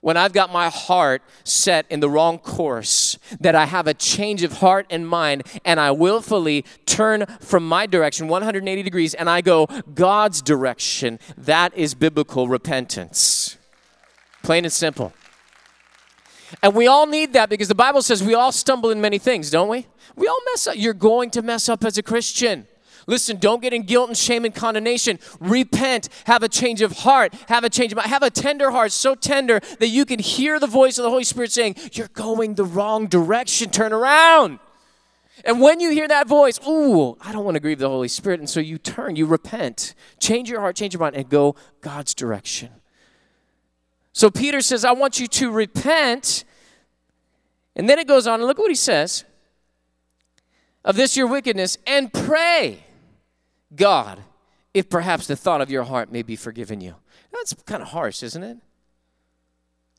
when 0.00 0.16
I've 0.16 0.32
got 0.32 0.52
my 0.52 0.70
heart 0.70 1.22
set 1.44 1.84
in 1.90 2.00
the 2.00 2.08
wrong 2.08 2.38
course, 2.38 3.18
that 3.38 3.54
I 3.54 3.66
have 3.66 3.86
a 3.86 3.94
change 3.94 4.42
of 4.42 4.54
heart 4.54 4.86
and 4.88 5.06
mind, 5.06 5.42
and 5.64 5.78
I 5.78 5.90
willfully 5.90 6.64
turn 6.86 7.26
from 7.40 7.68
my 7.68 7.86
direction 7.86 8.28
180 8.28 8.82
degrees 8.82 9.14
and 9.14 9.28
I 9.28 9.42
go 9.42 9.66
God's 9.94 10.40
direction, 10.40 11.18
that 11.36 11.76
is 11.76 11.94
biblical 11.94 12.48
repentance. 12.48 13.58
Plain 14.42 14.64
and 14.64 14.72
simple. 14.72 15.12
And 16.62 16.74
we 16.74 16.86
all 16.86 17.06
need 17.06 17.34
that 17.34 17.48
because 17.48 17.68
the 17.68 17.74
Bible 17.74 18.02
says 18.02 18.22
we 18.22 18.34
all 18.34 18.52
stumble 18.52 18.90
in 18.90 19.00
many 19.00 19.18
things, 19.18 19.50
don't 19.50 19.68
we? 19.68 19.86
We 20.16 20.26
all 20.26 20.40
mess 20.52 20.66
up. 20.66 20.74
You're 20.76 20.94
going 20.94 21.30
to 21.30 21.42
mess 21.42 21.68
up 21.68 21.84
as 21.84 21.98
a 21.98 22.02
Christian. 22.02 22.66
Listen, 23.10 23.38
don't 23.38 23.60
get 23.60 23.72
in 23.72 23.82
guilt 23.82 24.08
and 24.08 24.16
shame 24.16 24.44
and 24.44 24.54
condemnation. 24.54 25.18
Repent, 25.40 26.08
have 26.26 26.44
a 26.44 26.48
change 26.48 26.80
of 26.80 26.98
heart, 26.98 27.34
have 27.48 27.64
a 27.64 27.68
change 27.68 27.90
of 27.90 27.96
mind, 27.96 28.08
have 28.08 28.22
a 28.22 28.30
tender 28.30 28.70
heart, 28.70 28.92
so 28.92 29.16
tender 29.16 29.58
that 29.80 29.88
you 29.88 30.04
can 30.06 30.20
hear 30.20 30.60
the 30.60 30.68
voice 30.68 30.96
of 30.96 31.02
the 31.02 31.10
Holy 31.10 31.24
Spirit 31.24 31.50
saying, 31.50 31.74
You're 31.92 32.06
going 32.12 32.54
the 32.54 32.64
wrong 32.64 33.08
direction, 33.08 33.70
turn 33.70 33.92
around. 33.92 34.60
And 35.44 35.60
when 35.60 35.80
you 35.80 35.90
hear 35.90 36.06
that 36.06 36.28
voice, 36.28 36.60
ooh, 36.68 37.16
I 37.20 37.32
don't 37.32 37.44
want 37.44 37.56
to 37.56 37.60
grieve 37.60 37.80
the 37.80 37.88
Holy 37.88 38.06
Spirit. 38.06 38.38
And 38.38 38.48
so 38.48 38.60
you 38.60 38.78
turn, 38.78 39.16
you 39.16 39.26
repent, 39.26 39.94
change 40.20 40.48
your 40.48 40.60
heart, 40.60 40.76
change 40.76 40.94
your 40.94 41.00
mind, 41.00 41.16
and 41.16 41.28
go 41.28 41.56
God's 41.80 42.14
direction. 42.14 42.70
So 44.12 44.30
Peter 44.30 44.60
says, 44.60 44.84
I 44.84 44.92
want 44.92 45.18
you 45.18 45.26
to 45.26 45.50
repent. 45.50 46.44
And 47.74 47.88
then 47.88 47.98
it 47.98 48.06
goes 48.06 48.28
on, 48.28 48.38
and 48.38 48.46
look 48.46 48.58
what 48.58 48.70
he 48.70 48.76
says 48.76 49.24
of 50.84 50.94
this 50.94 51.16
your 51.16 51.26
wickedness, 51.26 51.76
and 51.88 52.12
pray 52.12 52.84
God, 53.74 54.20
if 54.74 54.88
perhaps 54.88 55.26
the 55.26 55.36
thought 55.36 55.60
of 55.60 55.70
your 55.70 55.84
heart 55.84 56.12
may 56.12 56.22
be 56.22 56.36
forgiven 56.36 56.80
you. 56.80 56.96
That's 57.32 57.54
kind 57.64 57.82
of 57.82 57.88
harsh, 57.88 58.22
isn't 58.22 58.42
it? 58.42 58.58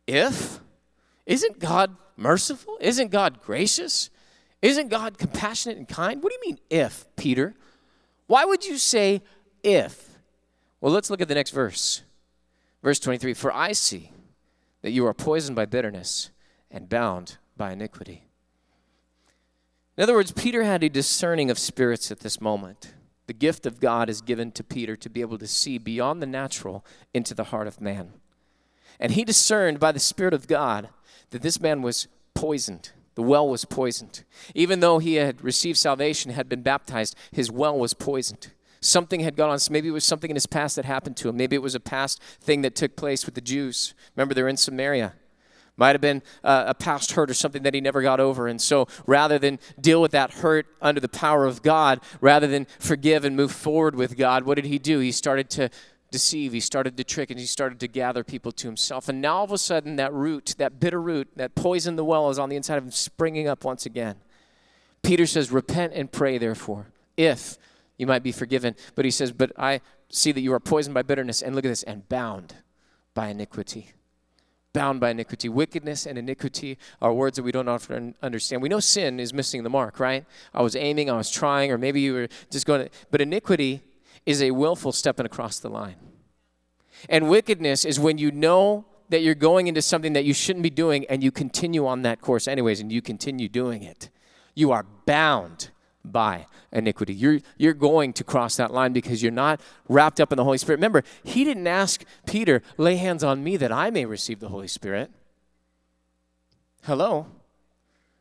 If? 0.08 0.60
Isn't 1.26 1.60
God 1.60 1.96
merciful? 2.18 2.78
Isn't 2.82 3.12
God 3.12 3.42
gracious? 3.42 4.10
Isn't 4.62 4.90
God 4.90 5.18
compassionate 5.18 5.78
and 5.78 5.88
kind? 5.88 6.22
What 6.22 6.32
do 6.32 6.38
you 6.42 6.52
mean, 6.52 6.60
if, 6.70 7.06
Peter? 7.16 7.56
Why 8.28 8.46
would 8.46 8.66
you 8.66 8.78
say 8.78 9.22
if? 9.64 10.10
Well, 10.80 10.94
let's 10.94 11.10
look 11.10 11.22
at 11.22 11.28
the 11.28 11.36
next 11.36 11.52
verse. 11.52 12.04
Verse 12.84 13.00
23 13.00 13.34
For 13.34 13.54
I 13.54 13.72
see 13.72 14.12
that 14.82 14.92
you 14.92 15.06
are 15.06 15.14
poisoned 15.14 15.56
by 15.56 15.66
bitterness 15.66 16.32
and 16.70 16.90
bound 16.90 17.38
by 17.58 17.74
iniquity. 17.74 18.26
In 19.98 20.04
other 20.04 20.14
words, 20.14 20.32
Peter 20.32 20.64
had 20.64 20.84
a 20.84 20.90
discerning 20.90 21.52
of 21.52 21.60
spirits 21.60 22.12
at 22.12 22.22
this 22.22 22.42
moment. 22.42 22.94
The 23.28 23.34
gift 23.34 23.66
of 23.66 23.80
God 23.80 24.10
is 24.10 24.22
given 24.22 24.52
to 24.52 24.64
Peter 24.64 24.96
to 24.96 25.10
be 25.10 25.22
able 25.22 25.38
to 25.38 25.48
see 25.48 25.78
beyond 25.78 26.22
the 26.22 26.28
natural 26.28 26.86
into 27.14 27.34
the 27.34 27.46
heart 27.46 27.68
of 27.68 27.80
man. 27.80 28.14
And 29.00 29.14
he 29.14 29.24
discerned 29.24 29.80
by 29.80 29.92
the 29.92 30.00
Spirit 30.00 30.34
of 30.34 30.48
God 30.48 30.90
that 31.32 31.42
this 31.42 31.60
man 31.60 31.82
was 31.82 32.08
poisoned. 32.34 32.92
The 33.16 33.22
well 33.22 33.48
was 33.48 33.66
poisoned. 33.66 34.24
Even 34.56 34.80
though 34.80 35.00
he 35.00 35.16
had 35.16 35.44
received 35.44 35.78
salvation, 35.78 36.32
had 36.32 36.48
been 36.48 36.62
baptized, 36.62 37.16
his 37.32 37.52
well 37.52 37.78
was 37.78 37.94
poisoned. 37.94 38.52
Something 38.80 39.20
had 39.20 39.36
gone 39.36 39.50
on. 39.50 39.60
Maybe 39.70 39.90
it 39.90 39.92
was 39.92 40.06
something 40.06 40.32
in 40.32 40.36
his 40.36 40.48
past 40.48 40.76
that 40.76 40.86
happened 40.86 41.18
to 41.18 41.30
him. 41.30 41.38
Maybe 41.38 41.56
it 41.56 41.62
was 41.62 41.76
a 41.76 41.80
past 41.80 42.22
thing 42.42 42.62
that 42.64 42.76
took 42.76 42.96
place 42.96 43.26
with 43.26 43.36
the 43.36 43.42
Jews. 43.42 43.94
Remember, 44.16 44.34
they're 44.34 44.48
in 44.48 44.58
Samaria. 44.58 45.14
Might 45.78 45.94
have 45.94 46.02
been 46.02 46.22
uh, 46.44 46.66
a 46.68 46.74
past 46.74 47.14
hurt 47.14 47.30
or 47.30 47.34
something 47.34 47.64
that 47.64 47.74
he 47.74 47.82
never 47.82 48.02
got 48.02 48.20
over. 48.20 48.48
And 48.48 48.62
so 48.62 48.88
rather 49.08 49.40
than 49.40 49.60
deal 49.80 50.02
with 50.02 50.12
that 50.12 50.32
hurt 50.32 50.68
under 50.82 51.00
the 51.00 51.10
power 51.10 51.46
of 51.46 51.64
God, 51.64 52.02
rather 52.20 52.46
than 52.46 52.68
forgive 52.80 53.26
and 53.26 53.36
move 53.36 53.52
forward 53.52 53.96
with 53.96 54.18
God, 54.18 54.44
what 54.44 54.56
did 54.56 54.66
he 54.66 54.78
do? 54.78 55.00
He 55.00 55.12
started 55.12 55.50
to 55.52 55.70
deceive, 56.12 56.52
he 56.52 56.60
started 56.60 56.98
to 56.98 57.04
trick, 57.04 57.32
and 57.32 57.40
he 57.40 57.46
started 57.46 57.80
to 57.80 57.88
gather 57.88 58.24
people 58.24 58.52
to 58.52 58.68
himself. 58.68 59.08
And 59.08 59.22
now 59.22 59.38
all 59.38 59.44
of 59.46 59.52
a 59.52 59.58
sudden, 59.58 59.96
that 59.96 60.14
root, 60.14 60.56
that 60.58 60.80
bitter 60.80 61.02
root, 61.02 61.30
that 61.38 61.56
poison 61.56 61.96
the 61.96 62.06
well 62.06 62.30
is 62.30 62.38
on 62.38 62.50
the 62.50 62.58
inside 62.58 62.78
of 62.78 62.84
him, 62.84 62.92
springing 62.92 63.48
up 63.48 63.64
once 63.64 63.86
again. 63.86 64.18
Peter 65.02 65.26
says, 65.26 65.52
Repent 65.52 65.94
and 65.96 66.12
pray, 66.12 66.38
therefore, 66.38 66.88
if 67.18 67.58
you 67.98 68.06
might 68.06 68.24
be 68.24 68.32
forgiven. 68.32 68.76
But 68.94 69.06
he 69.06 69.12
says, 69.12 69.32
But 69.32 69.52
I 69.58 69.82
see 70.10 70.34
that 70.34 70.42
you 70.42 70.54
are 70.54 70.60
poisoned 70.60 70.94
by 70.94 71.02
bitterness, 71.02 71.42
and 71.42 71.56
look 71.56 71.66
at 71.66 71.70
this, 71.70 71.84
and 71.84 72.08
bound 72.10 72.56
by 73.14 73.30
iniquity 73.30 73.94
bound 74.74 75.00
by 75.00 75.10
iniquity. 75.12 75.50
Wickedness 75.50 76.06
and 76.06 76.18
iniquity 76.18 76.78
are 77.02 77.14
words 77.14 77.36
that 77.36 77.44
we 77.44 77.52
don't 77.52 77.68
often 77.68 78.16
understand. 78.22 78.62
We 78.62 78.70
know 78.70 78.80
sin 78.80 79.20
is 79.20 79.34
missing 79.34 79.64
the 79.64 79.70
mark, 79.70 80.00
right? 80.00 80.26
I 80.54 80.62
was 80.62 80.76
aiming, 80.76 81.10
I 81.10 81.18
was 81.18 81.30
trying, 81.30 81.72
or 81.72 81.78
maybe 81.78 82.02
you 82.02 82.14
were 82.14 82.28
just 82.50 82.66
going 82.66 82.86
to, 82.86 82.90
but 83.10 83.22
iniquity 83.22 83.82
is 84.26 84.42
a 84.42 84.52
willful 84.52 84.92
stepping 84.92 85.26
across 85.26 85.60
the 85.60 85.70
line. 85.70 85.96
And 87.10 87.30
wickedness 87.30 87.86
is 87.86 88.00
when 88.00 88.18
you 88.18 88.32
know 88.32 88.86
that 89.10 89.22
you're 89.22 89.36
going 89.36 89.68
into 89.68 89.82
something 89.82 90.14
that 90.14 90.24
you 90.24 90.34
shouldn't 90.34 90.64
be 90.64 90.70
doing 90.70 91.06
and 91.08 91.24
you 91.24 91.32
continue 91.32 91.86
on 91.86 92.04
that 92.04 92.22
course 92.22 92.48
anyways 92.48 92.80
and 92.80 92.92
you 92.92 93.02
continue 93.02 93.50
doing 93.50 93.84
it. 93.84 94.10
You 94.56 94.72
are 94.72 94.86
bound 95.06 95.72
by 96.04 96.48
iniquity. 96.72 97.14
You're, 97.14 97.40
you're 97.58 97.74
going 97.74 98.14
to 98.14 98.24
cross 98.24 98.56
that 98.58 98.74
line 98.74 98.94
because 98.94 99.22
you're 99.22 99.32
not 99.32 99.62
wrapped 99.88 100.20
up 100.20 100.32
in 100.32 100.38
the 100.38 100.44
Holy 100.44 100.58
Spirit. 100.58 100.78
Remember, 100.78 101.04
he 101.24 101.44
didn't 101.44 101.68
ask 101.68 102.04
Peter, 102.26 102.62
lay 102.78 102.96
hands 102.96 103.24
on 103.24 103.44
me 103.44 103.58
that 103.58 103.72
I 103.72 103.90
may 103.90 104.06
receive 104.06 104.40
the 104.40 104.50
Holy 104.50 104.68
Spirit. 104.68 105.12
Hello? 106.84 107.28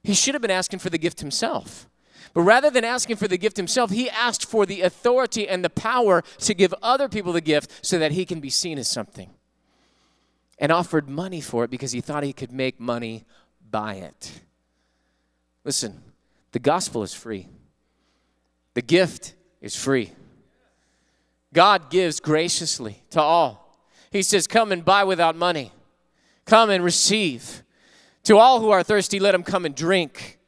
He 0.03 0.15
should 0.15 0.35
have 0.35 0.43
been 0.43 0.51
asking 0.51 0.79
for 0.79 0.91
the 0.91 0.99
gift 0.99 1.21
himself. 1.21 1.87
But 2.33 2.43
rather 2.43 2.71
than 2.71 2.85
asking 2.85 3.17
for 3.17 3.27
the 3.27 3.39
gift 3.39 3.57
himself, 3.57 3.91
he 3.91 4.09
asked 4.09 4.45
for 4.45 4.65
the 4.65 4.83
authority 4.83 5.49
and 5.49 5.65
the 5.65 5.71
power 5.71 6.23
to 6.39 6.55
give 6.55 6.73
other 6.83 7.09
people 7.09 7.33
the 7.33 7.41
gift 7.41 7.85
so 7.85 7.99
that 7.99 8.13
he 8.13 8.25
can 8.25 8.41
be 8.41 8.51
seen 8.51 8.79
as 8.79 8.89
something. 8.89 9.31
And 10.59 10.71
offered 10.71 11.09
money 11.09 11.41
for 11.41 11.65
it 11.65 11.71
because 11.71 11.93
he 11.93 12.01
thought 12.01 12.23
he 12.23 12.33
could 12.33 12.53
make 12.53 12.79
money 12.79 13.25
by 13.71 13.95
it. 13.95 14.43
Listen, 15.65 16.03
the 16.53 16.59
gospel 16.59 17.03
is 17.03 17.15
free. 17.15 17.49
The 18.75 18.83
gift 18.83 19.35
is 19.61 19.77
free. 19.77 20.13
God 21.53 21.91
gives 21.91 22.21
graciously 22.21 23.03
to 23.11 23.21
all. 23.21 23.79
He 24.11 24.23
says, 24.23 24.47
Come 24.47 24.73
and 24.73 24.85
buy 24.85 25.05
without 25.05 25.37
money. 25.37 25.73
Come 26.45 26.71
and 26.71 26.83
receive. 26.83 27.63
To 28.25 28.37
all 28.37 28.61
who 28.61 28.71
are 28.71 28.83
thirsty, 28.83 29.19
let 29.19 29.33
them 29.33 29.43
come 29.43 29.65
and 29.65 29.75
drink. 29.75 30.39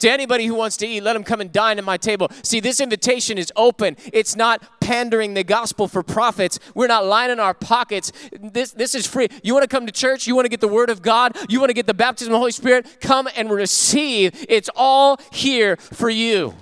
To 0.00 0.10
anybody 0.10 0.46
who 0.46 0.54
wants 0.54 0.76
to 0.78 0.86
eat, 0.86 1.02
let 1.02 1.12
them 1.12 1.22
come 1.22 1.40
and 1.40 1.52
dine 1.52 1.78
at 1.78 1.84
my 1.84 1.96
table. 1.96 2.28
See, 2.42 2.58
this 2.58 2.80
invitation 2.80 3.38
is 3.38 3.52
open. 3.54 3.96
It's 4.12 4.34
not 4.34 4.80
pandering 4.80 5.34
the 5.34 5.44
gospel 5.44 5.86
for 5.86 6.02
profits. 6.02 6.58
We're 6.74 6.88
not 6.88 7.06
lining 7.06 7.38
our 7.38 7.54
pockets. 7.54 8.10
This, 8.32 8.72
this 8.72 8.96
is 8.96 9.06
free. 9.06 9.28
You 9.44 9.54
want 9.54 9.62
to 9.62 9.68
come 9.68 9.86
to 9.86 9.92
church? 9.92 10.26
You 10.26 10.34
want 10.34 10.46
to 10.46 10.48
get 10.48 10.60
the 10.60 10.66
word 10.66 10.90
of 10.90 11.02
God? 11.02 11.36
You 11.48 11.60
want 11.60 11.70
to 11.70 11.74
get 11.74 11.86
the 11.86 11.94
baptism 11.94 12.32
of 12.32 12.34
the 12.34 12.38
Holy 12.40 12.50
Spirit? 12.50 12.98
Come 13.00 13.28
and 13.36 13.48
receive. 13.48 14.44
It's 14.48 14.68
all 14.74 15.20
here 15.30 15.76
for 15.76 16.10
you. 16.10 16.54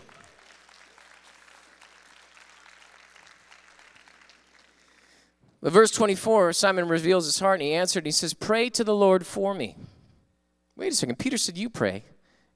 But 5.61 5.73
verse 5.73 5.91
24, 5.91 6.53
Simon 6.55 6.89
reveals 6.89 7.27
his 7.27 7.39
heart 7.39 7.61
and 7.61 7.69
he 7.69 7.75
answered 7.75 8.01
and 8.01 8.07
he 8.07 8.13
says, 8.13 8.33
Pray 8.33 8.71
to 8.71 8.83
the 8.83 8.95
Lord 8.95 9.27
for 9.27 9.55
me. 9.55 9.77
Wait 10.77 10.93
a 10.93 10.97
second. 10.97 11.19
Peter 11.19 11.37
said, 11.37 11.59
You 11.59 11.69
pray 11.69 12.05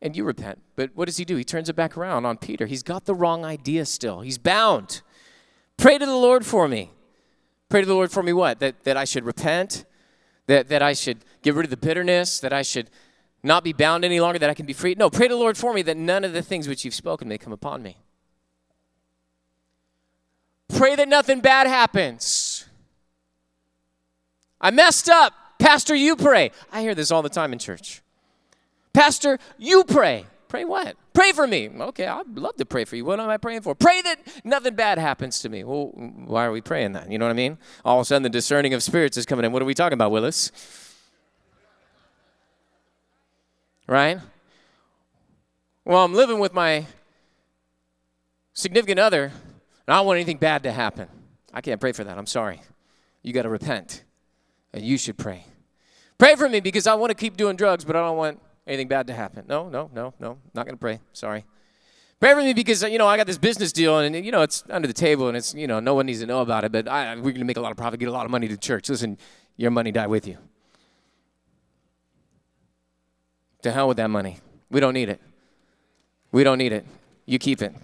and 0.00 0.16
you 0.16 0.24
repent. 0.24 0.60
But 0.76 0.90
what 0.94 1.06
does 1.06 1.18
he 1.18 1.24
do? 1.24 1.36
He 1.36 1.44
turns 1.44 1.68
it 1.68 1.76
back 1.76 1.96
around 1.96 2.24
on 2.24 2.38
Peter. 2.38 2.66
He's 2.66 2.82
got 2.82 3.04
the 3.04 3.14
wrong 3.14 3.44
idea 3.44 3.84
still. 3.84 4.20
He's 4.20 4.38
bound. 4.38 5.02
Pray 5.76 5.98
to 5.98 6.06
the 6.06 6.16
Lord 6.16 6.46
for 6.46 6.68
me. 6.68 6.92
Pray 7.68 7.80
to 7.80 7.86
the 7.86 7.94
Lord 7.94 8.12
for 8.12 8.22
me 8.22 8.32
what? 8.32 8.60
That, 8.60 8.84
that 8.84 8.96
I 8.96 9.04
should 9.04 9.24
repent? 9.24 9.84
That, 10.46 10.68
that 10.68 10.82
I 10.82 10.92
should 10.92 11.18
get 11.42 11.54
rid 11.54 11.64
of 11.64 11.70
the 11.70 11.76
bitterness? 11.76 12.38
That 12.40 12.52
I 12.52 12.62
should 12.62 12.90
not 13.42 13.64
be 13.64 13.72
bound 13.72 14.04
any 14.04 14.20
longer? 14.20 14.38
That 14.38 14.50
I 14.50 14.54
can 14.54 14.66
be 14.66 14.72
free? 14.72 14.94
No, 14.94 15.10
pray 15.10 15.28
to 15.28 15.34
the 15.34 15.40
Lord 15.40 15.56
for 15.56 15.74
me 15.74 15.82
that 15.82 15.96
none 15.96 16.22
of 16.22 16.32
the 16.32 16.42
things 16.42 16.68
which 16.68 16.84
you've 16.84 16.94
spoken 16.94 17.28
may 17.28 17.38
come 17.38 17.52
upon 17.52 17.82
me. 17.82 17.96
Pray 20.68 20.96
that 20.96 21.08
nothing 21.08 21.40
bad 21.40 21.66
happens. 21.66 22.53
I 24.60 24.70
messed 24.70 25.08
up. 25.08 25.32
Pastor, 25.58 25.94
you 25.94 26.16
pray. 26.16 26.50
I 26.72 26.82
hear 26.82 26.94
this 26.94 27.10
all 27.10 27.22
the 27.22 27.28
time 27.28 27.52
in 27.52 27.58
church. 27.58 28.02
Pastor, 28.92 29.38
you 29.58 29.84
pray. 29.84 30.26
Pray 30.48 30.64
what? 30.64 30.96
Pray 31.12 31.32
for 31.32 31.46
me. 31.46 31.68
Okay, 31.68 32.06
I'd 32.06 32.38
love 32.38 32.54
to 32.56 32.64
pray 32.64 32.84
for 32.84 32.94
you. 32.94 33.04
What 33.04 33.18
am 33.18 33.28
I 33.28 33.38
praying 33.38 33.62
for? 33.62 33.74
Pray 33.74 34.02
that 34.02 34.20
nothing 34.44 34.74
bad 34.76 34.98
happens 34.98 35.40
to 35.40 35.48
me. 35.48 35.64
Well, 35.64 35.86
why 35.86 36.44
are 36.44 36.52
we 36.52 36.60
praying 36.60 36.92
that? 36.92 37.10
You 37.10 37.18
know 37.18 37.24
what 37.24 37.32
I 37.32 37.34
mean? 37.34 37.58
All 37.84 37.98
of 37.98 38.02
a 38.02 38.04
sudden, 38.04 38.22
the 38.22 38.28
discerning 38.28 38.72
of 38.72 38.82
spirits 38.82 39.16
is 39.16 39.26
coming 39.26 39.44
in. 39.44 39.50
What 39.50 39.62
are 39.62 39.64
we 39.64 39.74
talking 39.74 39.94
about, 39.94 40.12
Willis? 40.12 40.52
Right? 43.88 44.20
Well, 45.84 46.04
I'm 46.04 46.14
living 46.14 46.38
with 46.38 46.54
my 46.54 46.86
significant 48.52 49.00
other, 49.00 49.24
and 49.24 49.32
I 49.88 49.96
don't 49.96 50.06
want 50.06 50.18
anything 50.18 50.38
bad 50.38 50.62
to 50.62 50.72
happen. 50.72 51.08
I 51.52 51.60
can't 51.60 51.80
pray 51.80 51.92
for 51.92 52.04
that. 52.04 52.16
I'm 52.16 52.26
sorry. 52.26 52.60
You 53.22 53.32
got 53.32 53.42
to 53.42 53.48
repent 53.48 54.03
you 54.82 54.98
should 54.98 55.16
pray. 55.16 55.44
Pray 56.18 56.36
for 56.36 56.48
me 56.48 56.60
because 56.60 56.86
I 56.86 56.94
want 56.94 57.10
to 57.10 57.14
keep 57.14 57.36
doing 57.36 57.56
drugs, 57.56 57.84
but 57.84 57.96
I 57.96 58.00
don't 58.00 58.16
want 58.16 58.40
anything 58.66 58.88
bad 58.88 59.06
to 59.08 59.12
happen. 59.12 59.44
No, 59.48 59.68
no, 59.68 59.90
no, 59.92 60.14
no. 60.18 60.38
Not 60.54 60.66
going 60.66 60.74
to 60.74 60.80
pray. 60.80 61.00
Sorry. 61.12 61.44
Pray 62.20 62.32
for 62.32 62.40
me 62.40 62.52
because 62.52 62.82
you 62.82 62.96
know 62.96 63.06
I 63.06 63.16
got 63.16 63.26
this 63.26 63.38
business 63.38 63.72
deal 63.72 63.98
and 63.98 64.24
you 64.24 64.32
know 64.32 64.42
it's 64.42 64.64
under 64.70 64.88
the 64.88 64.94
table 64.94 65.28
and 65.28 65.36
it's 65.36 65.52
you 65.54 65.66
know 65.66 65.80
no 65.80 65.94
one 65.94 66.06
needs 66.06 66.20
to 66.20 66.26
know 66.26 66.40
about 66.40 66.64
it. 66.64 66.72
But 66.72 66.88
I, 66.88 67.14
we're 67.16 67.22
going 67.22 67.34
to 67.34 67.44
make 67.44 67.56
a 67.56 67.60
lot 67.60 67.70
of 67.70 67.76
profit, 67.76 68.00
get 68.00 68.08
a 68.08 68.12
lot 68.12 68.24
of 68.24 68.30
money 68.30 68.48
to 68.48 68.56
church. 68.56 68.88
Listen, 68.88 69.18
your 69.56 69.70
money 69.70 69.92
die 69.92 70.06
with 70.06 70.26
you. 70.26 70.38
To 73.62 73.72
hell 73.72 73.88
with 73.88 73.96
that 73.96 74.10
money. 74.10 74.38
We 74.70 74.80
don't 74.80 74.94
need 74.94 75.08
it. 75.08 75.20
We 76.32 76.44
don't 76.44 76.58
need 76.58 76.72
it. 76.72 76.86
You 77.26 77.38
keep 77.38 77.62
it. 77.62 77.74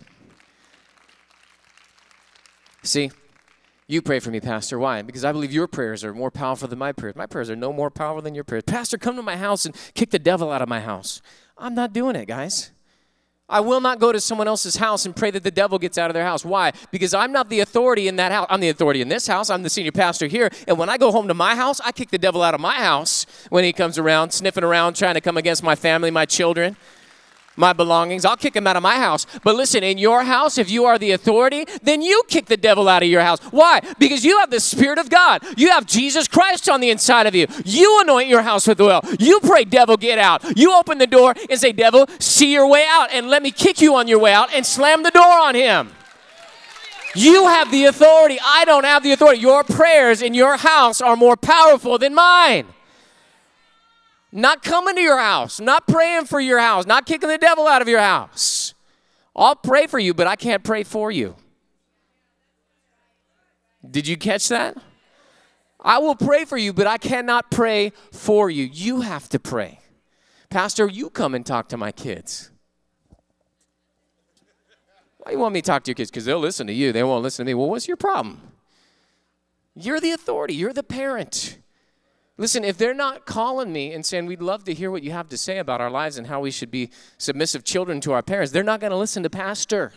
See, 2.83 3.11
you 3.91 4.01
pray 4.01 4.21
for 4.21 4.31
me, 4.31 4.39
Pastor. 4.39 4.79
Why? 4.79 5.03
Because 5.03 5.25
I 5.25 5.33
believe 5.33 5.53
your 5.53 5.67
prayers 5.67 6.05
are 6.05 6.15
more 6.15 6.31
powerful 6.31 6.69
than 6.69 6.79
my 6.79 6.93
prayers. 6.93 7.17
My 7.17 7.27
prayers 7.27 7.51
are 7.51 7.57
no 7.57 7.73
more 7.73 7.91
powerful 7.91 8.23
than 8.23 8.37
your 8.37 8.45
prayers. 8.45 8.63
Pastor, 8.65 8.97
come 8.97 9.17
to 9.17 9.23
my 9.23 9.37
house 9.37 9.65
and 9.65 9.75
kick 9.95 10.11
the 10.11 10.19
devil 10.21 10.53
out 10.53 10.63
of 10.63 10.69
my 10.69 10.81
house. 10.81 11.21
I'm 11.59 11.75
not 11.75 11.93
doing 11.93 12.15
it, 12.15 12.27
guys. 12.27 12.71
I 13.49 13.59
will 13.59 13.81
not 13.81 13.99
go 13.99 14.13
to 14.13 14.21
someone 14.21 14.47
else's 14.47 14.77
house 14.77 15.07
and 15.07 15.17
pray 15.17 15.33
that 15.33 15.43
the 15.43 15.51
devil 15.51 15.77
gets 15.77 15.99
out 15.99 16.09
of 16.09 16.15
their 16.15 16.25
house. 16.25 16.45
Why? 16.45 16.71
Because 16.93 17.13
I'm 17.13 17.33
not 17.33 17.51
the 17.51 17.59
authority 17.59 18.07
in 18.07 18.15
that 18.15 18.31
house. 18.31 18.47
I'm 18.49 18.61
the 18.61 18.69
authority 18.69 19.01
in 19.01 19.09
this 19.09 19.27
house. 19.27 19.51
I'm 19.51 19.65
the 19.65 19.71
senior 19.71 19.91
pastor 19.91 20.29
here. 20.29 20.51
And 20.69 20.79
when 20.79 20.89
I 20.89 20.97
go 20.97 21.11
home 21.11 21.27
to 21.27 21.35
my 21.35 21.57
house, 21.57 21.81
I 21.81 21.91
kick 21.91 22.11
the 22.11 22.19
devil 22.19 22.43
out 22.45 22.55
of 22.55 22.61
my 22.61 22.77
house 22.77 23.27
when 23.49 23.65
he 23.65 23.73
comes 23.73 23.99
around, 23.99 24.31
sniffing 24.31 24.63
around, 24.63 24.95
trying 24.95 25.15
to 25.15 25.21
come 25.21 25.37
against 25.37 25.65
my 25.65 25.75
family, 25.75 26.13
my 26.13 26.27
children 26.27 26.77
my 27.57 27.73
belongings. 27.73 28.25
I'll 28.25 28.37
kick 28.37 28.57
him 28.57 28.67
out 28.67 28.77
of 28.77 28.83
my 28.83 28.97
house. 28.97 29.27
But 29.45 29.55
listen, 29.55 29.83
in 29.83 29.99
your 29.99 30.25
house, 30.25 30.59
if 30.59 30.71
you 30.71 30.85
are 30.87 30.99
the 30.99 31.13
authority, 31.13 31.67
then 31.83 32.03
you 32.03 32.23
kick 32.29 32.47
the 32.47 32.57
devil 32.57 32.89
out 32.89 33.03
of 33.03 33.09
your 33.09 33.21
house. 33.21 33.41
Why? 33.51 33.81
Because 33.99 34.25
you 34.25 34.39
have 34.39 34.51
the 34.51 34.61
Spirit 34.61 34.99
of 34.99 35.11
God. 35.11 35.43
You 35.57 35.71
have 35.71 35.87
Jesus 35.87 36.27
Christ 36.27 36.69
on 36.69 36.81
the 36.81 36.91
inside 36.91 37.27
of 37.27 37.35
you. 37.35 37.47
You 37.65 38.01
anoint 38.03 38.29
your 38.29 38.43
house 38.43 38.67
with 38.67 38.81
oil. 38.81 39.01
You 39.19 39.41
pray, 39.41 39.65
devil, 39.65 39.97
get 39.97 40.19
out. 40.19 40.57
You 40.57 40.75
open 40.75 40.99
the 40.99 41.07
door 41.07 41.35
and 41.49 41.59
say, 41.61 41.73
devil, 41.73 42.07
see 42.19 42.53
your 42.53 42.69
way 42.69 42.87
out 42.89 43.09
and 43.13 43.29
let 43.29 43.43
me 43.43 43.51
kick 43.51 43.81
you 43.81 43.95
on 43.97 44.09
your 44.09 44.19
way 44.19 44.33
out 44.33 44.53
and 44.55 44.65
slam 44.65 45.03
the 45.03 45.11
door 45.11 45.23
on 45.23 45.55
him. 45.55 45.91
You 47.15 47.49
have 47.49 47.71
the 47.73 47.87
authority. 47.87 48.39
I 48.43 48.65
don't 48.65 48.85
have 48.85 49.03
the 49.03 49.13
authority. 49.13 49.41
Your 49.41 49.65
prayers 49.65 50.23
in 50.23 50.33
your 50.33 50.57
house 50.57 51.01
are 51.01 51.17
more 51.17 51.37
powerful 51.37 51.99
than 51.99 52.15
mine. 52.15 52.67
Not 54.33 54.63
coming 54.63 54.95
to 54.95 55.01
your 55.01 55.19
house, 55.19 55.61
not 55.61 55.87
praying 55.87 56.27
for 56.27 56.41
your 56.41 56.61
house, 56.61 56.87
not 56.87 57.07
kicking 57.07 57.29
the 57.29 57.39
devil 57.39 57.67
out 57.67 57.83
of 57.83 57.89
your 57.89 58.01
house. 58.01 58.75
I'll 59.35 59.57
pray 59.57 59.87
for 59.87 59.99
you, 59.99 60.15
but 60.15 60.27
I 60.27 60.37
can't 60.37 60.63
pray 60.63 60.83
for 60.83 61.11
you. 61.11 61.37
Did 63.89 64.07
you 64.07 64.17
catch 64.17 64.49
that? 64.49 64.77
I 65.81 65.99
will 65.99 66.15
pray 66.15 66.45
for 66.45 66.59
you, 66.59 66.73
but 66.73 66.87
I 66.87 66.99
cannot 66.99 67.51
pray 67.51 67.93
for 68.13 68.51
you. 68.51 68.65
You 68.65 69.01
have 69.01 69.29
to 69.31 69.39
pray. 69.39 69.81
Pastor, 70.51 70.87
you 70.87 71.11
come 71.11 71.35
and 71.35 71.47
talk 71.47 71.69
to 71.71 71.77
my 71.77 71.91
kids. 71.91 72.51
Why 75.19 75.31
do 75.31 75.37
you 75.37 75.39
want 75.39 75.55
me 75.55 75.63
to 75.63 75.67
talk 75.67 75.85
to 75.85 75.91
your 75.91 75.95
kids? 75.95 76.11
Because 76.11 76.25
they'll 76.25 76.39
listen 76.39 76.67
to 76.67 76.73
you. 76.73 76.93
They 76.93 77.03
won't 77.03 77.23
listen 77.23 77.45
to 77.45 77.49
me. 77.49 77.55
Well, 77.55 77.69
what's 77.69 77.89
your 77.89 77.97
problem? 77.97 78.41
You're 79.75 80.01
the 80.01 80.11
authority. 80.11 80.55
You're 80.55 80.73
the 80.73 80.83
parent. 80.83 81.59
Listen, 82.41 82.65
if 82.65 82.79
they're 82.79 82.95
not 82.95 83.27
calling 83.27 83.71
me 83.71 83.93
and 83.93 84.05
saying, 84.05 84.25
We'd 84.25 84.41
love 84.41 84.65
to 84.65 84.73
hear 84.73 84.91
what 84.91 85.03
you 85.03 85.11
have 85.11 85.29
to 85.29 85.37
say 85.37 85.59
about 85.59 85.83
our 85.83 85.91
lives 85.91 86.17
and 86.17 86.27
how 86.27 86.41
we 86.41 86.51
should 86.51 86.71
be 86.71 86.89
submissive 87.19 87.65
children 87.65 88.01
to 88.01 88.13
our 88.13 88.23
parents, 88.23 88.51
they're 88.51 88.63
not 88.63 88.81
going 88.81 88.93
to 88.93 88.97
listen 88.97 89.23
to 89.25 89.31
Pastor. 89.31 89.93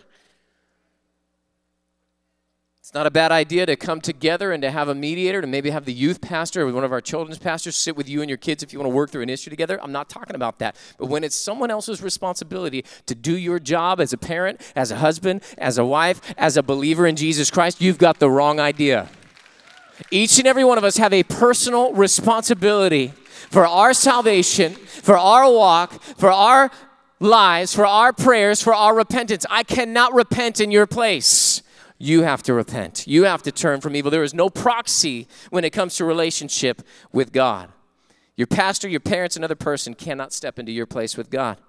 It's 2.82 2.94
not 2.94 3.08
a 3.08 3.12
bad 3.12 3.32
idea 3.32 3.66
to 3.66 3.78
come 3.78 4.02
together 4.02 4.52
and 4.52 4.62
to 4.62 4.70
have 4.70 4.90
a 4.90 4.94
mediator, 4.94 5.40
to 5.40 5.48
maybe 5.48 5.70
have 5.70 5.86
the 5.86 5.94
youth 5.94 6.20
pastor 6.20 6.68
or 6.68 6.74
one 6.74 6.84
of 6.84 6.92
our 6.92 7.00
children's 7.00 7.40
pastors 7.40 7.78
sit 7.78 7.96
with 7.96 8.10
you 8.10 8.20
and 8.20 8.30
your 8.30 8.38
kids 8.38 8.62
if 8.62 8.74
you 8.74 8.80
want 8.80 8.92
to 8.92 8.94
work 8.94 9.10
through 9.10 9.22
an 9.22 9.30
issue 9.30 9.50
together. 9.50 9.82
I'm 9.82 9.94
not 9.94 10.10
talking 10.10 10.36
about 10.36 10.60
that. 10.60 10.76
But 10.98 11.06
when 11.06 11.24
it's 11.24 11.38
someone 11.38 11.72
else's 11.72 12.02
responsibility 12.02 12.84
to 13.06 13.16
do 13.16 13.38
your 13.38 13.58
job 13.58 14.02
as 14.02 14.12
a 14.12 14.18
parent, 14.18 14.60
as 14.76 14.92
a 14.92 14.98
husband, 14.98 15.44
as 15.58 15.78
a 15.78 15.86
wife, 15.86 16.20
as 16.38 16.58
a 16.58 16.62
believer 16.62 17.08
in 17.08 17.16
Jesus 17.16 17.50
Christ, 17.50 17.80
you've 17.80 17.98
got 17.98 18.20
the 18.20 18.30
wrong 18.30 18.60
idea. 18.60 19.08
Each 20.12 20.40
and 20.40 20.48
every 20.48 20.64
one 20.64 20.78
of 20.78 20.84
us 20.84 20.98
have 20.98 21.14
a 21.14 21.24
personal 21.24 21.94
responsibility 21.94 23.14
for 23.50 23.66
our 23.68 23.94
salvation, 23.94 24.74
for 24.74 25.18
our 25.18 25.52
walk, 25.52 26.02
for 26.18 26.32
our 26.32 26.72
lives, 27.20 27.74
for 27.74 27.86
our 27.86 28.12
prayers, 28.12 28.62
for 28.62 28.74
our 28.74 28.96
repentance. 28.96 29.46
I 29.50 29.64
cannot 29.64 30.14
repent 30.14 30.60
in 30.60 30.72
your 30.72 30.88
place. 30.88 31.62
You 31.98 32.24
have 32.24 32.44
to 32.44 32.54
repent. 32.54 33.08
You 33.08 33.24
have 33.24 33.44
to 33.44 33.52
turn 33.52 33.80
from 33.80 33.96
evil. 33.96 34.12
There 34.12 34.24
is 34.24 34.34
no 34.34 34.50
proxy 34.50 35.28
when 35.52 35.64
it 35.64 35.70
comes 35.70 35.96
to 35.96 36.06
relationship 36.06 36.82
with 37.12 37.32
God. 37.32 37.70
Your 38.36 38.48
pastor, 38.48 38.90
your 38.90 39.00
parents, 39.00 39.38
another 39.38 39.56
person 39.56 39.94
cannot 39.94 40.34
step 40.34 40.58
into 40.58 40.72
your 40.72 40.88
place 40.88 41.16
with 41.16 41.30
God. 41.30 41.60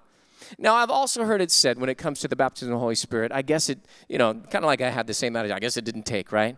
Now, 0.57 0.75
I've 0.75 0.89
also 0.89 1.23
heard 1.23 1.41
it 1.41 1.51
said 1.51 1.79
when 1.79 1.89
it 1.89 1.97
comes 1.97 2.19
to 2.19 2.27
the 2.27 2.35
baptism 2.35 2.73
of 2.73 2.77
the 2.77 2.81
Holy 2.81 2.95
Spirit, 2.95 3.31
I 3.31 3.41
guess 3.41 3.69
it, 3.69 3.79
you 4.09 4.17
know, 4.17 4.33
kind 4.33 4.65
of 4.65 4.67
like 4.67 4.81
I 4.81 4.89
had 4.89 5.07
the 5.07 5.13
same 5.13 5.35
attitude. 5.35 5.55
I 5.55 5.59
guess 5.59 5.77
it 5.77 5.85
didn't 5.85 6.05
take, 6.05 6.31
right? 6.31 6.57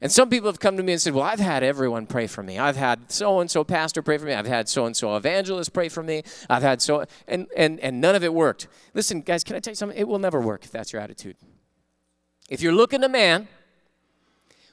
And 0.00 0.10
some 0.10 0.28
people 0.28 0.48
have 0.48 0.60
come 0.60 0.76
to 0.76 0.82
me 0.82 0.92
and 0.92 1.00
said, 1.00 1.14
Well, 1.14 1.24
I've 1.24 1.40
had 1.40 1.62
everyone 1.62 2.06
pray 2.06 2.26
for 2.26 2.42
me. 2.42 2.58
I've 2.58 2.76
had 2.76 3.10
so 3.12 3.40
and 3.40 3.50
so 3.50 3.64
pastor 3.64 4.02
pray 4.02 4.18
for 4.18 4.26
me. 4.26 4.34
I've 4.34 4.46
had 4.46 4.68
so 4.68 4.86
and 4.86 4.96
so 4.96 5.16
evangelist 5.16 5.72
pray 5.72 5.88
for 5.88 6.02
me. 6.02 6.22
I've 6.50 6.62
had 6.62 6.82
so, 6.82 7.04
and, 7.28 7.46
and, 7.56 7.78
and 7.80 8.00
none 8.00 8.14
of 8.14 8.24
it 8.24 8.34
worked. 8.34 8.66
Listen, 8.92 9.20
guys, 9.20 9.44
can 9.44 9.56
I 9.56 9.60
tell 9.60 9.72
you 9.72 9.76
something? 9.76 9.98
It 9.98 10.08
will 10.08 10.18
never 10.18 10.40
work 10.40 10.64
if 10.64 10.70
that's 10.70 10.92
your 10.92 11.00
attitude. 11.00 11.36
If 12.48 12.60
you're 12.60 12.72
looking 12.72 13.00
to 13.02 13.08
man 13.08 13.48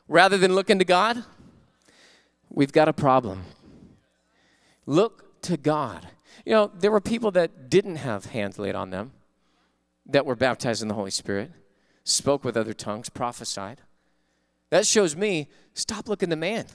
rather 0.07 0.37
than 0.37 0.55
looking 0.55 0.79
to 0.79 0.85
God, 0.85 1.23
we've 2.49 2.71
got 2.73 2.87
a 2.87 2.93
problem. 2.93 3.43
Look 4.85 5.41
to 5.43 5.57
God. 5.57 6.07
You 6.45 6.53
know, 6.53 6.71
there 6.73 6.91
were 6.91 7.01
people 7.01 7.31
that 7.31 7.69
didn't 7.69 7.97
have 7.97 8.25
hands 8.25 8.57
laid 8.57 8.75
on 8.75 8.89
them, 8.89 9.13
that 10.05 10.25
were 10.25 10.35
baptized 10.35 10.81
in 10.81 10.87
the 10.87 10.95
Holy 10.95 11.11
Spirit, 11.11 11.51
spoke 12.03 12.43
with 12.43 12.57
other 12.57 12.73
tongues, 12.73 13.09
prophesied. 13.09 13.81
That 14.71 14.87
shows 14.87 15.15
me 15.15 15.47
stop 15.73 16.09
looking 16.09 16.31
to 16.31 16.35
man. 16.35 16.65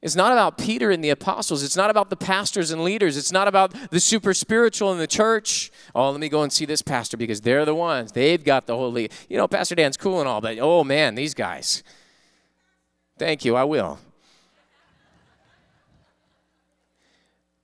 It's 0.00 0.14
not 0.14 0.30
about 0.30 0.58
Peter 0.58 0.92
and 0.92 1.02
the 1.02 1.10
apostles. 1.10 1.64
It's 1.64 1.76
not 1.76 1.90
about 1.90 2.08
the 2.08 2.16
pastors 2.16 2.70
and 2.70 2.84
leaders. 2.84 3.16
It's 3.16 3.32
not 3.32 3.48
about 3.48 3.74
the 3.90 3.98
super 3.98 4.32
spiritual 4.32 4.92
in 4.92 4.98
the 4.98 5.08
church. 5.08 5.72
Oh, 5.92 6.10
let 6.10 6.20
me 6.20 6.28
go 6.28 6.42
and 6.42 6.52
see 6.52 6.64
this 6.64 6.82
pastor 6.82 7.16
because 7.16 7.40
they're 7.40 7.64
the 7.64 7.74
ones. 7.74 8.12
They've 8.12 8.42
got 8.42 8.66
the 8.66 8.76
holy. 8.76 9.10
You 9.28 9.38
know, 9.38 9.48
Pastor 9.48 9.74
Dan's 9.74 9.96
cool 9.96 10.20
and 10.20 10.28
all, 10.28 10.40
but 10.40 10.58
oh 10.60 10.84
man, 10.84 11.16
these 11.16 11.34
guys. 11.34 11.82
Thank 13.18 13.44
you, 13.44 13.56
I 13.56 13.64
will. 13.64 13.98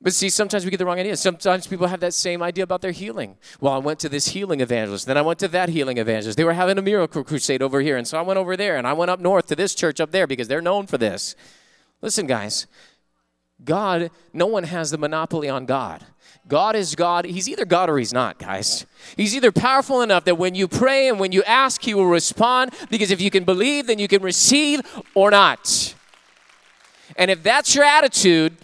But 0.04 0.12
see, 0.12 0.28
sometimes 0.28 0.66
we 0.66 0.70
get 0.70 0.76
the 0.76 0.84
wrong 0.84 1.00
idea. 1.00 1.16
Sometimes 1.16 1.66
people 1.66 1.86
have 1.86 2.00
that 2.00 2.12
same 2.12 2.42
idea 2.42 2.62
about 2.62 2.82
their 2.82 2.90
healing. 2.90 3.38
Well, 3.58 3.72
I 3.72 3.78
went 3.78 3.98
to 4.00 4.10
this 4.10 4.28
healing 4.28 4.60
evangelist, 4.60 5.06
then 5.06 5.16
I 5.16 5.22
went 5.22 5.38
to 5.38 5.48
that 5.48 5.70
healing 5.70 5.96
evangelist. 5.96 6.36
They 6.36 6.44
were 6.44 6.52
having 6.52 6.76
a 6.76 6.82
miracle 6.82 7.24
crusade 7.24 7.62
over 7.62 7.80
here, 7.80 7.96
and 7.96 8.06
so 8.06 8.18
I 8.18 8.20
went 8.22 8.38
over 8.38 8.54
there, 8.54 8.76
and 8.76 8.86
I 8.86 8.92
went 8.92 9.10
up 9.10 9.18
north 9.18 9.46
to 9.46 9.56
this 9.56 9.74
church 9.74 10.00
up 10.00 10.10
there 10.10 10.26
because 10.26 10.46
they're 10.46 10.60
known 10.60 10.86
for 10.86 10.98
this. 10.98 11.34
Listen, 12.02 12.26
guys, 12.26 12.66
God, 13.64 14.10
no 14.34 14.44
one 14.44 14.64
has 14.64 14.90
the 14.90 14.98
monopoly 14.98 15.48
on 15.48 15.64
God. 15.64 16.04
God 16.46 16.76
is 16.76 16.94
God. 16.94 17.24
He's 17.24 17.48
either 17.48 17.64
God 17.64 17.88
or 17.88 17.96
He's 17.96 18.12
not, 18.12 18.38
guys. 18.38 18.84
He's 19.16 19.34
either 19.34 19.50
powerful 19.50 20.02
enough 20.02 20.26
that 20.26 20.36
when 20.36 20.54
you 20.54 20.68
pray 20.68 21.08
and 21.08 21.18
when 21.18 21.32
you 21.32 21.42
ask, 21.44 21.80
He 21.82 21.94
will 21.94 22.08
respond, 22.08 22.74
because 22.90 23.10
if 23.10 23.22
you 23.22 23.30
can 23.30 23.44
believe, 23.44 23.86
then 23.86 23.98
you 23.98 24.08
can 24.08 24.20
receive 24.20 24.82
or 25.14 25.30
not. 25.30 25.94
And 27.16 27.30
if 27.30 27.42
that's 27.42 27.74
your 27.74 27.84
attitude, 27.84 28.58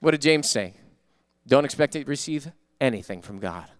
what 0.00 0.12
did 0.12 0.22
James 0.22 0.50
say? 0.50 0.74
Don't 1.46 1.64
expect 1.64 1.92
to 1.92 2.04
receive 2.04 2.50
anything 2.80 3.22
from 3.22 3.38
God. 3.38 3.70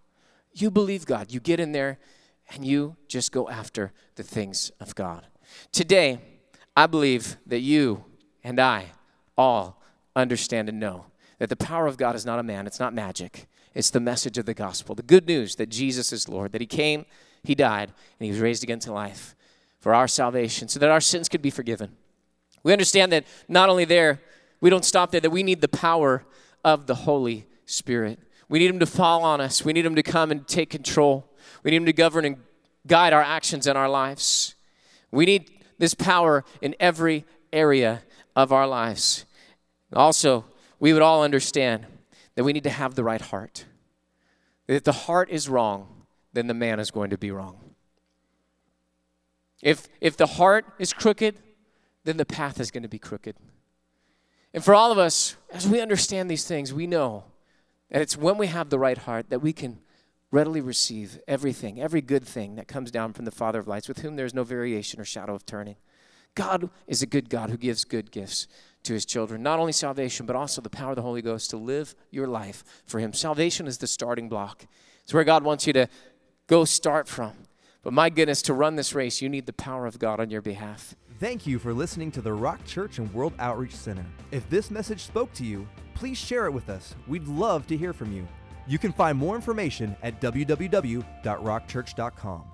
You 0.52 0.70
believe 0.70 1.06
God. 1.06 1.32
You 1.32 1.40
get 1.40 1.60
in 1.60 1.72
there 1.72 1.98
and 2.52 2.64
you 2.64 2.96
just 3.08 3.32
go 3.32 3.48
after 3.48 3.92
the 4.16 4.22
things 4.22 4.70
of 4.80 4.94
God. 4.94 5.26
Today, 5.72 6.18
I 6.76 6.86
believe 6.86 7.36
that 7.46 7.60
you 7.60 8.04
and 8.42 8.60
I 8.60 8.86
all 9.36 9.82
understand 10.14 10.68
and 10.68 10.80
know 10.80 11.06
that 11.38 11.48
the 11.48 11.56
power 11.56 11.86
of 11.86 11.96
God 11.96 12.14
is 12.14 12.26
not 12.26 12.38
a 12.38 12.42
man, 12.42 12.66
it's 12.66 12.80
not 12.80 12.92
magic. 12.92 13.48
It's 13.72 13.90
the 13.90 14.00
message 14.00 14.36
of 14.36 14.46
the 14.46 14.54
gospel, 14.54 14.94
the 14.94 15.02
good 15.02 15.26
news 15.26 15.56
that 15.56 15.68
Jesus 15.68 16.12
is 16.12 16.28
Lord, 16.28 16.52
that 16.52 16.60
He 16.60 16.66
came, 16.66 17.06
He 17.44 17.54
died, 17.54 17.92
and 18.18 18.24
He 18.24 18.30
was 18.30 18.40
raised 18.40 18.64
again 18.64 18.80
to 18.80 18.92
life 18.92 19.36
for 19.78 19.94
our 19.94 20.08
salvation 20.08 20.68
so 20.68 20.80
that 20.80 20.90
our 20.90 21.00
sins 21.00 21.28
could 21.28 21.40
be 21.40 21.50
forgiven. 21.50 21.96
We 22.62 22.72
understand 22.72 23.12
that 23.12 23.24
not 23.48 23.68
only 23.68 23.84
there, 23.84 24.20
we 24.60 24.70
don't 24.70 24.84
stop 24.84 25.10
there, 25.10 25.20
that 25.20 25.30
we 25.30 25.42
need 25.42 25.60
the 25.60 25.68
power 25.68 26.24
of 26.64 26.86
the 26.86 26.94
Holy 26.94 27.46
Spirit. 27.66 28.18
We 28.48 28.58
need 28.58 28.70
Him 28.70 28.80
to 28.80 28.86
fall 28.86 29.24
on 29.24 29.40
us. 29.40 29.64
We 29.64 29.72
need 29.72 29.86
Him 29.86 29.94
to 29.94 30.02
come 30.02 30.30
and 30.30 30.46
take 30.46 30.70
control. 30.70 31.30
We 31.62 31.70
need 31.70 31.78
Him 31.78 31.86
to 31.86 31.92
govern 31.92 32.24
and 32.24 32.36
guide 32.86 33.12
our 33.12 33.22
actions 33.22 33.66
and 33.66 33.78
our 33.78 33.88
lives. 33.88 34.54
We 35.10 35.24
need 35.24 35.50
this 35.78 35.94
power 35.94 36.44
in 36.60 36.74
every 36.78 37.24
area 37.52 38.02
of 38.36 38.52
our 38.52 38.66
lives. 38.66 39.24
Also, 39.92 40.44
we 40.78 40.92
would 40.92 41.02
all 41.02 41.22
understand 41.22 41.86
that 42.34 42.44
we 42.44 42.52
need 42.52 42.64
to 42.64 42.70
have 42.70 42.94
the 42.94 43.04
right 43.04 43.20
heart. 43.20 43.64
If 44.68 44.84
the 44.84 44.92
heart 44.92 45.30
is 45.30 45.48
wrong, 45.48 46.04
then 46.32 46.46
the 46.46 46.54
man 46.54 46.78
is 46.78 46.90
going 46.90 47.10
to 47.10 47.18
be 47.18 47.30
wrong. 47.30 47.58
If, 49.62 49.88
if 50.00 50.16
the 50.16 50.26
heart 50.26 50.64
is 50.78 50.92
crooked, 50.92 51.36
then 52.04 52.16
the 52.16 52.24
path 52.24 52.60
is 52.60 52.70
going 52.70 52.82
to 52.82 52.88
be 52.88 52.98
crooked. 52.98 53.36
And 54.52 54.64
for 54.64 54.74
all 54.74 54.90
of 54.90 54.98
us, 54.98 55.36
as 55.50 55.68
we 55.68 55.80
understand 55.80 56.30
these 56.30 56.44
things, 56.44 56.72
we 56.72 56.86
know 56.86 57.24
that 57.90 58.02
it's 58.02 58.16
when 58.16 58.38
we 58.38 58.48
have 58.48 58.70
the 58.70 58.78
right 58.78 58.98
heart 58.98 59.30
that 59.30 59.42
we 59.42 59.52
can 59.52 59.78
readily 60.32 60.60
receive 60.60 61.18
everything, 61.26 61.80
every 61.80 62.00
good 62.00 62.24
thing 62.24 62.56
that 62.56 62.68
comes 62.68 62.90
down 62.90 63.12
from 63.12 63.24
the 63.24 63.30
Father 63.30 63.58
of 63.58 63.68
lights, 63.68 63.88
with 63.88 64.00
whom 64.00 64.16
there 64.16 64.26
is 64.26 64.34
no 64.34 64.44
variation 64.44 65.00
or 65.00 65.04
shadow 65.04 65.34
of 65.34 65.44
turning. 65.44 65.76
God 66.34 66.70
is 66.86 67.02
a 67.02 67.06
good 67.06 67.28
God 67.28 67.50
who 67.50 67.56
gives 67.56 67.84
good 67.84 68.12
gifts 68.12 68.46
to 68.84 68.92
his 68.92 69.04
children. 69.04 69.42
Not 69.42 69.58
only 69.58 69.72
salvation, 69.72 70.26
but 70.26 70.36
also 70.36 70.60
the 70.60 70.70
power 70.70 70.90
of 70.90 70.96
the 70.96 71.02
Holy 71.02 71.22
Ghost 71.22 71.50
to 71.50 71.56
live 71.56 71.94
your 72.10 72.28
life 72.28 72.64
for 72.86 73.00
him. 73.00 73.12
Salvation 73.12 73.66
is 73.66 73.78
the 73.78 73.86
starting 73.86 74.28
block. 74.28 74.66
It's 75.02 75.12
where 75.12 75.24
God 75.24 75.42
wants 75.42 75.66
you 75.66 75.72
to 75.72 75.88
go 76.46 76.64
start 76.64 77.08
from. 77.08 77.32
But 77.82 77.92
my 77.92 78.10
goodness, 78.10 78.42
to 78.42 78.54
run 78.54 78.76
this 78.76 78.94
race, 78.94 79.20
you 79.20 79.28
need 79.28 79.46
the 79.46 79.52
power 79.52 79.86
of 79.86 79.98
God 79.98 80.20
on 80.20 80.30
your 80.30 80.42
behalf. 80.42 80.94
Thank 81.20 81.46
you 81.46 81.58
for 81.58 81.74
listening 81.74 82.10
to 82.12 82.22
the 82.22 82.32
Rock 82.32 82.64
Church 82.64 82.96
and 82.96 83.12
World 83.12 83.34
Outreach 83.38 83.76
Center. 83.76 84.06
If 84.30 84.48
this 84.48 84.70
message 84.70 85.02
spoke 85.02 85.30
to 85.34 85.44
you, 85.44 85.68
please 85.92 86.16
share 86.16 86.46
it 86.46 86.50
with 86.50 86.70
us. 86.70 86.94
We'd 87.06 87.28
love 87.28 87.66
to 87.66 87.76
hear 87.76 87.92
from 87.92 88.10
you. 88.10 88.26
You 88.66 88.78
can 88.78 88.90
find 88.90 89.18
more 89.18 89.36
information 89.36 89.94
at 90.02 90.18
www.rockchurch.com. 90.22 92.44